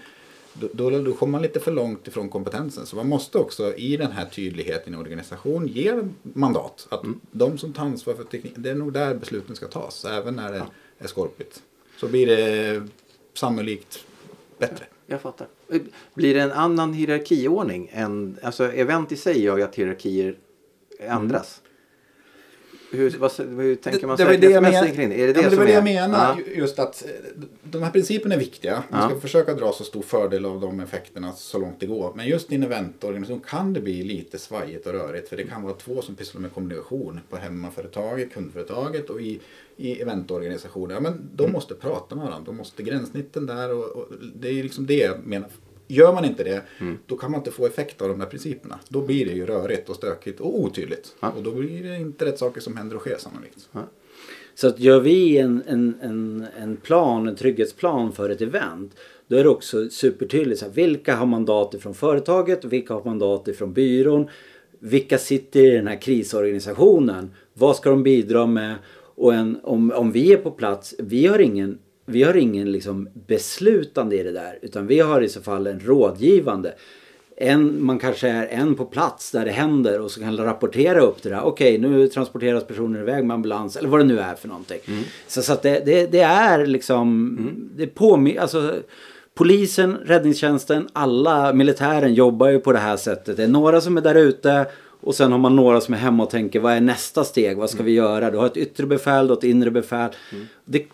då, 0.61 0.69
då, 0.73 0.91
då 0.91 1.13
kommer 1.13 1.33
man 1.33 1.43
lite 1.43 1.61
för 1.61 1.73
långt 1.73 2.09
ifrån 2.09 2.29
kompetensen. 2.29 2.87
Så 2.87 2.97
man 2.97 3.09
måste 3.09 3.39
också 3.39 3.75
i 3.75 3.97
den 3.97 4.13
här 4.13 4.25
tydligheten 4.27 4.95
i 4.95 4.97
organisation 4.97 5.67
ge 5.67 6.03
mandat. 6.23 6.87
Att 6.91 7.03
de 7.31 7.59
som 7.59 7.73
tar 7.73 7.83
ansvar 7.83 8.15
för 8.15 8.25
teknik, 8.25 8.53
det 8.57 8.71
är 8.71 8.75
nog 8.75 8.93
där 8.93 9.15
besluten 9.15 9.57
ska 9.57 9.67
tas. 9.67 10.05
Även 10.05 10.37
när 10.37 10.53
det 10.53 10.63
är 10.99 11.07
skorpigt. 11.07 11.63
Så 12.01 12.09
blir 12.09 12.27
det 12.27 12.83
sannolikt 13.35 14.05
bättre. 14.59 14.85
Jag 15.07 15.21
fattar. 15.21 15.47
Blir 16.15 16.35
det 16.35 16.41
en 16.41 16.53
annan 16.53 16.93
hierarkiordning? 16.93 17.91
Än, 17.93 18.39
alltså 18.43 18.73
event 18.73 19.13
i 19.13 19.17
sig 19.17 19.43
gör 19.43 19.57
ju 19.57 19.63
att 19.63 19.77
hierarkier 19.77 20.39
ändras. 20.99 21.63
Hur, 22.91 23.19
vad, 23.19 23.33
hur 23.39 23.75
tänker 23.77 24.07
man 24.07 24.17
det 24.17 24.25
säkerhetsmässigt 24.25 24.97
kring 24.97 25.09
det? 25.09 25.23
Är 25.23 25.27
det 25.27 25.33
det, 25.33 25.41
ja, 25.41 25.51
det 25.51 25.57
var 25.57 25.65
det 25.67 25.73
jag 25.73 25.85
menar. 25.85 26.37
Ja. 26.47 26.53
Just 26.55 26.79
att 26.79 27.05
eh, 27.05 27.11
de 27.63 27.83
här 27.83 27.91
principerna 27.91 28.35
är 28.35 28.39
viktiga. 28.39 28.83
Man 28.91 29.03
ska 29.03 29.15
Ja. 29.15 29.21
försöka 29.21 29.55
dra 29.55 29.73
så 29.73 29.85
stor 29.85 30.03
fördel 30.03 30.45
av 30.45 30.61
de 30.61 30.81
effekterna 30.81 31.33
så 31.33 31.59
långt 31.59 31.81
det 31.81 31.87
går. 31.87 32.13
Men 32.17 32.27
just 32.27 32.53
i 32.53 32.55
en 32.55 32.63
eventorganisation 32.63 33.41
kan 33.41 33.73
det 33.73 33.81
bli 33.81 34.03
lite 34.03 34.39
svajigt 34.39 34.87
och 34.87 34.93
rörigt. 34.93 35.29
För 35.29 35.37
det 35.37 35.45
kan 35.45 35.63
vara 35.63 35.75
två 35.75 36.03
som 36.03 36.15
pysslar 36.15 36.41
med 36.41 36.53
kommunikation 36.55 37.21
på 37.31 37.37
hemmaföretaget, 37.37 38.33
kundföretaget 38.33 39.11
och 39.11 39.21
i, 39.21 39.41
i 39.77 40.01
eventorganisationer. 40.03 40.95
Ja, 40.95 41.01
men 41.01 41.29
de 41.35 41.53
måste 41.53 41.75
prata 41.75 42.15
med 42.15 42.25
varandra. 42.25 42.47
De 42.47 42.57
måste 42.57 42.83
gränssnitten 42.83 43.47
där 43.47 43.73
och, 43.75 43.85
och 43.85 44.07
det 44.35 44.49
är 44.49 44.63
liksom 44.63 44.87
det 44.87 44.97
jag 44.97 45.27
menar. 45.27 45.49
Gör 45.87 46.13
man 46.13 46.25
inte 46.25 46.45
det, 46.45 46.63
Mm. 46.81 46.99
då 47.07 47.17
kan 47.17 47.31
man 47.31 47.41
inte 47.41 47.51
få 47.51 47.67
effekt 47.67 48.03
av 48.03 48.09
de 48.09 48.21
här 48.21 48.27
principerna. 48.27 48.79
Då 48.89 49.01
blir 49.01 49.27
det 49.27 49.33
ju 49.33 49.47
rörigt 49.47 49.89
och 49.89 49.97
stökigt 49.97 50.41
och 50.41 50.61
otydligt. 50.61 51.15
Ja. 51.21 51.31
Och 51.37 51.43
då 51.43 51.51
blir 51.53 51.83
det 51.83 51.97
inte 51.97 52.25
rätt 52.25 52.39
saker 52.39 52.61
som 52.61 52.77
händer 52.77 52.97
och 52.97 53.03
sker 53.03 53.17
sannolikt. 53.19 53.69
Så 54.55 54.69
att 54.69 54.81
gör 54.81 55.01
vi 55.01 55.39
en, 55.39 55.63
en, 55.67 55.95
en, 56.03 56.47
en 56.59 56.77
plan, 56.77 57.29
en 57.29 57.37
trygghetsplan 57.37 58.13
för 58.13 58.31
ett 58.31 58.41
event. 58.41 58.93
Då 59.29 59.37
är 59.37 59.43
det 59.43 59.49
också 59.49 59.89
supertydligt. 59.91 60.61
Så 60.61 60.65
här, 60.67 60.73
vilka 60.73 61.17
har 61.17 61.27
mandat 61.27 61.75
ifrån 61.75 61.95
företaget 61.95 62.65
vilka 62.65 62.95
har 62.95 63.05
mandat 63.05 63.49
ifrån 63.49 63.73
byrån. 63.73 64.29
Vilka 64.79 65.19
sitter 65.19 65.61
i 65.61 65.71
den 65.71 65.87
här 65.87 66.01
krisorganisationen? 66.01 67.31
Vad 67.55 67.77
ska 67.77 67.91
de 67.91 68.03
bidra 68.03 68.47
med? 68.47 68.75
Och 69.15 69.35
en, 69.35 69.59
om, 69.63 69.93
om 69.93 70.13
vi 70.13 70.33
är 70.33 70.37
på 70.37 70.51
plats, 70.51 70.95
vi 70.99 71.27
har 71.27 71.39
ingen, 71.39 71.79
vi 72.07 72.23
har 72.23 72.37
ingen 72.37 72.73
liksom 72.73 73.09
beslutande 73.27 74.17
i 74.17 74.23
det 74.23 74.33
där. 74.33 74.59
Utan 74.63 74.87
vi 74.87 75.01
har 75.01 75.21
i 75.21 75.29
så 75.29 75.41
fall 75.41 75.67
en 75.67 75.81
rådgivande. 75.81 76.75
En, 77.37 77.85
man 77.85 77.99
kanske 77.99 78.29
är 78.29 78.47
en 78.47 78.75
på 78.75 78.85
plats 78.85 79.31
där 79.31 79.45
det 79.45 79.51
händer 79.51 80.01
och 80.01 80.11
så 80.11 80.21
kan 80.21 80.37
rapportera 80.37 81.01
upp 81.01 81.23
det 81.23 81.29
där. 81.29 81.45
Okej, 81.45 81.79
nu 81.79 82.09
transporteras 82.09 82.65
personen 82.65 83.03
iväg 83.03 83.25
med 83.25 83.35
ambulans 83.35 83.77
eller 83.77 83.89
vad 83.89 84.01
det 84.01 84.05
nu 84.05 84.19
är 84.19 84.35
för 84.35 84.49
någonting. 84.49 84.79
Så, 85.27 85.43
så 85.43 85.53
att 85.53 85.63
det, 85.63 85.83
det, 85.87 86.07
det 86.13 86.21
är 86.21 86.67
liksom, 86.67 87.39
det 87.77 87.87
påminner, 87.87 88.41
alltså 88.41 88.75
polisen, 89.35 89.97
räddningstjänsten, 90.05 90.89
alla 90.93 91.53
militären 91.53 92.15
jobbar 92.15 92.49
ju 92.49 92.59
på 92.59 92.73
det 92.73 92.79
här 92.79 92.97
sättet. 92.97 93.37
Det 93.37 93.45
är 93.45 93.49
några 93.49 93.81
som 93.81 93.97
är 93.97 94.01
där 94.01 94.15
ute 94.15 94.67
och 95.01 95.15
sen 95.15 95.33
har 95.33 95.39
man 95.39 95.57
några 95.57 95.81
som 95.81 95.95
är 95.95 95.99
hemma 95.99 96.23
och 96.23 96.31
tänker 96.31 96.61
vad 96.61 96.73
är 96.73 96.81
nästa 96.81 97.25
steg, 97.25 97.57
vad 97.57 97.71
ska 97.71 97.83
vi 97.83 97.93
göra? 97.93 98.31
Du 98.31 98.39
har 98.39 98.47
ett 98.47 98.57
yttre 98.57 98.87
befäl, 98.87 99.27
du 99.27 99.33
har 99.33 99.39
ett 99.39 99.45
inre 99.45 99.71
befäl. 99.71 100.11
Det, 100.65 100.87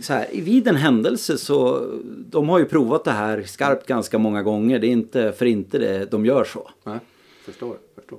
så 0.00 0.12
här, 0.12 0.26
vid 0.32 0.68
en 0.68 0.76
händelse 0.76 1.38
så, 1.38 1.86
de 2.30 2.48
har 2.48 2.58
ju 2.58 2.64
provat 2.64 3.04
det 3.04 3.10
här 3.10 3.42
skarpt 3.42 3.86
ganska 3.86 4.18
många 4.18 4.42
gånger. 4.42 4.78
Det 4.78 4.86
är 4.86 4.90
inte 4.90 5.32
för 5.32 5.46
inte 5.46 5.78
det 5.78 6.10
de 6.10 6.26
gör 6.26 6.44
så. 6.44 6.70
Nej, 6.84 6.98
förstår. 7.44 7.76
förstår. 7.94 8.18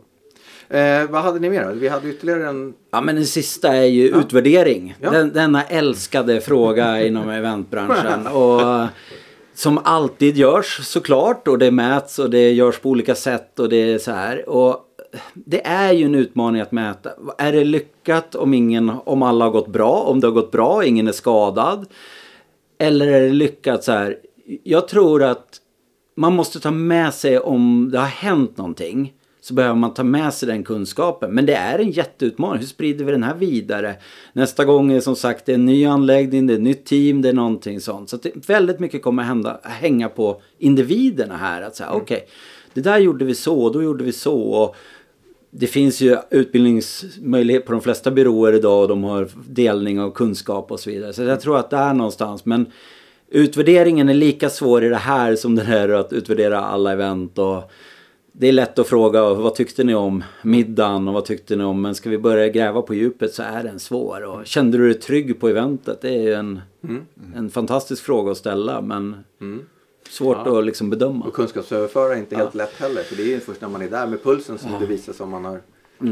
Eh, 0.70 1.10
vad 1.10 1.22
hade 1.22 1.40
ni 1.40 1.50
mer 1.50 1.66
då? 1.66 1.72
Vi 1.72 1.88
hade 1.88 2.10
ytterligare 2.10 2.48
en... 2.48 2.74
Ja 2.92 3.02
men 3.02 3.16
den 3.16 3.26
sista 3.26 3.76
är 3.76 3.86
ju 3.86 4.08
utvärdering. 4.08 4.96
Ja. 5.02 5.12
Den, 5.12 5.34
denna 5.34 5.64
älskade 5.64 6.42
fråga 6.42 7.06
inom 7.06 7.30
eventbranschen. 7.30 8.28
Och 8.34 8.88
som 9.54 9.78
alltid 9.84 10.38
görs 10.38 10.80
såklart 10.88 11.48
och 11.48 11.58
det 11.58 11.72
mäts 11.72 12.20
och 12.20 12.30
det 12.30 12.52
görs 12.52 12.80
på 12.80 12.90
olika 12.90 13.16
sätt 13.16 13.60
och 13.60 13.70
det 13.70 13.94
är 13.94 13.98
så 13.98 14.12
här. 14.12 14.50
Och 14.50 14.93
det 15.34 15.68
är 15.68 15.94
ju 15.94 16.06
en 16.06 16.16
utmaning 16.16 16.62
att 16.62 16.72
mäta. 16.72 17.12
Är 17.38 17.52
det 17.52 17.64
lyckat 17.64 18.36
om, 18.36 18.54
ingen, 18.54 18.90
om 18.90 19.24
alla 19.24 19.46
har 19.46 19.52
gått 19.52 19.68
bra? 19.68 19.92
Om 19.92 20.20
det 20.20 20.28
har 20.28 20.32
gått 20.32 20.52
bra, 20.52 20.86
ingen 20.86 21.08
är 21.08 21.12
skadad? 21.12 21.86
Eller 22.78 23.08
är 23.08 23.22
det 23.22 23.34
lyckat 23.34 23.84
så 23.84 23.92
här? 23.92 24.18
Jag 24.64 24.88
tror 24.88 25.24
att 25.24 25.60
man 26.16 26.36
måste 26.36 26.60
ta 26.60 26.72
med 26.72 27.14
sig 27.14 27.40
om 27.40 27.90
det 27.92 28.00
har 28.00 28.06
hänt 28.06 28.58
någonting. 28.58 29.14
Så 29.42 29.54
behöver 29.54 29.76
man 29.76 29.94
ta 29.94 30.04
med 30.04 30.34
sig 30.34 30.48
den 30.48 30.64
kunskapen. 30.64 31.32
Men 31.32 31.46
det 31.46 31.54
är 31.54 31.80
en 31.80 31.92
jätteutmaning. 31.92 32.60
Hur 32.60 32.68
sprider 32.68 33.06
vi 33.06 33.12
den 33.12 33.24
här 33.24 33.36
vidare? 33.36 33.96
Nästa 34.34 34.66
gång 34.66 34.92
är 34.92 35.00
som 35.00 35.16
sagt 35.16 35.46
det 35.46 35.52
är 35.52 35.56
en 35.56 35.66
ny 35.66 35.86
anläggning, 35.86 36.48
det 36.48 36.54
är 36.54 36.56
ett 36.56 36.62
nytt 36.64 36.86
team, 36.86 37.22
det 37.22 37.30
är 37.30 37.34
någonting 37.34 37.82
sånt. 37.82 38.10
Så 38.10 38.18
det, 38.18 38.50
väldigt 38.50 38.80
mycket 38.80 39.04
kommer 39.04 39.24
hända, 39.24 39.60
hänga 39.64 40.10
på 40.10 40.42
individerna 40.58 41.38
här. 41.38 41.62
Att 41.62 41.76
säga, 41.76 41.92
okej, 41.92 42.28
det 42.74 42.82
där 42.82 42.98
gjorde 42.98 43.26
vi 43.26 43.36
så, 43.36 43.70
då 43.70 43.84
gjorde 43.84 44.04
vi 44.04 44.12
så. 44.12 44.42
Och 44.42 44.76
det 45.56 45.68
finns 45.68 46.02
ju 46.02 46.18
utbildningsmöjlighet 46.30 47.66
på 47.66 47.72
de 47.72 47.82
flesta 47.82 48.12
byråer 48.12 48.54
idag 48.54 48.82
och 48.82 48.88
de 48.88 49.04
har 49.04 49.30
delning 49.48 50.00
av 50.00 50.12
kunskap 50.12 50.72
och 50.72 50.80
så 50.80 50.90
vidare. 50.90 51.14
Så 51.14 51.24
jag 51.24 51.42
tror 51.42 51.58
att 51.58 51.70
det 51.70 51.78
är 51.78 51.94
någonstans. 51.94 52.46
Men 52.46 52.66
utvärderingen 53.30 54.10
är 54.10 54.14
lika 54.14 54.50
svår 54.50 54.84
i 54.84 54.90
det 54.90 54.96
här 54.96 55.36
som 55.36 55.56
det 55.56 55.64
är 55.64 55.90
att 55.90 56.14
utvärdera 56.14 56.60
alla 56.60 56.92
event. 56.92 57.38
Och 57.38 57.72
det 58.32 58.48
är 58.48 58.52
lätt 58.52 58.80
att 58.80 58.88
fråga 58.88 59.34
vad 59.34 59.56
tyckte 59.56 59.84
ni 59.84 59.96
om 59.96 60.24
middagen 60.42 61.08
och 61.08 61.14
vad 61.14 61.26
tyckte 61.26 61.56
ni 61.56 61.64
om. 61.64 61.82
Men 61.82 61.96
ska 61.96 62.10
vi 62.10 62.18
börja 62.18 62.48
gräva 62.48 62.82
på 62.82 62.94
djupet 62.94 63.34
så 63.34 63.44
är 63.44 63.64
den 63.64 63.80
svår. 63.80 64.24
Och 64.24 64.46
kände 64.46 64.78
du 64.78 64.84
dig 64.86 65.00
trygg 65.00 65.40
på 65.40 65.50
eventet? 65.50 66.02
Det 66.02 66.10
är 66.10 66.22
ju 66.22 66.34
en, 66.34 66.62
en 67.36 67.50
fantastisk 67.50 68.04
fråga 68.04 68.32
att 68.32 68.38
ställa. 68.38 68.82
Men 68.82 69.16
svårt 70.14 70.38
Ja. 70.46 70.60
att 70.60 70.66
liksom 70.66 70.90
bedöma. 70.90 71.26
Och 71.26 71.34
kunskapsöverföra 71.34 72.14
är 72.16 72.20
inte 72.20 72.36
helt 72.36 72.56
lätt 72.56 72.74
heller. 72.74 73.04
För 73.04 73.16
det 73.16 73.24
är 73.24 73.28
ju 73.28 73.40
först 73.40 73.62
när 73.62 73.70
man 73.70 73.82
är 73.82 73.90
där 73.90 74.08
med 74.08 74.24
pulsen 74.24 74.58
som 74.58 74.72
det 74.80 74.86
visar 74.86 75.14
sig 75.14 75.24
om 75.24 75.30
man 75.30 75.46
har 75.46 75.62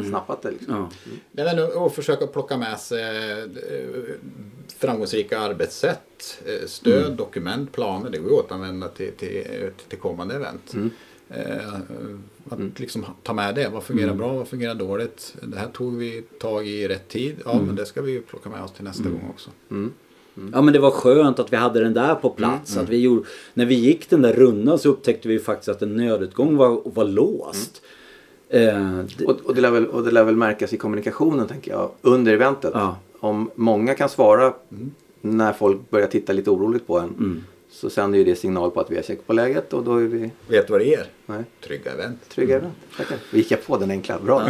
snappat 0.10 0.42
det. 0.42 0.52
Liksom. 0.52 0.74
Ja. 0.76 0.90
Det 1.32 1.42
är 1.42 1.56
nog 1.56 1.86
att 1.88 1.96
försöka 1.96 2.28
plocka 2.28 2.58
med 2.58 2.80
sig 2.80 3.04
eh, 3.40 4.16
framgångsrika 4.78 5.40
arbetssätt, 5.40 6.42
eh, 6.46 6.68
stöd, 6.68 7.06
Mm. 7.06 7.16
dokument, 7.16 7.72
planer. 7.72 8.10
Det 8.10 8.18
går 8.18 8.32
ju 8.32 8.38
att 8.38 8.46
återanvända 8.46 8.88
till, 8.88 9.12
till, 9.12 9.70
till 9.90 9.98
kommande 10.00 10.36
event. 10.36 10.74
Mm. 10.74 10.90
Eh, 11.30 11.74
Att 12.50 12.80
liksom 12.80 13.06
ta 13.24 13.34
med 13.34 13.56
det. 13.56 13.70
Vad 13.70 13.84
fungerar 13.84 14.14
bra, 14.14 14.34
vad 14.34 14.48
fungerar 14.48 14.76
dåligt? 14.76 15.36
Det 15.42 15.58
här 15.58 15.68
tog 15.68 15.98
vi 15.98 16.22
tag 16.40 16.68
i 16.68 16.72
i 16.82 16.88
rätt 16.88 17.08
tid. 17.08 17.36
Ja, 17.46 17.52
Mm. 17.54 17.66
men 17.66 17.76
det 17.76 17.86
ska 17.86 18.02
vi 18.02 18.12
ju 18.12 18.22
plocka 18.22 18.50
med 18.50 18.64
oss 18.64 18.72
till 18.72 18.84
nästa 18.84 19.04
gång 19.04 19.28
också. 19.30 19.50
Ja 20.54 20.62
men 20.62 20.74
det 20.74 20.80
var 20.80 20.92
skönt 20.92 21.40
att 21.40 21.54
vi 21.54 21.58
hade 21.58 21.84
den 21.84 21.94
där 21.94 22.16
på 22.16 22.30
plats. 22.30 22.78
Att 22.78 22.90
vi 22.90 22.98
gjorde, 23.00 23.28
när 23.54 23.66
vi 23.66 23.76
gick 23.76 24.10
den 24.10 24.22
där 24.22 24.34
rundan 24.34 24.80
så 24.80 24.90
upptäckte 24.90 25.28
vi 25.28 25.40
faktiskt 25.40 25.70
att 25.70 25.82
en 25.82 25.96
nödutgång 25.96 26.58
var, 26.58 26.82
var 26.86 27.06
låst. 27.06 27.82
Eh, 28.50 29.00
det, 29.18 29.26
Och, 29.26 29.40
och, 29.44 29.56
det 29.56 29.62
lär 29.62 29.72
väl, 29.72 29.88
och 29.88 30.04
det 30.04 30.12
lär 30.12 30.24
väl 30.24 30.36
märkas 30.36 30.74
i 30.74 30.78
kommunikationen 30.78 31.48
tänker 31.48 31.72
jag 31.72 31.92
under 32.02 32.34
eventet. 32.34 32.72
Ja. 32.74 32.98
Om 33.20 33.52
många 33.56 33.94
kan 33.94 34.10
svara 34.10 34.54
när 35.22 35.54
folk 35.54 35.90
börjar 35.90 36.08
titta 36.08 36.34
lite 36.34 36.50
oroligt 36.50 36.88
på 36.88 37.00
en. 37.00 37.44
Så 37.72 37.90
sänder 37.90 38.20
ju 38.20 38.26
det 38.26 38.36
signal 38.36 38.72
på 38.72 38.80
att 38.80 38.92
vi 38.92 38.96
har 38.96 39.04
check 39.04 39.28
på 39.28 39.34
läget 39.34 39.74
och 39.74 39.84
då 39.84 39.96
är 39.98 40.02
vi 40.04 40.32
Vet 40.48 40.68
du 40.68 40.72
vad 40.72 40.82
det 40.82 40.86
ger? 40.86 41.06
nej, 41.26 41.44
Trygga 41.68 41.92
event. 41.92 42.30
trygga 42.30 42.56
event. 42.58 42.74
Tackar. 42.98 43.18
Vi 43.32 43.38
gick 43.38 43.68
på 43.68 43.78
den 43.78 43.92
enkla. 43.92 44.20
Bra. 44.26 44.50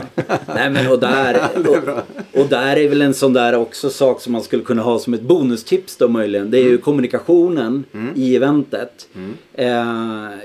nej 0.55 0.69
men 0.69 0.91
och 0.91 0.99
där, 0.99 1.41
och, 1.67 2.41
och 2.41 2.47
där 2.47 2.77
är 2.77 2.89
väl 2.89 3.01
en 3.01 3.13
sån 3.13 3.33
där 3.33 3.55
också 3.55 3.89
sak 3.89 4.21
som 4.21 4.33
man 4.33 4.41
skulle 4.43 4.63
kunna 4.63 4.81
ha 4.81 4.99
som 4.99 5.13
ett 5.13 5.21
bonustips 5.21 5.97
då 5.97 6.07
möjligen. 6.07 6.51
Det 6.51 6.57
är 6.57 6.63
ju 6.63 6.77
kommunikationen 6.77 7.83
i 8.15 8.35
eventet. 8.35 9.07
Eh, 9.53 9.85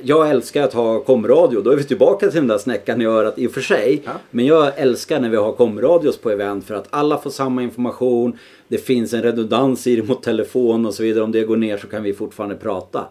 jag 0.03 0.31
älskar 0.31 0.63
att 0.63 0.73
ha 0.73 1.01
komradio. 1.01 1.61
Då 1.61 1.71
är 1.71 1.77
vi 1.77 1.85
tillbaka 1.85 2.27
till 2.27 2.39
den 2.41 2.49
där 2.49 2.59
snäckan 2.59 3.03
i 3.03 3.07
örat 3.07 3.39
i 3.39 3.47
och 3.47 3.53
för 3.53 3.61
sig. 3.61 4.03
Ja. 4.05 4.13
Men 4.31 4.47
jag 4.47 4.73
älskar 4.79 5.21
när 5.21 5.29
vi 5.29 5.37
har 5.37 5.53
komradios 5.53 6.19
på 6.19 6.31
event 6.31 6.67
för 6.67 6.75
att 6.75 6.87
alla 6.91 7.19
får 7.19 7.31
samma 7.31 7.63
information. 7.63 8.39
Det 8.69 8.79
finns 8.79 9.13
en 9.15 9.23
redundans 9.23 9.87
i 9.87 9.97
det 9.97 10.03
mot 10.03 10.23
telefon 10.23 10.87
och 10.87 10.95
så 10.95 11.03
vidare. 11.03 11.25
Om 11.25 11.33
det 11.33 11.45
går 11.45 11.57
ner 11.57 11.77
så 11.77 11.87
kan 11.87 12.03
vi 12.03 12.13
fortfarande 12.15 12.57
prata. 12.57 13.07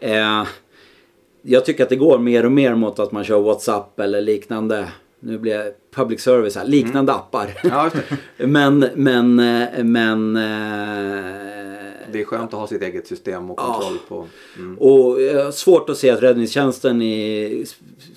Eh, 0.00 0.44
jag 1.42 1.64
tycker 1.64 1.82
att 1.82 1.88
det 1.88 1.96
går 1.96 2.18
mer 2.18 2.44
och 2.44 2.52
mer 2.52 2.74
mot 2.74 2.98
att 2.98 3.12
man 3.12 3.24
kör 3.24 3.40
WhatsApp 3.40 4.00
eller 4.00 4.20
liknande 4.20 4.88
nu 5.20 5.38
blir 5.38 5.54
jag 5.54 5.72
public 5.94 6.20
service 6.20 6.56
här, 6.56 6.66
liknande 6.66 7.12
appar. 7.12 7.50
Ja, 7.62 7.90
det. 8.36 8.46
men, 8.46 8.86
men, 8.94 9.38
eh, 9.38 9.84
men... 9.84 10.36
eh, 10.36 11.55
Det 12.12 12.20
är 12.20 12.24
skönt 12.24 12.54
att 12.54 12.60
ha 12.60 12.66
sitt 12.66 12.82
eget 12.82 13.06
system 13.06 13.50
och 13.50 13.60
Ja. 13.60 13.72
kontroll 13.72 13.98
på. 14.08 14.26
Mm. 14.58 14.78
Och 14.78 15.20
eh, 15.20 15.50
svårt 15.50 15.90
att 15.90 15.96
se 15.98 16.10
att 16.10 16.22
räddningstjänsten 16.22 17.02
i, 17.02 17.66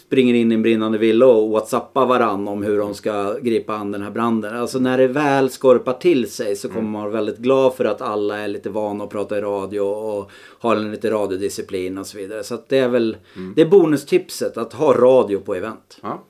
springer 0.08 0.34
in 0.34 0.52
i 0.52 0.56
en 0.56 0.62
brinnande 0.62 0.98
villa 0.98 1.26
och 1.26 1.50
whatsappar 1.50 2.06
varann 2.06 2.48
om 2.48 2.64
hur 2.64 2.78
de 2.78 2.94
ska 2.94 3.34
gripa 3.42 3.74
an 3.76 3.92
den 3.92 4.02
här 4.02 4.12
branden. 4.12 4.58
Alltså 4.58 4.80
när 4.80 4.98
det 4.98 5.08
väl 5.08 5.50
skorpar 5.50 5.94
till 5.94 6.32
sig 6.32 6.56
så 6.56 6.70
kommer 6.70 6.90
man 6.90 7.02
vara 7.02 7.12
väldigt 7.12 7.38
glad 7.38 7.74
för 7.74 7.86
att 7.86 8.02
alla 8.02 8.38
är 8.38 8.48
lite 8.48 8.70
vana 8.70 9.04
att 9.04 9.10
prata 9.10 9.38
i 9.38 9.42
radio 9.42 9.80
och 9.82 10.32
har 10.60 10.76
en 10.76 10.92
lite 10.92 11.12
radiodisciplin 11.12 11.98
och 11.98 12.08
så 12.08 12.18
vidare. 12.18 12.44
Så 12.44 12.54
att 12.56 12.70
det 12.70 12.78
är 12.78 12.90
väl 12.90 13.18
det 13.56 13.62
är 13.62 13.66
bonustipset 13.70 14.58
att 14.58 14.74
ha 14.74 14.94
radio 14.94 15.40
på 15.40 15.56
event. 15.56 15.98
Ja. 16.02 16.24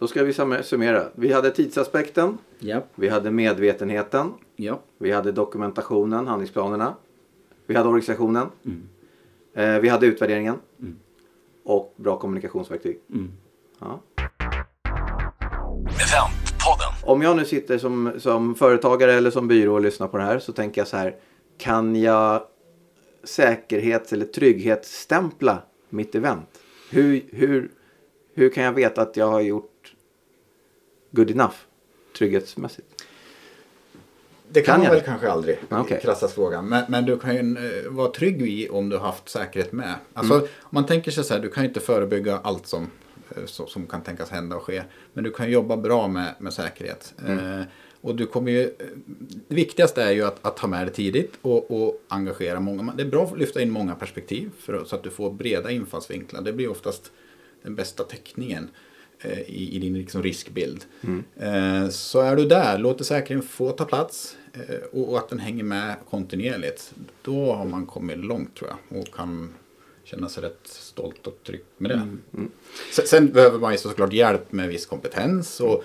Då 0.00 0.06
ska 0.06 0.24
vi 0.24 0.32
sum- 0.32 0.62
summera. 0.62 1.04
Vi 1.14 1.32
hade 1.32 1.50
tidsaspekten. 1.50 2.38
Ja. 2.58 2.82
Vi 2.94 3.08
hade 3.08 3.30
medvetenheten. 3.30 4.32
Ja. 4.56 4.80
Vi 4.98 5.10
hade 5.10 5.32
dokumentationen, 5.32 6.26
handlingsplanerna. 6.26 6.94
Vi 7.66 7.74
hade 7.74 7.88
organisationen. 7.88 8.46
Mm. 8.64 8.88
Eh, 9.54 9.80
vi 9.80 9.88
hade 9.88 10.06
utvärderingen. 10.06 10.54
Och 11.64 11.94
bra 11.96 12.18
kommunikationsverktyg. 12.18 13.00
Mm. 13.12 13.32
Ja. 13.80 14.00
Eventpodden. 15.78 16.92
Om 17.04 17.22
jag 17.22 17.36
nu 17.36 17.44
sitter 17.44 17.78
som, 17.78 18.12
som 18.18 18.54
företagare 18.54 19.12
eller 19.14 19.30
som 19.30 19.48
byrå 19.48 19.74
och 19.74 19.80
lyssnar 19.80 20.08
på 20.08 20.16
det 20.16 20.24
här 20.24 20.38
så 20.38 20.52
tänker 20.52 20.80
jag 20.80 20.88
så 20.88 20.96
här. 20.96 21.16
Kan 21.58 21.96
jag 21.96 22.42
säkerhets 23.24 24.12
eller 24.12 24.26
trygghetsstämpla 24.26 25.62
mitt 25.88 26.14
event? 26.14 26.48
Hur, 26.90 27.22
hur, 27.32 27.70
hur 28.34 28.50
kan 28.50 28.64
jag 28.64 28.72
veta 28.72 29.02
att 29.02 29.16
jag 29.16 29.26
har 29.26 29.40
gjort 29.40 29.66
good 31.10 31.30
enough 31.30 31.54
trygghetsmässigt? 32.18 33.04
Det 34.52 34.60
kan, 34.60 34.72
Kan 34.72 34.78
man 34.78 34.86
jag 34.86 34.94
väl 34.94 35.04
kanske 35.04 35.30
aldrig, 35.30 35.58
Okej. 35.68 35.98
i 35.98 36.00
krassast 36.00 36.34
frågan. 36.34 36.68
Men, 36.68 36.84
men 36.88 37.04
du 37.04 37.18
kan 37.18 37.34
ju 37.34 37.40
eh, 37.40 37.90
vara 37.90 38.10
trygg 38.10 38.42
i 38.42 38.68
om 38.68 38.88
du 38.88 38.96
har 38.96 39.06
haft 39.06 39.28
säkerhet 39.28 39.72
med. 39.72 39.94
Alltså, 40.14 40.34
om 40.40 40.70
man 40.70 40.86
tänker 40.86 41.10
sig 41.10 41.24
så 41.24 41.34
här, 41.34 41.40
du 41.40 41.50
kan 41.50 41.62
ju 41.62 41.68
inte 41.68 41.80
förebygga 41.80 42.40
allt 42.42 42.66
som, 42.66 42.90
eh, 43.36 43.44
som, 43.44 43.66
som 43.66 43.86
kan 43.86 44.02
tänkas 44.02 44.30
hända 44.30 44.56
och 44.56 44.62
ske. 44.62 44.82
Men 45.12 45.24
du 45.24 45.30
kan 45.30 45.50
jobba 45.50 45.76
bra 45.76 46.08
med, 46.08 46.34
med 46.38 46.52
säkerhet. 46.52 47.14
Eh, 47.28 47.62
och 48.00 48.14
du 48.14 48.26
kommer 48.26 48.50
ju, 48.50 48.64
eh, 48.64 48.86
det 49.48 49.54
viktigaste 49.54 50.02
är 50.02 50.10
ju 50.10 50.24
att, 50.24 50.46
att 50.46 50.58
ha 50.58 50.68
med 50.68 50.86
det 50.86 50.90
tidigt 50.90 51.32
och, 51.42 51.70
och 51.70 52.02
engagera 52.08 52.60
många. 52.60 52.92
Det 52.96 53.02
är 53.02 53.08
bra 53.08 53.24
att 53.24 53.38
lyfta 53.38 53.62
in 53.62 53.70
många 53.70 53.94
perspektiv 53.94 54.50
för, 54.58 54.84
så 54.84 54.96
att 54.96 55.02
du 55.02 55.10
får 55.10 55.30
breda 55.30 55.70
infallsvinklar. 55.70 56.42
Det 56.42 56.52
blir 56.52 56.70
oftast 56.70 57.12
den 57.62 57.74
bästa 57.74 58.04
täckningen 58.04 58.68
i, 59.46 59.76
i 59.76 59.78
din 59.78 59.98
liksom 59.98 60.22
riskbild. 60.22 60.84
Eh, 61.40 61.88
Så 61.88 62.20
är 62.20 62.36
du 62.36 62.44
där, 62.44 62.78
låt 62.78 63.06
säkerheten 63.06 63.48
få 63.48 63.70
ta 63.70 63.84
plats 63.84 64.36
eh, 64.52 65.00
och 65.00 65.18
att 65.18 65.28
den 65.28 65.38
hänger 65.38 65.64
med 65.64 65.94
kontinuerligt. 66.10 66.94
Då 67.22 67.52
har 67.52 67.64
man 67.64 67.86
kommit 67.86 68.18
långt 68.18 68.56
tror 68.56 68.70
jag 68.70 69.00
och 69.00 69.14
kan 69.14 69.54
känna 70.04 70.28
sig 70.28 70.42
rätt 70.42 70.60
stolt 70.64 71.26
och 71.26 71.38
trygg 71.46 71.60
med 71.78 71.90
det. 71.90 72.16
Sen, 72.92 73.06
sen 73.06 73.32
behöver 73.32 73.58
man 73.58 73.72
ju 73.72 73.78
såklart 73.78 74.12
hjälp 74.12 74.52
med 74.52 74.68
viss 74.68 74.86
kompetens 74.86 75.60
och 75.60 75.84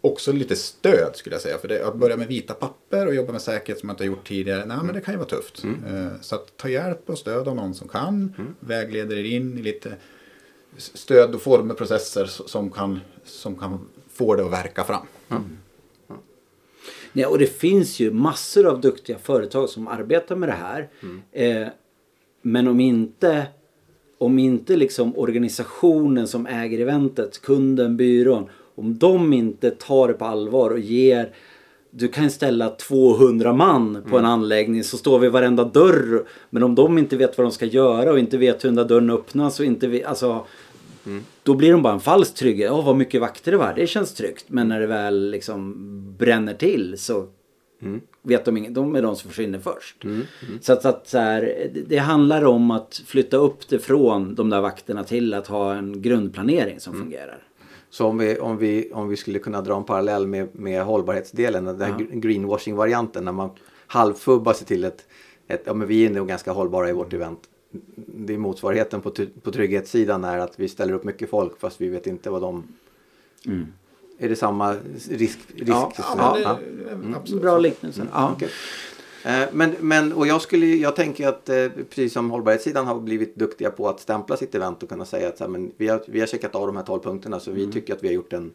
också 0.00 0.32
lite 0.32 0.56
stöd 0.56 1.16
skulle 1.16 1.34
jag 1.34 1.42
säga. 1.42 1.58
För 1.58 1.68
det, 1.68 1.86
att 1.86 1.96
börja 1.96 2.16
med 2.16 2.28
vita 2.28 2.54
papper 2.54 3.06
och 3.06 3.14
jobba 3.14 3.32
med 3.32 3.42
säkerhet 3.42 3.80
som 3.80 3.86
man 3.86 3.94
inte 3.94 4.04
har 4.04 4.08
gjort 4.08 4.28
tidigare, 4.28 4.64
nej 4.66 4.78
men 4.82 4.94
det 4.94 5.00
kan 5.00 5.14
ju 5.14 5.18
vara 5.18 5.28
tufft. 5.28 5.64
Eh, 5.64 6.20
Så 6.20 6.34
att 6.34 6.56
ta 6.56 6.68
hjälp 6.68 7.10
och 7.10 7.18
stöd 7.18 7.48
av 7.48 7.56
någon 7.56 7.74
som 7.74 7.88
kan, 7.88 8.32
vägleder 8.60 9.16
er 9.16 9.24
in 9.24 9.58
i 9.58 9.62
lite 9.62 9.96
stöd 10.78 11.34
och 11.34 11.42
former, 11.42 11.74
processer 11.74 12.24
s- 12.24 12.42
som 12.46 12.70
kan, 12.70 13.00
som 13.24 13.54
kan 13.56 13.78
få 14.12 14.34
det 14.34 14.44
att 14.44 14.52
verka 14.52 14.84
fram. 14.84 15.06
Ja, 17.12 17.28
och 17.28 17.38
det 17.38 17.46
finns 17.58 18.00
ju 18.00 18.10
massor 18.12 18.66
av 18.66 18.80
duktiga 18.80 19.18
företag 19.18 19.68
som 19.68 19.88
arbetar 19.88 20.36
med 20.36 20.48
det 20.48 20.52
här. 20.52 20.88
Eh, 21.32 21.68
men 22.42 22.68
om 22.68 22.80
inte, 22.80 23.46
om 24.18 24.38
inte 24.38 24.76
liksom 24.76 25.18
organisationen 25.18 26.28
som 26.28 26.46
äger 26.46 26.78
eventet, 26.80 27.42
kunden, 27.42 27.96
byrån, 27.96 28.48
om 28.74 28.98
de 28.98 29.32
inte 29.32 29.70
tar 29.70 30.08
det 30.08 30.14
på 30.14 30.24
allvar 30.24 30.70
och 30.70 30.78
ger 30.78 31.32
du 31.90 32.08
kan 32.08 32.30
ställa 32.30 32.68
200 32.70 33.52
man 33.52 34.02
på 34.10 34.18
en 34.18 34.24
anläggning 34.24 34.84
så 34.84 34.96
står 34.96 35.18
vi 35.18 35.28
varenda 35.28 35.64
dörr. 35.64 36.26
Men 36.50 36.62
om 36.62 36.74
de 36.74 36.98
inte 36.98 37.16
vet 37.16 37.38
vad 37.38 37.46
de 37.46 37.50
ska 37.52 37.66
göra 37.66 38.12
och 38.12 38.18
inte 38.18 38.36
vet 38.38 38.64
hur 38.64 38.68
den 38.68 38.76
där 38.76 38.84
dörren 38.84 39.10
öppnas 39.10 39.60
och 39.60 39.66
inte 39.66 39.86
vet, 39.86 40.06
alltså 40.06 40.46
då 41.42 41.54
blir 41.54 41.72
de 41.72 41.82
bara 41.82 41.92
en 41.94 42.00
falsk 42.00 42.34
trygghet. 42.34 42.70
Åh, 42.70 42.84
vad 42.86 42.96
mycket 42.96 43.20
vakter 43.20 43.52
det 43.52 43.58
var. 43.58 43.72
Det 43.76 43.86
känns 43.86 44.14
tryggt. 44.14 44.44
Men 44.48 44.68
när 44.68 44.80
det 44.80 44.86
väl 44.86 45.30
liksom 45.30 45.74
bränner 46.18 46.54
till 46.54 46.98
så 46.98 47.26
vet 48.22 48.44
de 48.44 48.56
inget. 48.56 48.74
De 48.74 48.94
är 48.94 49.02
de 49.02 49.16
som 49.16 49.30
försvinner 49.30 49.58
först. 49.58 50.04
Så 50.60 50.72
att, 50.72 50.84
att 50.84 51.08
så 51.08 51.18
här, 51.18 51.70
det- 51.86 51.96
handlar 51.96 52.44
om 52.44 52.70
att 52.70 53.02
flytta 53.06 53.36
upp 53.36 53.68
det 53.68 53.78
från 53.78 54.34
de 54.34 54.50
där 54.50 54.60
vakterna 54.60 55.04
till 55.04 55.34
att 55.34 55.46
ha 55.46 55.74
en 55.74 56.02
grundplanering 56.02 56.80
som 56.80 56.92
fungerar. 57.00 57.42
Så 57.90 58.06
om 58.06 58.18
vi, 58.18 58.38
om, 58.38 58.56
vi, 58.58 58.90
om 58.92 59.08
vi 59.08 59.16
skulle 59.16 59.38
kunna 59.38 59.60
dra 59.62 59.76
en 59.76 59.84
parallell 59.84 60.26
med, 60.26 60.48
med 60.52 60.82
hållbarhetsdelen, 60.84 61.64
den 61.64 61.80
här 61.80 61.90
gr- 61.98 62.20
greenwashing-varianten 62.20 63.24
när 63.24 63.32
man 63.32 63.50
halvfubbar 63.86 64.52
sig 64.52 64.66
till 64.66 64.84
ett, 64.84 65.06
ett, 65.48 65.62
ja 65.66 65.74
men 65.74 65.88
vi 65.88 66.06
är 66.06 66.10
nog 66.10 66.28
ganska 66.28 66.52
hållbara 66.52 66.88
i 66.88 66.92
vårt 66.92 67.12
event. 67.12 67.40
Det 67.96 68.34
är 68.34 68.38
motsvarigheten 68.38 69.00
på, 69.00 69.12
på 69.42 69.52
trygghetssidan 69.52 70.24
är 70.24 70.38
att 70.38 70.60
vi 70.60 70.68
ställer 70.68 70.92
upp 70.92 71.04
mycket 71.04 71.30
folk 71.30 71.60
fast 71.60 71.80
vi 71.80 71.88
vet 71.88 72.06
inte 72.06 72.30
vad 72.30 72.42
de... 72.42 72.64
Är 74.18 74.28
det 74.28 74.36
samma 74.36 74.74
risk? 75.10 75.38
risk 75.54 75.68
Ja, 75.68 75.92
Ja, 75.98 76.38
Ja. 76.42 76.58
absolut. 77.16 77.42
Bra 77.42 77.58
liknelse. 77.58 78.06
Ja. 78.12 78.32
Okej. 78.36 78.48
Eh, 79.24 79.48
Men, 79.52 79.74
men 79.80 80.12
och 80.12 80.26
jag, 80.26 80.42
skulle, 80.42 80.66
jag 80.66 80.96
tänker 80.96 81.28
att 81.28 81.48
eh, 81.48 81.68
precis 81.88 82.12
som 82.12 82.30
hållbarhetssidan 82.30 82.86
har 82.86 83.00
blivit 83.00 83.36
duktiga 83.36 83.70
på 83.70 83.88
att 83.88 84.00
stämpla 84.00 84.36
sitt 84.36 84.54
event 84.54 84.82
och 84.82 84.88
kunna 84.88 85.04
säga 85.04 85.28
att 85.28 85.38
så 85.38 85.44
här, 85.44 85.48
men 85.50 85.72
vi, 85.76 85.88
har, 85.88 86.02
vi 86.06 86.20
har 86.20 86.26
checkat 86.26 86.54
av 86.54 86.66
de 86.66 86.76
här 86.76 86.84
12 86.84 87.00
punkterna 87.02 87.40
så 87.40 87.50
vi 87.50 87.72
tycker 87.72 87.94
att 87.94 88.02
vi 88.04 88.08
har 88.08 88.14
gjort 88.14 88.32
en 88.32 88.52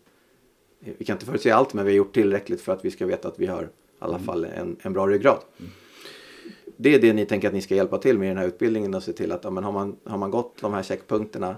vi 0.98 1.06
kan 1.06 1.16
inte 1.16 1.26
förutse 1.26 1.52
allt 1.52 1.74
men 1.74 1.86
vi 1.86 1.92
har 1.92 1.98
gjort 1.98 2.14
tillräckligt 2.14 2.62
för 2.62 2.74
att 2.74 2.86
vi 2.86 2.92
ska 2.92 3.06
veta 3.06 3.28
att 3.28 3.40
vi 3.40 3.46
har 3.46 3.64
i 3.64 3.68
alla 4.00 4.20
fall 4.20 4.46
en, 4.46 4.76
en 4.82 4.94
bra 4.94 5.08
ryggrad. 5.08 5.38
Det 6.84 6.96
är 6.96 7.00
det 7.00 7.14
ni 7.14 7.26
tänker 7.26 7.48
att 7.48 7.54
ni 7.54 7.62
ska 7.62 7.76
hjälpa 7.76 7.98
till 7.98 8.18
med 8.18 8.26
i 8.26 8.30
den 8.30 8.38
här 8.38 8.48
utbildningen 8.48 8.94
och 8.94 9.04
se 9.04 9.14
till 9.14 9.32
att 9.32 9.44
ja, 9.44 9.50
men 9.50 9.64
har, 9.64 9.72
man, 9.72 9.96
har 10.04 10.18
man 10.18 10.32
gått 10.32 10.54
de 10.62 10.74
här 10.74 10.84
checkpunkterna 10.84 11.56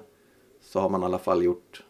så 0.64 0.80
har 0.80 0.90
man 0.90 1.02
i 1.02 1.06
alla 1.06 1.20
fall 1.20 1.44
gjort 1.44 1.84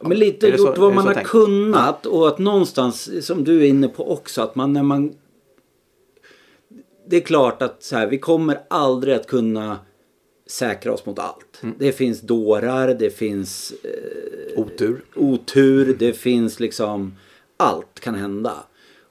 Men 0.00 0.18
lite 0.18 0.58
så- 0.58 0.66
gjort 0.66 0.78
vad 0.78 0.94
man 0.94 1.06
har 1.06 1.14
tänkt? 1.14 1.30
kunnat 1.30 2.06
och 2.06 2.28
att 2.28 2.38
någonstans, 2.38 3.26
som 3.26 3.44
du 3.44 3.60
är 3.62 3.66
inne 3.68 3.88
på 3.88 4.12
också, 4.12 4.42
att 4.42 4.54
man 4.54 4.72
när 4.72 4.82
man... 4.82 5.14
Det 7.06 7.16
är 7.16 7.20
klart 7.20 7.62
att 7.62 7.82
så 7.82 7.96
här, 7.96 8.06
vi 8.06 8.18
kommer 8.18 8.60
aldrig 8.70 9.14
att 9.14 9.26
kunna 9.26 9.78
säkra 10.46 10.92
oss 10.92 11.06
mot 11.06 11.18
allt. 11.18 11.60
Mm. 11.62 11.74
Det 11.78 11.92
finns 11.92 12.20
dårar, 12.20 12.94
det 12.94 13.10
finns 13.10 13.72
eh, 13.84 14.60
otur. 14.60 15.04
otur, 15.14 15.96
det 15.98 16.12
finns 16.12 16.60
liksom... 16.60 17.14
Allt 17.56 18.00
kan 18.00 18.14
hända. 18.14 18.52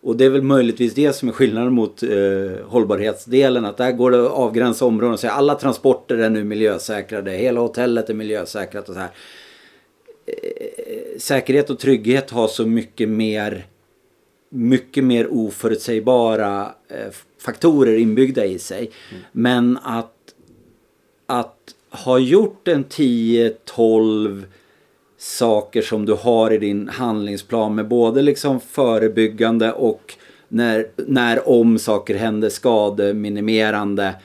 Och 0.04 0.16
det 0.16 0.26
är 0.26 0.30
väl 0.30 0.42
möjligtvis 0.42 0.94
det 0.94 1.14
som 1.14 1.30
är 1.30 1.34
skillnaden 1.34 1.74
mot 1.74 2.04
eh, 2.04 2.66
hållbarhetsdelen. 2.66 3.66
Att 3.66 3.78
där 3.78 3.92
går 3.92 4.12
det 4.12 4.26
att 4.26 4.32
avgränsa 4.32 4.86
områden 4.86 5.14
och 5.14 5.20
säga 5.20 5.34
alla 5.34 5.56
transporter 5.56 6.18
är 6.18 6.30
nu 6.30 6.44
miljösäkrade. 6.44 7.32
Hela 7.32 7.60
hotellet 7.60 8.10
är 8.10 8.14
miljösäkrat 8.14 8.90
och 8.90 8.96
så 8.96 9.02
här 9.02 9.12
säkerhet 11.18 11.70
och 11.70 11.80
trygghet 11.80 12.30
har 12.30 12.48
så 12.48 12.66
mycket 12.66 13.10
mer 13.10 13.66
mycket 14.50 15.04
mer 15.04 15.28
oförutsägbara 15.34 16.72
eh, 16.88 17.12
faktorer 17.40 17.98
inbyggda 17.98 18.46
i 18.46 18.60
sig. 18.60 18.92
Men 19.32 19.78
att, 19.84 20.16
att 21.26 21.76
ha 21.90 22.20
gjort 22.20 22.68
en 22.68 22.86
10-12 22.86 24.44
saker 25.22 25.82
som 25.82 26.06
du 26.06 26.14
har 26.14 26.54
i 26.54 26.58
din 26.58 26.90
handlingsplan 26.90 27.76
med 27.76 27.88
både 27.88 28.22
liksom 28.22 28.60
förebyggande 28.60 29.72
och 29.72 30.16
när, 30.48 30.88
när 30.96 31.50
om 31.50 31.80
saker 31.80 32.16
händer 32.16 32.50
skademinimerande 32.50 34.16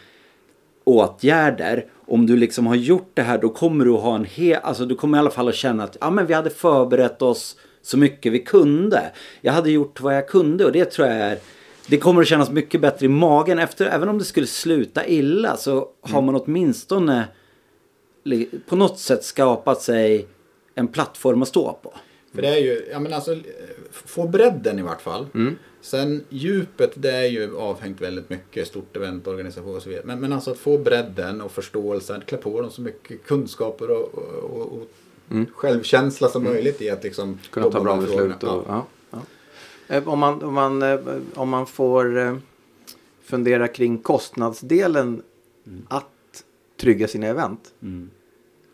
åtgärder. 0.85 1.87
Om 2.07 2.27
du 2.27 2.37
liksom 2.37 2.67
har 2.67 2.75
gjort 2.75 3.11
det 3.15 3.23
här 3.23 3.39
då 3.39 3.49
kommer 3.49 3.85
du 3.85 3.91
ha 3.91 4.15
en 4.15 4.25
hel, 4.25 4.59
alltså 4.63 4.87
du 4.87 4.95
kommer 4.95 5.19
i 5.19 5.21
alla 5.21 5.31
fall 5.31 5.49
att 5.49 5.55
känna 5.55 5.85
att 5.85 5.97
ja 6.01 6.11
men 6.11 6.27
vi 6.27 6.35
hade 6.35 6.51
förberett 6.51 7.23
oss 7.23 7.57
så 7.83 7.99
mycket 7.99 8.33
vi 8.33 8.39
kunde. 8.39 9.03
Jag 9.41 9.53
hade 9.53 9.71
gjort 9.71 10.01
vad 10.01 10.17
jag 10.17 10.29
kunde 10.29 10.65
och 10.65 10.73
det 10.73 10.85
tror 10.85 11.09
jag 11.09 11.17
är 11.17 11.39
det 11.87 11.99
kommer 11.99 12.23
att 12.23 12.29
kännas 12.29 12.51
mycket 12.51 12.81
bättre 12.81 13.07
i 13.07 13.09
magen 13.09 13.59
efter, 13.59 13.87
även 13.87 14.09
om 14.09 14.19
det 14.19 14.25
skulle 14.25 14.47
sluta 14.47 15.07
illa 15.07 15.57
så 15.57 15.89
har 16.01 16.23
man 16.23 16.35
åtminstone 16.35 17.25
på 18.67 18.77
något 18.77 18.99
sätt 18.99 19.25
skapat 19.25 19.83
sig 19.83 20.27
en 20.79 20.89
plattform 20.89 21.43
att 21.43 21.49
stå 21.49 21.73
på. 21.83 21.95
För 22.35 22.43
det 22.43 22.49
är 22.49 22.59
ju, 22.59 22.89
ja 22.91 23.01
men 23.01 23.13
alltså, 23.13 23.37
få 23.91 24.29
bredden 24.29 24.79
i 24.79 24.83
vart 24.83 25.03
fall. 25.03 25.27
Sen 25.81 26.25
djupet, 26.29 26.93
det 26.95 27.11
är 27.11 27.27
ju 27.27 27.57
avhängt 27.57 28.01
väldigt 28.01 28.31
mycket, 28.31 28.69
stort 28.69 28.97
event, 28.97 29.27
organisation 29.27 29.77
och 29.77 29.83
så 29.83 29.89
vidare. 29.89 30.05
Men, 30.07 30.21
men 30.21 30.33
alltså 30.33 30.51
att 30.51 30.59
få 30.59 30.79
bredden 30.79 31.41
och 31.41 31.53
förståelsen, 31.53 32.23
klä 32.27 32.39
på 32.39 32.61
dem 32.61 32.71
så 32.71 32.83
mycket 32.83 33.25
kunskaper 33.25 33.91
och, 33.91 34.15
och, 34.15 34.61
och, 34.61 34.73
och 34.73 34.89
självkänsla 35.55 36.29
som 36.29 36.45
möjligt 36.45 36.83
i 36.83 36.91
att 36.91 37.05
liksom 37.05 37.39
Kunna 37.51 37.71
ta 37.71 37.81
bra 37.81 37.97
beslut. 37.97 38.43
Och, 38.43 38.65
ja. 38.69 38.87
Ja, 39.11 39.19
Eh, 39.89 40.09
Om, 40.09 40.19
man, 40.19 40.43
om, 40.43 40.55
man, 40.55 40.83
eh, 40.83 40.99
om 41.35 41.49
man 41.49 41.67
får 41.67 42.19
eh, 42.19 42.37
fundera 43.23 43.69
kring 43.69 43.99
kostnadsdelen 43.99 45.23
att 45.89 46.45
trygga 46.81 47.09
sina 47.09 47.27
event. 47.27 47.75
Ja, 47.81 47.87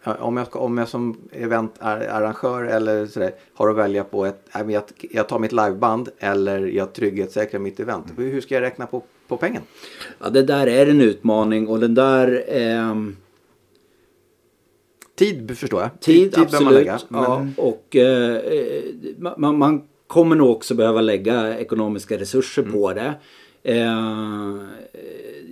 Om 0.05 0.37
jag, 0.37 0.57
om 0.57 0.79
jag 0.79 0.89
som 0.89 1.17
eventarrangör 1.33 2.65
eller 2.65 3.07
sådär 3.07 3.33
har 3.55 3.69
att 3.71 3.77
välja 3.77 4.05
på 4.05 4.27
ett, 4.27 4.49
jag, 4.69 4.83
jag 5.11 5.29
tar 5.29 5.39
mitt 5.39 5.53
liveband 5.53 6.09
eller 6.19 6.67
jag 6.67 6.93
trygghetssäkrar 6.93 7.61
mitt 7.61 7.81
event. 7.81 8.07
Hur 8.17 8.41
ska 8.41 8.55
jag 8.55 8.63
räkna 8.63 8.87
på, 8.87 9.03
på 9.29 9.37
pengen? 9.37 9.63
Ja, 10.19 10.31
det 10.31 10.43
där 10.43 10.67
är 10.67 10.87
en 10.87 11.01
utmaning 11.01 11.69
och 11.69 11.81
den 11.81 11.95
där... 11.95 12.45
ehm, 12.49 13.17
Tid 15.15 15.59
förstår 15.59 15.81
jag. 15.83 16.01
Tid, 16.01 16.31
behöver 16.31 16.47
absolut. 16.47 16.65
man 16.65 16.75
lägga. 16.75 16.99
ja, 17.11 17.39
Men, 17.39 17.55
och 17.57 17.97
eh, 17.97 18.37
eh, 18.37 18.83
man, 19.37 19.59
man 19.59 19.83
kommer 20.07 20.37
nog 20.37 20.51
också 20.51 20.75
behöva 20.75 21.01
lägga 21.01 21.59
ekonomiska 21.59 22.19
resurser 22.19 22.63
Mm. 22.63 22.75
på 22.75 22.93
det. 22.93 23.15
Eh, 23.63 24.57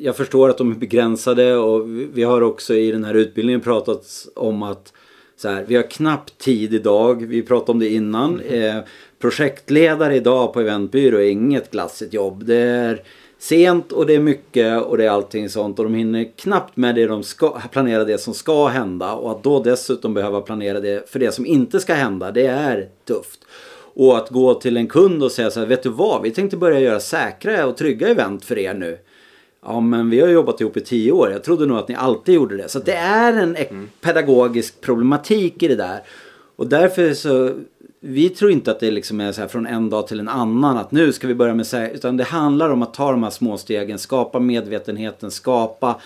jag 0.02 0.16
förstår 0.16 0.48
att 0.48 0.58
de 0.58 0.70
är 0.70 0.74
begränsade 0.74 1.56
och 1.56 1.88
vi 1.88 2.22
har 2.22 2.40
också 2.40 2.74
i 2.74 2.92
den 2.92 3.04
här 3.04 3.14
utbildningen 3.14 3.60
pratat 3.60 4.06
om 4.34 4.62
att 4.62 4.92
så 5.36 5.48
här, 5.48 5.64
vi 5.68 5.76
har 5.76 5.90
knappt 5.90 6.38
tid 6.38 6.74
idag. 6.74 7.26
Vi 7.26 7.42
pratade 7.42 7.72
om 7.72 7.78
det 7.78 7.88
innan. 7.88 8.40
Mm. 8.40 8.76
Eh, 8.76 8.84
projektledare 9.18 10.16
idag 10.16 10.52
på 10.52 10.60
eventbyrå 10.60 11.18
är 11.18 11.30
inget 11.30 11.70
glassigt 11.70 12.14
jobb. 12.14 12.44
Det 12.44 12.56
är 12.56 13.02
sent 13.38 13.92
och 13.92 14.06
det 14.06 14.14
är 14.14 14.20
mycket 14.20 14.82
och 14.82 14.96
det 14.96 15.04
är 15.04 15.10
allting 15.10 15.48
sånt 15.48 15.78
och 15.78 15.84
de 15.84 15.94
hinner 15.94 16.32
knappt 16.36 16.76
med 16.76 16.94
det 16.94 17.06
de 17.06 17.22
ska 17.22 17.60
planera 17.72 18.04
det 18.04 18.18
som 18.18 18.34
ska 18.34 18.66
hända 18.66 19.12
och 19.12 19.30
att 19.30 19.42
då 19.42 19.62
dessutom 19.62 20.14
behöva 20.14 20.40
planera 20.40 20.80
det 20.80 21.10
för 21.10 21.18
det 21.18 21.32
som 21.32 21.46
inte 21.46 21.80
ska 21.80 21.94
hända 21.94 22.30
det 22.30 22.46
är 22.46 22.88
tufft. 23.06 23.40
Och 23.94 24.16
att 24.16 24.30
gå 24.30 24.54
till 24.54 24.76
en 24.76 24.86
kund 24.86 25.22
och 25.22 25.32
säga 25.32 25.50
så 25.50 25.60
här, 25.60 25.66
vet 25.66 25.82
du 25.82 25.88
vad, 25.88 26.22
vi 26.22 26.30
tänkte 26.30 26.56
börja 26.56 26.80
göra 26.80 27.00
säkra 27.00 27.66
och 27.66 27.76
trygga 27.76 28.08
event 28.08 28.44
för 28.44 28.58
er 28.58 28.74
nu. 28.74 28.98
Ja 29.66 29.80
men 29.80 30.10
vi 30.10 30.20
har 30.20 30.28
jobbat 30.28 30.60
ihop 30.60 30.76
i 30.76 30.80
tio 30.80 31.12
år, 31.12 31.30
jag 31.30 31.44
trodde 31.44 31.66
nog 31.66 31.78
att 31.78 31.88
ni 31.88 31.94
alltid 31.94 32.34
gjorde 32.34 32.56
det. 32.56 32.68
Så 32.68 32.78
det 32.78 32.92
är 32.94 33.32
en 33.32 33.56
ek- 33.56 33.70
pedagogisk 34.00 34.80
problematik 34.80 35.62
i 35.62 35.68
det 35.68 35.76
där. 35.76 36.00
Och 36.56 36.66
därför 36.66 37.14
så, 37.14 37.52
vi 38.00 38.28
tror 38.28 38.50
inte 38.50 38.70
att 38.70 38.80
det 38.80 38.90
liksom 38.90 39.20
är 39.20 39.32
så 39.32 39.40
här 39.40 39.48
från 39.48 39.66
en 39.66 39.90
dag 39.90 40.06
till 40.06 40.20
en 40.20 40.28
annan 40.28 40.76
att 40.76 40.92
nu 40.92 41.12
ska 41.12 41.26
vi 41.28 41.34
börja 41.34 41.54
med 41.54 41.66
säkerhet. 41.66 41.94
Utan 41.94 42.16
det 42.16 42.24
handlar 42.24 42.70
om 42.70 42.82
att 42.82 42.94
ta 42.94 43.10
de 43.10 43.22
här 43.22 43.30
små 43.30 43.56
stegen, 43.58 43.98
skapa 43.98 44.38
medvetenheten, 44.40 45.30
skapa 45.30 46.00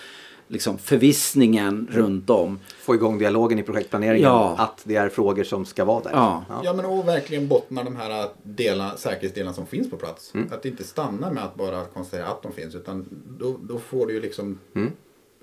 liksom 0.47 0.77
förvissningen 0.77 1.87
runt 1.91 2.29
om. 2.29 2.59
få 2.79 2.95
igång 2.95 3.17
dialogen 3.17 3.59
i 3.59 3.63
projektplaneringen. 3.63 4.29
Ja. 4.29 4.55
Att 4.57 4.81
det 4.83 4.95
är 4.95 5.09
frågor 5.09 5.43
som 5.43 5.65
ska 5.65 5.85
vara 5.85 6.03
där. 6.03 6.11
Ja. 6.13 6.43
Ja 6.63 6.73
men 6.73 6.85
och 6.85 7.07
verkligen 7.07 7.47
bottna 7.47 7.83
de 7.83 7.95
här 7.95 8.29
delarna, 8.43 8.97
säkerhetsdelarna 8.97 9.53
som 9.53 9.65
finns 9.67 9.89
på 9.89 9.97
plats. 9.97 10.33
Att 10.51 10.65
inte 10.65 10.83
stanna 10.83 11.31
med 11.31 11.43
att 11.43 11.55
bara 11.55 11.85
konstatera 11.85 12.27
att 12.27 12.43
de 12.43 12.51
finns 12.53 12.75
utan 12.75 13.05
då, 13.39 13.55
då 13.61 13.79
får 13.79 14.07
du 14.07 14.13
ju 14.13 14.21
liksom 14.21 14.59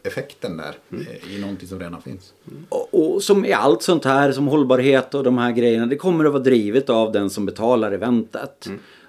effekten 0.03 0.57
där 0.57 0.75
eh, 0.91 1.37
i 1.37 1.41
någonting 1.41 1.69
som 1.69 1.81
redan 1.81 2.03
finns. 2.03 2.33
Och, 2.69 3.15
och 3.15 3.23
som 3.23 3.45
i 3.45 3.53
allt 3.53 3.83
sånt 3.83 4.05
här 4.05 4.33
som 4.33 4.49
hållbarhet 4.49 5.15
och 5.15 5.25
de 5.25 5.39
här 5.39 5.53
grejerna. 5.53 5.87
Det 5.87 5.97
kommer 5.97 6.25
att 6.25 6.33
vara 6.33 6.43
drivet 6.43 6.91
av 6.91 7.13
den 7.13 7.31
som 7.31 7.47
betalar 7.47 7.93
eventet. 7.93 8.69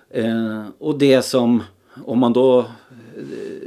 Eh, 0.10 0.66
och 0.80 0.98
det 0.98 1.22
som, 1.22 1.64
om 2.06 2.20
man 2.20 2.34
då 2.34 2.66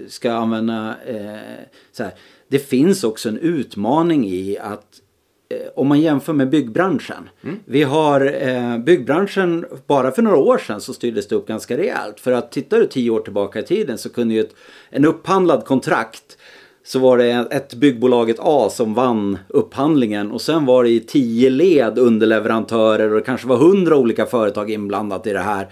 ska 0.09 0.33
använda 0.33 0.95
eh, 1.07 1.65
så 1.93 2.03
här. 2.03 2.13
Det 2.49 2.59
finns 2.59 3.05
också 3.05 3.29
en 3.29 3.39
utmaning 3.39 4.27
i 4.29 4.59
att 4.61 5.01
eh, 5.49 5.69
om 5.75 5.89
man 5.89 6.01
jämför 6.01 6.33
med 6.33 6.51
byggbranschen. 6.51 7.29
Vi 7.65 7.83
har 7.83 8.49
eh, 8.49 8.79
byggbranschen, 8.79 9.67
bara 9.87 10.11
för 10.11 10.23
några 10.23 10.37
år 10.37 10.59
sedan 10.59 10.81
så 10.81 10.93
styrdes 10.95 11.29
det 11.29 11.35
upp 11.35 11.49
ganska 11.49 11.77
rejält. 11.77 12.21
För 12.21 12.33
att 12.33 12.53
tittar 12.53 12.79
du 12.79 12.87
tio 12.87 13.11
år 13.11 13.21
tillbaka 13.21 13.59
i 13.59 13.63
tiden 13.63 13.99
så 13.99 14.09
kunde 14.09 14.35
ju 14.35 14.41
ett, 14.41 14.55
en 14.91 15.05
upphandlad 15.05 15.65
kontrakt 15.65 16.39
så 16.85 16.99
var 16.99 17.19
det 17.19 17.31
ett 17.51 17.75
byggbolaget 17.75 18.37
A 18.41 18.69
som 18.71 18.95
vann 18.95 19.39
upphandlingen 19.49 20.33
och 20.33 20.41
sen 20.41 20.67
var 20.67 20.85
det 20.85 20.91
i 20.91 21.01
tio 21.01 21.51
led 21.51 21.99
underleverantörer 21.99 23.11
och 23.11 23.17
det 23.17 23.27
kanske 23.27 23.49
var 23.49 23.57
hundra 23.57 23.97
olika 23.97 24.27
företag 24.27 24.71
inblandat 24.71 25.27
i 25.27 25.33
det 25.33 25.39
här. 25.39 25.69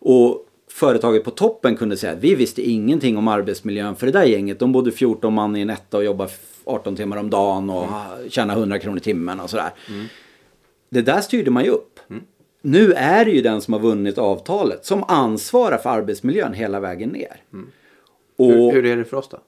Och 0.00 0.47
företaget 0.78 1.24
på 1.24 1.30
toppen 1.30 1.76
kunde 1.76 1.96
säga 1.96 2.12
att 2.12 2.18
vi 2.18 2.34
visste 2.34 2.62
ingenting 2.62 3.16
om 3.18 3.28
arbetsmiljön 3.28 3.96
för 3.96 4.06
det 4.06 4.12
där 4.12 4.24
gänget. 4.24 4.58
De 4.58 4.72
bodde 4.72 4.92
14 4.92 5.32
man 5.34 5.56
i 5.56 5.60
en 5.60 5.70
etta 5.70 5.96
och 5.96 6.04
jobbade 6.04 6.30
18 6.64 6.96
timmar 6.96 7.16
om 7.16 7.30
dagen 7.30 7.70
och 7.70 7.86
tjänade 8.28 8.60
100 8.60 8.78
kronor 8.78 8.98
i 8.98 9.00
timmen 9.00 9.40
och 9.40 9.50
sådär. 9.50 9.70
Det 10.90 11.02
där 11.02 11.20
styrde 11.20 11.50
man 11.50 11.64
ju 11.64 11.70
upp. 11.70 12.00
Nu 12.62 12.92
är 12.92 13.24
det 13.24 13.30
ju 13.30 13.42
den 13.42 13.60
som 13.60 13.74
har 13.74 13.80
vunnit 13.80 14.18
avtalet 14.18 14.84
som 14.84 15.04
ansvarar 15.08 15.78
för 15.78 15.90
arbetsmiljön 15.90 16.52
hela 16.52 16.80
vägen 16.80 17.08
ner. 17.08 17.42
Och 18.36 18.46
Hur, 18.46 18.72
hur 18.72 18.86
är 18.86 18.96
det 18.96 19.04
för 19.04 19.16
oss 19.16 19.28
då? 19.28 19.38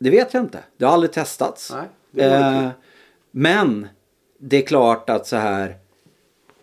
det 0.00 0.10
vet 0.10 0.34
jag 0.34 0.42
inte. 0.42 0.58
Det 0.76 0.84
har 0.84 0.92
aldrig 0.92 1.12
testats. 1.12 1.72
Nej, 1.74 1.88
det 2.10 2.34
eh, 2.34 2.68
men 3.30 3.88
det 4.38 4.56
är 4.56 4.66
klart 4.66 5.10
att 5.10 5.26
så 5.26 5.36
här. 5.36 5.76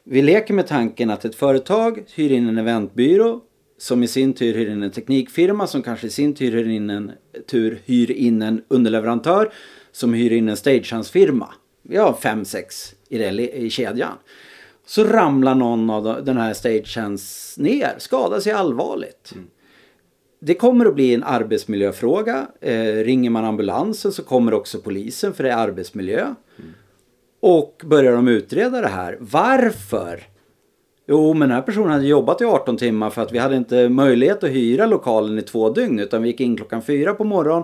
Vi 0.03 0.21
leker 0.21 0.53
med 0.53 0.67
tanken 0.67 1.09
att 1.09 1.25
ett 1.25 1.35
företag 1.35 2.03
hyr 2.15 2.31
in 2.31 2.47
en 2.49 2.57
eventbyrå 2.57 3.41
som 3.81 4.03
i 4.03 4.07
sin 4.07 4.33
tur 4.33 4.53
hyr 4.53 4.69
in 4.69 4.83
en 4.83 4.91
teknikfirma 4.91 5.67
som 5.67 5.81
kanske 5.81 6.07
i 6.07 6.09
sin 6.09 6.33
tur 6.37 6.51
hyr 6.51 6.67
in 6.69 6.89
en, 6.89 7.11
tur 7.47 7.79
hyr 7.85 8.11
in 8.11 8.41
en 8.41 8.61
underleverantör 8.67 9.49
som 9.91 10.13
hyr 10.13 10.31
in 10.31 10.49
en 10.49 10.57
stagehandsfirma. 10.57 11.47
Vi 11.81 11.97
har 11.97 12.13
fem, 12.13 12.45
sex 12.45 12.93
i, 13.09 13.17
det, 13.17 13.31
le- 13.31 13.51
i 13.51 13.69
kedjan. 13.69 14.17
Så 14.85 15.03
ramlar 15.03 15.55
någon 15.55 15.89
av 15.89 16.03
de- 16.03 16.25
den 16.25 16.37
här 16.37 16.53
stagehands 16.53 17.55
ner, 17.57 17.95
skadar 17.97 18.39
sig 18.39 18.51
allvarligt. 18.53 19.33
Det 20.39 20.53
kommer 20.53 20.85
att 20.85 20.95
bli 20.95 21.13
en 21.13 21.23
arbetsmiljöfråga. 21.23 22.47
Eh, 22.61 22.95
ringer 22.95 23.29
man 23.29 23.45
ambulansen 23.45 24.11
så 24.11 24.23
kommer 24.23 24.53
också 24.53 24.79
polisen 24.79 25.33
för 25.33 25.43
det 25.43 25.51
är 25.51 25.57
arbetsmiljö. 25.57 26.35
Och 27.39 27.81
börjar 27.85 28.11
de 28.11 28.27
utreda 28.27 28.81
det 28.81 28.87
här. 28.87 29.17
Varför? 29.19 30.23
Jo, 31.05 31.33
men 31.33 31.49
den 31.49 31.55
här 31.55 31.61
personen 31.61 31.91
hade 31.91 32.05
jobbat 32.05 32.41
i 32.41 32.45
18 32.45 32.77
timmar 32.77 33.09
för 33.09 33.21
att 33.21 33.31
vi 33.31 33.37
hade 33.37 33.55
inte 33.55 33.89
möjlighet 33.89 34.43
att 34.43 34.49
hyra 34.49 34.85
lokalen 34.85 35.39
i 35.39 35.41
två 35.41 35.69
dygn. 35.69 35.99
Utan 35.99 36.21
vi 36.21 36.29
gick 36.29 36.39
in 36.39 36.57
klockan 36.57 36.81
fyra 36.81 37.13
på 37.13 37.23
morgonen. 37.23 37.63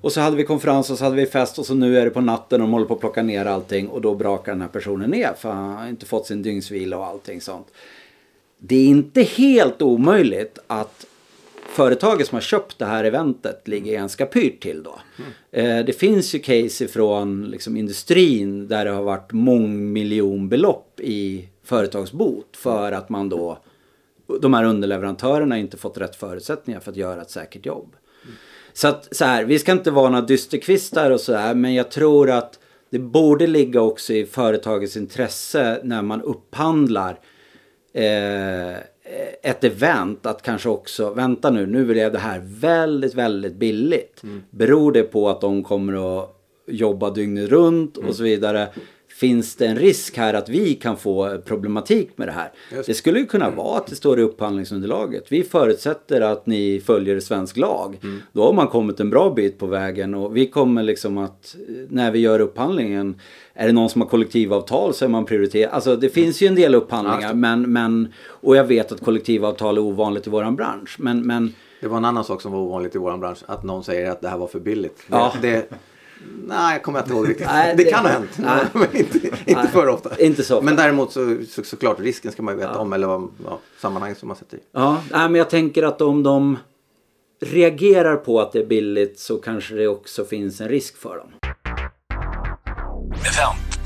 Och 0.00 0.12
så 0.12 0.20
hade 0.20 0.36
vi 0.36 0.44
konferens 0.44 0.90
och 0.90 0.98
så 0.98 1.04
hade 1.04 1.16
vi 1.16 1.26
fest 1.26 1.58
och 1.58 1.66
så 1.66 1.74
nu 1.74 1.98
är 1.98 2.04
det 2.04 2.10
på 2.10 2.20
natten 2.20 2.60
och 2.60 2.66
de 2.66 2.72
håller 2.72 2.86
på 2.86 2.94
att 2.94 3.00
plocka 3.00 3.22
ner 3.22 3.46
allting. 3.46 3.88
Och 3.88 4.00
då 4.00 4.14
brakar 4.14 4.52
den 4.52 4.60
här 4.60 4.68
personen 4.68 5.10
ner 5.10 5.32
för 5.38 5.50
han 5.52 5.76
har 5.76 5.88
inte 5.88 6.06
fått 6.06 6.26
sin 6.26 6.42
dygnsvila 6.42 6.98
och 6.98 7.06
allting 7.06 7.40
sånt. 7.40 7.66
Det 8.58 8.76
är 8.76 8.86
inte 8.86 9.22
helt 9.22 9.82
omöjligt 9.82 10.58
att 10.66 11.06
företaget 11.68 12.26
som 12.26 12.36
har 12.36 12.40
köpt 12.40 12.78
det 12.78 12.84
här 12.84 13.04
eventet 13.04 13.68
ligger 13.68 13.92
ganska 13.92 14.26
pyrt 14.26 14.62
till 14.62 14.82
då. 14.82 15.00
Eh, 15.52 15.84
det 15.84 15.92
finns 15.92 16.34
ju 16.34 16.38
case 16.38 16.84
ifrån 16.84 17.44
liksom, 17.50 17.76
industrin 17.76 18.68
där 18.68 18.84
det 18.84 18.90
har 18.90 19.02
varit 19.02 19.32
mångmiljonbelopp 19.32 21.00
i 21.00 21.48
företagsbot 21.70 22.56
för 22.56 22.92
att 22.92 23.08
man 23.08 23.28
då 23.28 23.58
de 24.40 24.54
här 24.54 24.64
underleverantörerna 24.64 25.58
inte 25.58 25.76
fått 25.76 25.98
rätt 25.98 26.16
förutsättningar 26.16 26.80
för 26.80 26.90
att 26.90 26.96
göra 26.96 27.22
ett 27.22 27.30
säkert 27.30 27.66
jobb. 27.66 27.96
Så 28.72 28.88
att 28.88 29.16
så 29.16 29.24
här, 29.24 29.44
vi 29.44 29.58
ska 29.58 29.72
inte 29.72 29.90
vara 29.90 30.08
några 30.10 30.26
dysterkvistar 30.26 31.10
och 31.10 31.20
sådär 31.20 31.54
men 31.54 31.74
jag 31.74 31.90
tror 31.90 32.30
att 32.30 32.58
det 32.90 32.98
borde 32.98 33.46
ligga 33.46 33.80
också 33.80 34.12
i 34.12 34.26
företagets 34.26 34.96
intresse 34.96 35.80
när 35.84 36.02
man 36.02 36.22
upphandlar 36.22 37.20
eh, 37.92 38.76
ett 39.42 39.64
event 39.64 40.26
att 40.26 40.42
kanske 40.42 40.68
också, 40.68 41.10
vänta 41.10 41.50
nu, 41.50 41.66
nu 41.66 41.84
blev 41.84 42.12
det 42.12 42.18
här 42.18 42.42
väldigt, 42.44 43.14
väldigt 43.14 43.54
billigt. 43.54 44.22
Beror 44.50 44.92
det 44.92 45.02
på 45.02 45.28
att 45.28 45.40
de 45.40 45.64
kommer 45.64 46.18
att 46.18 46.36
jobba 46.66 47.10
dygnet 47.10 47.48
runt 47.48 47.96
och 47.96 48.14
så 48.14 48.22
vidare? 48.22 48.68
Finns 49.20 49.56
det 49.56 49.66
en 49.66 49.76
risk 49.76 50.16
här 50.16 50.34
att 50.34 50.48
vi 50.48 50.74
kan 50.74 50.96
få 50.96 51.38
problematik 51.44 52.10
med 52.16 52.28
det 52.28 52.32
här? 52.32 52.52
Det 52.86 52.94
skulle 52.94 53.18
ju 53.18 53.26
kunna 53.26 53.50
vara 53.50 53.78
att 53.78 53.86
det 53.86 53.96
står 53.96 54.20
i 54.20 54.22
upphandlingsunderlaget. 54.22 55.24
Vi 55.28 55.42
förutsätter 55.42 56.20
att 56.20 56.46
ni 56.46 56.82
följer 56.86 57.20
svensk 57.20 57.56
lag. 57.56 57.98
Då 58.32 58.42
har 58.44 58.52
man 58.52 58.66
kommit 58.68 59.00
en 59.00 59.10
bra 59.10 59.30
bit 59.30 59.58
på 59.58 59.66
vägen 59.66 60.14
och 60.14 60.36
vi 60.36 60.46
kommer 60.46 60.82
liksom 60.82 61.18
att 61.18 61.56
när 61.88 62.10
vi 62.10 62.18
gör 62.18 62.40
upphandlingen 62.40 63.14
är 63.54 63.66
det 63.66 63.72
någon 63.72 63.88
som 63.90 64.00
har 64.00 64.08
kollektivavtal 64.08 64.94
så 64.94 65.04
är 65.04 65.08
man 65.08 65.24
prioriterad. 65.24 65.72
Alltså 65.72 65.96
det 65.96 66.08
finns 66.08 66.42
ju 66.42 66.46
en 66.46 66.54
del 66.54 66.74
upphandlingar 66.74 67.34
men, 67.34 67.72
men 67.72 68.12
och 68.26 68.56
jag 68.56 68.64
vet 68.64 68.92
att 68.92 69.00
kollektivavtal 69.04 69.76
är 69.76 69.80
ovanligt 69.80 70.26
i 70.26 70.30
våran 70.30 70.56
bransch. 70.56 70.96
Men, 70.98 71.26
men 71.26 71.54
Det 71.80 71.88
var 71.88 71.96
en 71.96 72.04
annan 72.04 72.24
sak 72.24 72.42
som 72.42 72.52
var 72.52 72.58
ovanligt 72.60 72.94
i 72.94 72.98
vår 72.98 73.16
bransch. 73.16 73.38
Att 73.46 73.64
någon 73.64 73.84
säger 73.84 74.10
att 74.10 74.20
det 74.20 74.28
här 74.28 74.38
var 74.38 74.46
för 74.46 74.60
billigt. 74.60 74.96
Det, 75.08 75.16
Ja. 75.16 75.32
det, 75.42 75.70
nej, 76.46 76.72
jag 76.72 76.82
kommer 76.82 76.98
inte 76.98 77.10
ihåg 77.12 77.28
riktigt. 77.28 77.46
Nej, 77.46 77.74
det, 77.76 77.84
det- 77.84 77.90
kan 77.90 78.04
ha 78.04 78.12
hänt. 78.12 78.30
nej. 78.36 78.64
men 78.72 78.96
inte 78.96 79.18
inte 79.26 79.36
Nej, 79.46 79.68
för 79.68 79.86
ofta. 79.88 80.18
inte 80.18 80.42
så 80.42 80.54
ofta. 80.54 80.64
Men 80.64 80.76
däremot 80.76 81.12
så, 81.12 81.36
så, 81.48 81.62
såklart 81.62 82.00
risken 82.00 82.32
ska 82.32 82.42
man 82.42 82.54
ju 82.54 82.60
veta 82.60 82.78
om. 82.78 82.92
Eller 82.92 83.06
vad, 83.06 83.28
ja, 83.44 83.58
sammanhang 83.80 84.14
som 84.14 84.28
man 84.28 84.36
sätter 84.36 84.56
i. 84.56 84.60
Ja, 84.72 85.02
nej, 85.10 85.28
men 85.28 85.34
jag 85.34 85.50
tänker 85.50 85.82
att 85.82 86.00
om 86.00 86.22
de 86.22 86.58
reagerar 87.42 88.16
på 88.16 88.40
att 88.40 88.52
det 88.52 88.58
är 88.58 88.66
billigt 88.66 89.18
så 89.18 89.36
kanske 89.36 89.74
det 89.74 89.88
också 89.88 90.24
finns 90.24 90.60
en 90.60 90.68
risk 90.68 90.96
för 90.96 91.16
dem. 91.16 91.28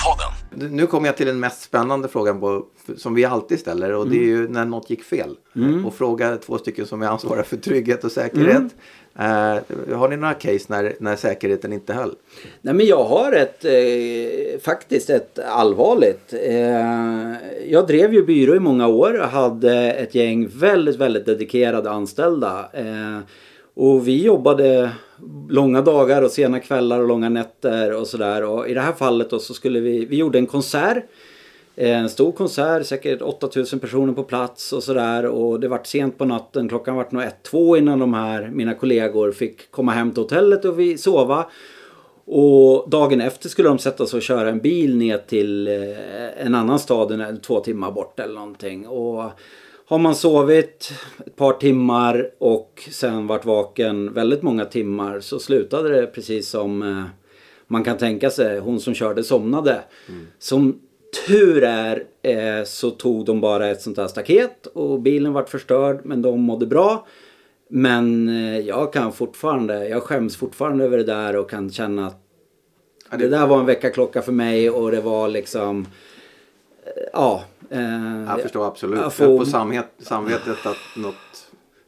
Eventpodden. 0.05 0.77
Nu 0.77 0.87
kommer 0.87 1.09
jag 1.09 1.17
till 1.17 1.27
den 1.27 1.41
mest 1.41 1.63
spännande 1.63 2.09
frågan 2.09 2.41
på, 2.41 2.67
som 2.97 3.15
vi 3.15 3.25
alltid 3.25 3.59
ställer 3.59 3.93
och 3.93 4.09
det 4.09 4.17
är 4.17 4.27
ju 4.27 4.49
när 4.49 4.65
något 4.65 4.91
gick 4.91 5.03
fel. 5.03 5.37
Och 5.87 5.95
fråga 5.95 6.37
två 6.37 6.59
stycken 6.59 6.87
som 6.87 7.03
är 7.03 7.07
ansvariga 7.07 7.45
för 7.45 7.57
trygghet 7.57 8.05
och 8.05 8.13
säkerhet. 8.13 8.63
Eh, 9.19 9.97
har 9.97 10.09
ni 10.09 10.17
några 10.17 10.35
case 10.35 10.65
när, 10.69 10.95
när 11.01 11.17
säkerheten 11.17 11.73
inte 11.73 11.93
höll? 11.93 12.15
Nej 12.61 12.75
men 12.75 12.87
jag 12.87 13.05
har 13.05 13.33
ett, 13.33 13.65
eh, 13.65 14.61
faktiskt 14.61 15.11
ett 15.11 15.39
allvarligt. 15.39 16.33
Eh, 16.33 17.71
jag 17.71 17.87
drev 17.87 18.15
ju 18.15 18.25
byrå 18.25 18.57
i 18.57 18.61
många 18.61 18.87
år 18.87 19.21
och 19.21 19.29
hade 19.29 19.93
ett 19.93 20.15
gäng 20.15 20.49
väldigt, 20.49 20.97
väldigt 20.97 21.27
dedikerade 21.27 21.91
anställda. 21.91 22.69
Eh, 22.73 23.19
och 23.75 24.09
vi 24.09 24.25
jobbade 24.25 24.91
långa 25.49 25.83
dagar 25.83 26.23
och 26.23 26.31
sena 26.31 26.61
kvällar 26.61 27.01
och 27.01 27.09
långa 27.09 27.29
nätter 27.29 27.93
och 27.93 28.07
sådär. 28.07 28.45
Och 28.45 28.69
i 28.69 28.75
det 28.75 28.81
här 28.81 28.93
fallet 28.93 29.31
då 29.31 29.39
så 29.39 29.55
skulle 29.55 29.81
vi, 29.81 30.05
vi 30.05 30.17
gjorde 30.17 30.39
en 30.39 30.47
konsert. 30.47 31.05
En 31.77 32.09
stor 32.09 32.33
konsert, 32.33 32.87
säkert 32.87 33.23
8000 33.23 33.79
personer 33.81 34.13
på 34.13 34.23
plats 34.23 34.73
och 34.73 34.83
sådär. 34.83 35.27
Och 35.27 35.61
det 35.61 35.69
vart 35.69 35.87
sent 35.87 36.19
på 36.19 36.25
natten, 36.25 36.69
klockan 36.69 36.97
vart 36.97 37.13
nog 37.13 37.23
ett, 37.23 37.43
två 37.43 37.77
innan 37.77 37.99
de 37.99 38.15
här, 38.15 38.51
mina 38.53 38.75
kollegor 38.75 39.33
fick 39.33 39.71
komma 39.71 39.93
hem 39.93 40.11
till 40.11 40.23
hotellet 40.23 40.65
och 40.65 40.81
vi 40.81 40.99
sova. 40.99 41.47
Och 42.27 42.91
dagen 42.91 43.21
efter 43.21 43.49
skulle 43.49 43.69
de 43.69 43.79
sätta 43.79 44.07
sig 44.07 44.17
och 44.17 44.23
köra 44.23 44.49
en 44.49 44.59
bil 44.59 44.97
ner 44.97 45.19
till 45.19 45.69
eh, 45.69 46.47
en 46.47 46.55
annan 46.55 46.79
stad, 46.79 47.39
två 47.43 47.61
timmar 47.61 47.91
bort 47.91 48.21
eller 48.21 48.35
någonting. 48.35 48.87
Och 48.87 49.31
har 49.87 49.99
man 49.99 50.15
sovit 50.15 50.93
ett 51.27 51.37
par 51.37 51.53
timmar 51.53 52.31
och 52.39 52.89
sen 52.91 53.27
varit 53.27 53.45
vaken 53.45 54.13
väldigt 54.13 54.43
många 54.43 54.65
timmar 54.65 55.21
så 55.21 55.39
slutade 55.39 56.01
det 56.01 56.07
precis 56.07 56.49
som 56.49 56.83
eh, 56.83 57.05
man 57.67 57.85
kan 57.85 57.99
tänka 57.99 58.31
sig. 58.31 58.59
Hon 58.59 58.81
som 58.81 58.95
körde 58.95 59.25
somnade. 59.25 59.83
Som 60.39 60.81
tur 61.27 61.63
är 61.65 62.05
eh, 62.23 62.65
så 62.65 62.91
tog 62.91 63.25
de 63.25 63.41
bara 63.41 63.69
ett 63.69 63.83
sånt 63.83 63.97
här 63.97 64.09
staket 64.09 64.67
och 64.67 65.01
bilen 65.01 65.33
vart 65.33 65.49
förstörd 65.49 66.01
men 66.05 66.23
de 66.23 66.41
mådde 66.41 66.67
bra. 66.67 67.07
Men 67.69 68.29
eh, 68.29 68.59
jag 68.59 68.93
kan 68.93 69.13
fortfarande, 69.13 69.89
jag 69.89 70.03
skäms 70.03 70.37
fortfarande 70.37 70.85
över 70.85 70.99
det 70.99 71.05
där 71.05 71.37
och 71.37 71.51
kan 71.51 71.71
känna 71.71 72.07
att 72.07 73.19
det 73.19 73.29
där 73.29 73.47
var 73.47 73.61
en 73.61 73.67
väckarklocka 73.67 74.23
för 74.23 74.33
mig 74.33 74.71
och 74.71 74.91
det 74.91 75.01
var 75.01 75.29
liksom 75.29 75.87
Ja. 77.13 77.45
Eh, 77.75 78.25
Jag 78.29 78.41
förstår 78.41 78.67
absolut. 78.67 78.99
jag 79.01 79.13
får- 79.13 79.39
på 79.39 79.45
samvet, 79.45 79.87
samvetet 79.99 80.67
att 80.67 80.77
något... 80.97 81.15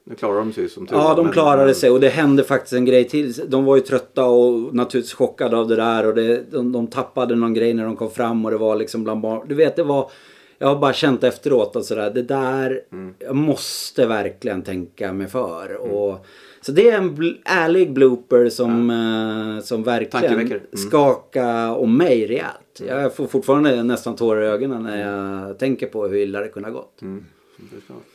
Nu 0.09 0.15
klarar 0.15 0.39
de 0.39 0.53
sig 0.53 0.69
som 0.69 0.87
tur 0.87 0.97
Ja, 0.97 1.15
de 1.15 1.23
men- 1.25 1.33
klarade 1.33 1.75
sig 1.75 1.91
och 1.91 2.01
det 2.01 2.09
hände 2.09 2.45
faktiskt 2.45 2.73
en 2.73 2.85
grej 2.85 3.05
till. 3.09 3.33
De 3.49 3.65
var 3.65 3.77
ju 3.77 3.83
trötta 3.83 4.25
och 4.25 4.75
naturligtvis 4.75 5.15
chockade 5.15 5.57
av 5.57 5.69
det 5.69 5.77
där 5.77 6.07
och 6.07 6.15
det, 6.15 6.51
de, 6.53 6.73
de 6.73 6.87
tappade 6.87 7.35
någon 7.35 7.55
grej 7.55 7.75
när 7.75 7.85
de 7.85 7.97
kom 7.97 8.11
fram 8.11 8.45
och 8.45 8.51
det 8.51 8.57
var 8.57 8.77
liksom 8.77 9.05
bland 9.05 9.21
barn. 9.21 9.49
Du 9.49 9.55
vet, 9.55 9.77
det 9.77 9.83
var... 9.83 10.11
Jag 10.59 10.69
har 10.69 10.77
bara 10.77 10.93
känt 10.93 11.25
efteråt 11.25 11.77
att 11.77 11.85
sådär, 11.85 12.11
det 12.11 12.23
där, 12.23 12.81
Mm. 12.93 13.15
jag 13.19 13.37
måste 13.37 14.07
verkligen 14.07 14.63
tänka 14.63 15.13
mig 15.13 15.27
för. 15.27 15.75
Och, 15.77 16.27
så 16.61 16.73
det 16.73 16.91
är 16.91 16.97
en 16.99 17.17
bl- 17.17 17.37
ärlig 17.45 17.93
blooper 17.93 18.49
som, 18.49 18.91
eh, 18.91 19.65
som 19.65 19.83
verkligen. 19.83 20.41
Mm. 20.41 20.61
skakar 20.73 21.77
om 21.77 21.97
mig 21.97 22.27
rejält. 22.27 22.81
Jag 22.89 23.15
får 23.15 23.27
fortfarande 23.27 23.83
nästan 23.83 24.17
tårar 24.17 24.43
i 24.43 24.47
ögonen 24.47 24.83
när 24.83 25.07
jag 25.47 25.59
tänker 25.59 25.87
på 25.87 26.07
hur 26.07 26.17
illa 26.17 26.41
det 26.41 26.49
kunde 26.49 26.69
ha 26.69 26.75
gått. 26.75 27.03
Mm. 27.03 27.25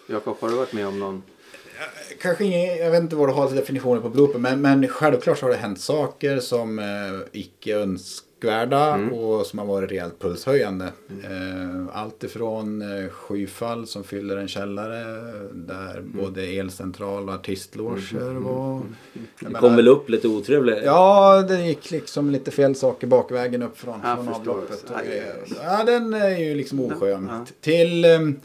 Jakob, 0.09 0.37
har 0.39 0.49
du 0.49 0.55
varit 0.55 0.73
med 0.73 0.87
om 0.87 0.99
någon... 0.99 1.23
Kanske 2.21 2.45
ingen, 2.45 2.77
jag 2.77 2.91
vet 2.91 3.01
inte 3.03 3.15
vad 3.15 3.29
du 3.29 3.33
har 3.33 3.47
för 3.47 3.55
definitioner 3.55 4.01
på 4.01 4.09
blooper, 4.09 4.39
men, 4.39 4.61
men 4.61 4.87
självklart 4.87 5.37
så 5.37 5.45
har 5.45 5.51
det 5.51 5.57
hänt 5.57 5.79
saker 5.79 6.39
som 6.39 6.79
eh, 6.79 6.85
icke 7.31 7.75
önskvärda 8.45 8.95
och 9.15 9.45
som 9.45 9.59
har 9.59 9.65
varit 9.65 9.91
rejält 9.91 10.19
pulshöjande. 10.19 10.85
Eh, 11.23 11.97
allt 11.97 12.23
ifrån 12.23 12.81
eh, 12.81 13.09
skyfall 13.09 13.87
som 13.87 14.03
fyller 14.03 14.37
en 14.37 14.47
källare 14.47 15.03
där 15.53 16.01
både 16.01 16.43
elcentral 16.43 17.29
och 17.29 17.35
artistloger 17.35 18.33
var. 18.33 18.73
Jag 18.73 18.83
Det 19.39 19.45
menar- 19.45 19.59
kom 19.59 19.75
väl 19.75 19.87
upp 19.87 20.09
lite 20.09 20.27
otrevligt. 20.27 20.77
Ja, 20.85 21.41
det 21.47 21.61
gick 21.67 21.91
liksom 21.91 22.29
lite 22.31 22.51
fel 22.51 22.75
saker 22.75 23.07
bakvägen 23.07 23.63
upp 23.63 23.77
från, 23.77 23.99
Jag 24.03 24.17
från 24.17 24.27
avloppet. 24.33 24.83
Och. 24.89 24.97
Ja, 25.63 25.83
den 25.83 26.13
är 26.13 26.37
ju 26.39 26.55
liksom 26.55 26.79
oskön. 26.79 27.27
Ja. 27.31 27.45
Till 27.61 28.05
ehm, 28.05 28.39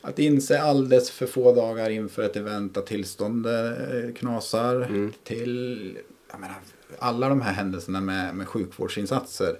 att 0.00 0.18
inse 0.18 0.60
alldeles 0.62 1.10
för 1.10 1.26
få 1.26 1.54
dagar 1.54 1.90
inför 1.90 2.22
ett 2.22 2.36
event 2.36 2.76
att 2.76 2.86
tillståndet 2.86 3.78
eh, 3.92 4.14
knasar. 4.14 4.74
Mm. 4.82 5.12
Till 5.24 5.98
jag 6.30 6.40
menar, 6.40 6.56
alla 6.98 7.28
de 7.28 7.40
här 7.40 7.52
händelserna 7.52 8.00
med, 8.00 8.34
med 8.34 8.48
sjukvårdsinsatser 8.48 9.58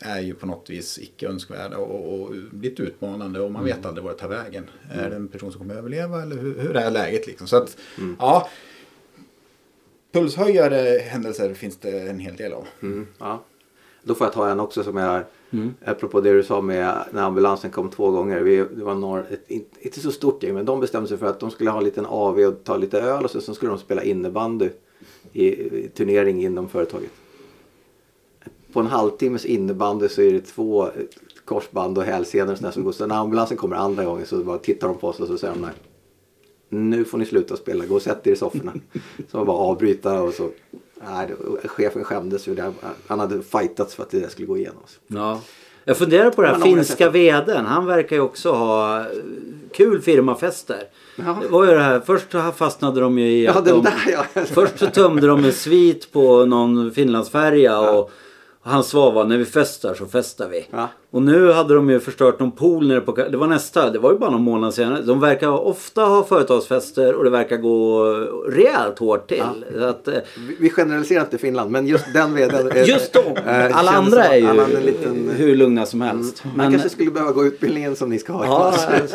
är 0.00 0.20
ju 0.20 0.34
på 0.34 0.46
något 0.46 0.70
vis 0.70 0.98
icke 0.98 1.28
önskvärda 1.28 1.76
och, 1.78 2.20
och 2.20 2.34
lite 2.62 2.82
utmanande 2.82 3.40
och 3.40 3.52
man 3.52 3.62
Mm. 3.62 3.76
vet 3.76 3.86
aldrig 3.86 4.04
vart 4.04 4.16
det 4.16 4.20
tar 4.22 4.28
vägen. 4.28 4.70
Är 4.92 5.10
det 5.10 5.16
en 5.16 5.28
person 5.28 5.52
som 5.52 5.60
kommer 5.60 5.74
överleva 5.74 6.22
eller 6.22 6.36
hur, 6.36 6.58
hur 6.58 6.76
är 6.76 6.90
läget 6.90 7.26
liksom? 7.26 7.46
Så 7.46 7.56
att, 7.56 7.76
ja. 8.18 8.48
Pulshöjare 10.12 10.98
händelser 10.98 11.54
finns 11.54 11.76
det 11.76 12.00
en 12.00 12.18
hel 12.18 12.36
del 12.36 12.52
av. 12.52 12.66
Mm, 12.82 13.06
ja. 13.18 13.44
Då 14.02 14.14
får 14.14 14.26
jag 14.26 14.34
ta 14.34 14.48
en 14.50 14.60
också 14.60 14.84
som 14.84 14.96
är, 14.96 15.24
apropå 15.84 16.20
det 16.20 16.32
du 16.32 16.42
sa 16.42 16.60
med 16.60 17.04
när 17.12 17.22
ambulansen 17.22 17.70
kom 17.70 17.90
två 17.90 18.10
gånger. 18.10 18.40
Vi, 18.40 18.56
det 18.56 18.84
var 18.84 18.94
några, 18.94 19.20
ett, 19.24 19.44
inte- 19.50 19.76
inte 19.80 20.00
så 20.00 20.12
stort 20.12 20.42
gäng 20.42 20.54
men 20.54 20.64
de 20.64 20.80
bestämde 20.80 21.08
sig 21.08 21.18
för 21.18 21.26
att 21.26 21.40
de 21.40 21.50
skulle 21.50 21.70
ha 21.70 21.78
en 21.78 21.84
liten 21.84 22.06
AV 22.06 22.38
och 22.38 22.64
ta 22.64 22.76
lite 22.76 23.00
öl 23.00 23.24
och 23.24 23.30
så, 23.30 23.40
så 23.40 23.54
skulle 23.54 23.70
de 23.70 23.78
spela 23.78 24.02
innebandy 24.02 24.70
i, 25.34 25.88
turnering 25.88 26.44
inom 26.44 26.68
företaget. 26.68 27.10
På 28.72 28.80
en 28.80 28.86
halvtimmes 28.86 29.44
innebandy 29.44 30.08
så 30.08 30.22
är 30.22 30.32
det 30.32 30.40
två 30.40 30.88
korsband 31.44 31.98
och 31.98 32.04
hälsenor 32.04 32.70
som 32.70 32.84
går. 32.84 32.92
Så 32.92 33.06
när 33.06 33.16
ambulansen 33.16 33.56
kommer 33.56 33.76
andra 33.76 34.04
gången 34.04 34.26
så 34.26 34.44
bara 34.44 34.58
tittar 34.58 34.88
de 34.88 34.98
på 34.98 35.08
oss 35.08 35.20
och 35.20 35.26
så 35.26 35.38
säger 35.38 35.54
de 35.54 35.60
nej. 35.60 35.72
Nu 36.68 37.04
får 37.04 37.18
ni 37.18 37.26
sluta 37.26 37.56
spela, 37.56 37.86
gå 37.86 37.94
och 37.94 38.02
sätt 38.02 38.26
er 38.26 38.32
i 38.32 38.36
sofforna. 38.36 38.72
Så 39.30 39.36
man 39.36 39.46
bara 39.46 39.56
avbryta 39.56 40.22
och 40.22 40.34
så. 40.34 40.50
Nej, 41.10 41.28
chefen 41.64 42.04
skämdes 42.04 42.48
ju. 42.48 42.72
Han 43.06 43.20
hade 43.20 43.42
fightats 43.42 43.94
för 43.94 44.02
att 44.02 44.10
det 44.10 44.20
där 44.20 44.28
skulle 44.28 44.46
gå 44.46 44.56
igenom. 44.56 44.82
Ja. 45.06 45.40
Jag 45.84 45.96
funderar 45.96 46.30
på 46.30 46.42
det 46.42 46.48
här 46.48 46.58
finska 46.58 47.10
veden. 47.10 47.66
Han 47.66 47.86
verkar 47.86 48.16
ju 48.16 48.22
också 48.22 48.52
ha 48.52 49.04
kul 49.76 50.00
firmafester. 50.00 50.82
Ja. 51.16 51.38
Det 51.42 51.48
var 51.48 51.64
ju 51.64 51.70
det 51.70 51.80
här. 51.80 52.00
Först 52.00 52.34
fastnade 52.56 53.00
de 53.00 53.18
ju 53.18 53.26
i 53.26 53.44
Ja, 53.44 53.52
att 53.52 53.64
de, 53.64 53.82
där 53.82 53.94
ja. 54.12 54.42
Först 54.44 54.78
så 54.78 54.86
tömde 54.86 55.26
de 55.26 55.44
en 55.44 55.52
svit 55.52 56.12
på 56.12 56.44
någon 56.44 56.92
Finlandsfärja 56.92 57.80
och 57.80 58.10
hans 58.64 58.86
svar 58.88 59.12
var 59.12 59.24
när 59.24 59.38
vi 59.38 59.44
festar 59.44 59.94
så 59.94 60.06
festar 60.06 60.48
vi. 60.48 60.66
Ja. 60.70 60.88
Och 61.10 61.22
nu 61.22 61.52
hade 61.52 61.74
de 61.74 61.90
ju 61.90 62.00
förstört 62.00 62.40
någon 62.40 62.52
pool 62.52 62.88
nere 62.88 63.00
på... 63.00 63.12
Det 63.12 63.36
var 63.36 63.46
nästa, 63.46 63.90
det 63.90 63.98
var 63.98 64.12
ju 64.12 64.18
bara 64.18 64.30
någon 64.30 64.42
månad 64.42 64.74
senare. 64.74 65.02
De 65.02 65.20
verkar 65.20 65.48
ofta 65.48 66.02
ha 66.04 66.24
företagsfester 66.24 67.14
och 67.14 67.24
det 67.24 67.30
verkar 67.30 67.56
gå 67.56 68.04
rejält 68.48 68.98
hårt 68.98 69.28
till. 69.28 69.42
Så 69.78 69.84
att, 69.84 70.08
eh, 70.08 70.14
Vi- 70.48 70.56
Vi 70.60 70.70
generaliserar 70.70 71.20
inte 71.20 71.38
Finland 71.38 71.70
men 71.70 71.86
just 71.86 72.04
den 72.14 72.34
veden. 72.34 72.70
eh, 72.70 72.88
just 72.88 73.12
de! 73.12 73.18
eh, 73.50 73.78
Alla 73.78 73.90
andra 73.90 74.24
är 74.24 74.36
ju 74.38 74.60
en 74.76 74.82
liten, 74.84 75.30
hur 75.36 75.56
lugna 75.56 75.86
som 75.86 76.00
helst. 76.00 76.44
Man 76.56 76.70
kanske 76.70 76.88
skulle 76.88 77.10
behöva 77.10 77.32
gå 77.32 77.44
utbildningen 77.44 77.96
som 77.96 78.08
ni 78.10 78.18
ska 78.18 78.32
ha. 78.32 78.44
Ja, 78.46 78.74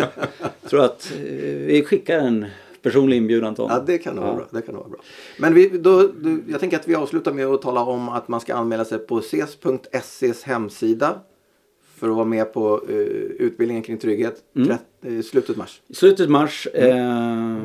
jag 0.62 0.70
tror 0.70 0.84
att 0.84 1.12
eh, 1.16 1.22
vi 1.44 1.84
skickar 1.88 2.18
en 2.18 2.46
personlig 2.82 3.18
inbjudan 3.18 3.56
till 3.56 3.66
Ja, 3.70 3.84
det 3.88 3.98
kan 3.98 4.16
nog 4.16 4.24
vara 4.24 4.36
bra. 4.36 4.48
Det 4.52 4.62
kan 4.62 4.76
vara 4.76 4.88
bra. 4.90 5.00
Men 5.40 5.54
vi, 5.54 5.70
då, 5.70 6.02
då, 6.02 6.38
jag 6.48 6.60
tänker 6.60 6.78
att 6.80 6.88
vi 6.88 6.96
avslutar 6.96 7.34
med 7.34 7.46
att 7.48 7.62
tala 7.62 7.82
om 7.82 8.10
att 8.10 8.28
man 8.28 8.40
ska 8.40 8.56
anmäla 8.56 8.86
sig 8.86 9.00
på 9.00 9.18
ses.ses 9.20 10.44
hemsida. 10.44 11.20
För 11.96 12.10
att 12.10 12.16
vara 12.16 12.26
med 12.26 12.54
på 12.54 12.82
eh, 12.90 12.96
utbildningen 12.96 13.84
kring 13.84 13.98
trygghet. 13.98 14.36
Mm. 14.56 14.68
Tret- 14.68 15.18
eh, 15.18 15.22
slutet 15.22 15.58
mars. 15.58 15.82
Slutet 15.94 16.30
mars, 16.30 16.68
eh, 16.74 17.58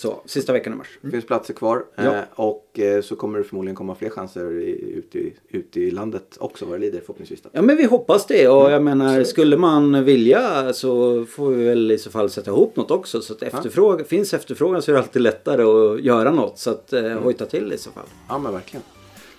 så, 0.00 0.20
sista 0.26 0.52
veckan 0.52 0.72
i 0.72 0.76
mars. 0.76 0.98
Det 1.02 1.10
finns 1.10 1.26
platser 1.26 1.54
kvar. 1.54 1.84
Mm. 1.96 2.12
Ja. 2.12 2.18
Eh, 2.18 2.24
och 2.34 2.78
eh, 2.80 3.02
så 3.02 3.16
kommer 3.16 3.38
det 3.38 3.44
förmodligen 3.44 3.76
komma 3.76 3.94
fler 3.94 4.10
chanser 4.10 4.50
ute, 4.50 5.18
i, 5.18 5.34
ute 5.48 5.80
i 5.80 5.90
landet 5.90 6.36
också 6.40 6.64
vad 6.64 6.74
det 6.74 6.80
lider 6.86 7.00
förhoppningsvis. 7.00 7.40
Ja 7.52 7.62
men 7.62 7.76
vi 7.76 7.84
hoppas 7.84 8.26
det 8.26 8.48
och 8.48 8.60
Mm. 8.60 8.72
jag 8.72 8.82
menar 8.82 9.24
skulle 9.24 9.56
man 9.56 10.04
vilja 10.04 10.72
så 10.72 11.24
får 11.24 11.50
vi 11.50 11.64
väl 11.64 11.90
i 11.90 11.98
så 11.98 12.10
fall 12.10 12.30
sätta 12.30 12.50
ihop 12.50 12.76
något 12.76 12.90
också. 12.90 13.20
Så 13.22 13.32
att 13.32 13.42
efterfråga, 13.42 14.04
finns 14.04 14.34
efterfrågan 14.34 14.82
så 14.82 14.90
är 14.90 14.92
det 14.92 15.00
alltid 15.00 15.22
lättare 15.22 15.62
att 15.62 16.00
göra 16.00 16.30
något. 16.30 16.58
Så 16.58 16.70
att 16.70 16.92
eh, 16.92 17.04
Mm. 17.04 17.22
hojta 17.22 17.46
till 17.46 17.72
i 17.72 17.78
så 17.78 17.90
fall. 17.90 18.06
Ja 18.28 18.38
men 18.38 18.52
verkligen. 18.52 18.82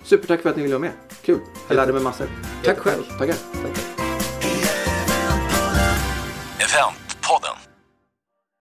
Supertack 0.04 0.40
för 0.40 0.50
att 0.50 0.56
ni 0.56 0.62
ville 0.62 0.74
vara 0.74 0.80
med. 0.80 0.92
Kul. 1.22 1.38
Jag 1.68 1.76
lärde 1.76 1.92
mig 1.92 2.02
massor. 2.02 2.26
Tack 2.64 2.78
själv. 2.78 3.02
Tackar. 3.18 3.34
Eventpodden, 6.58 6.94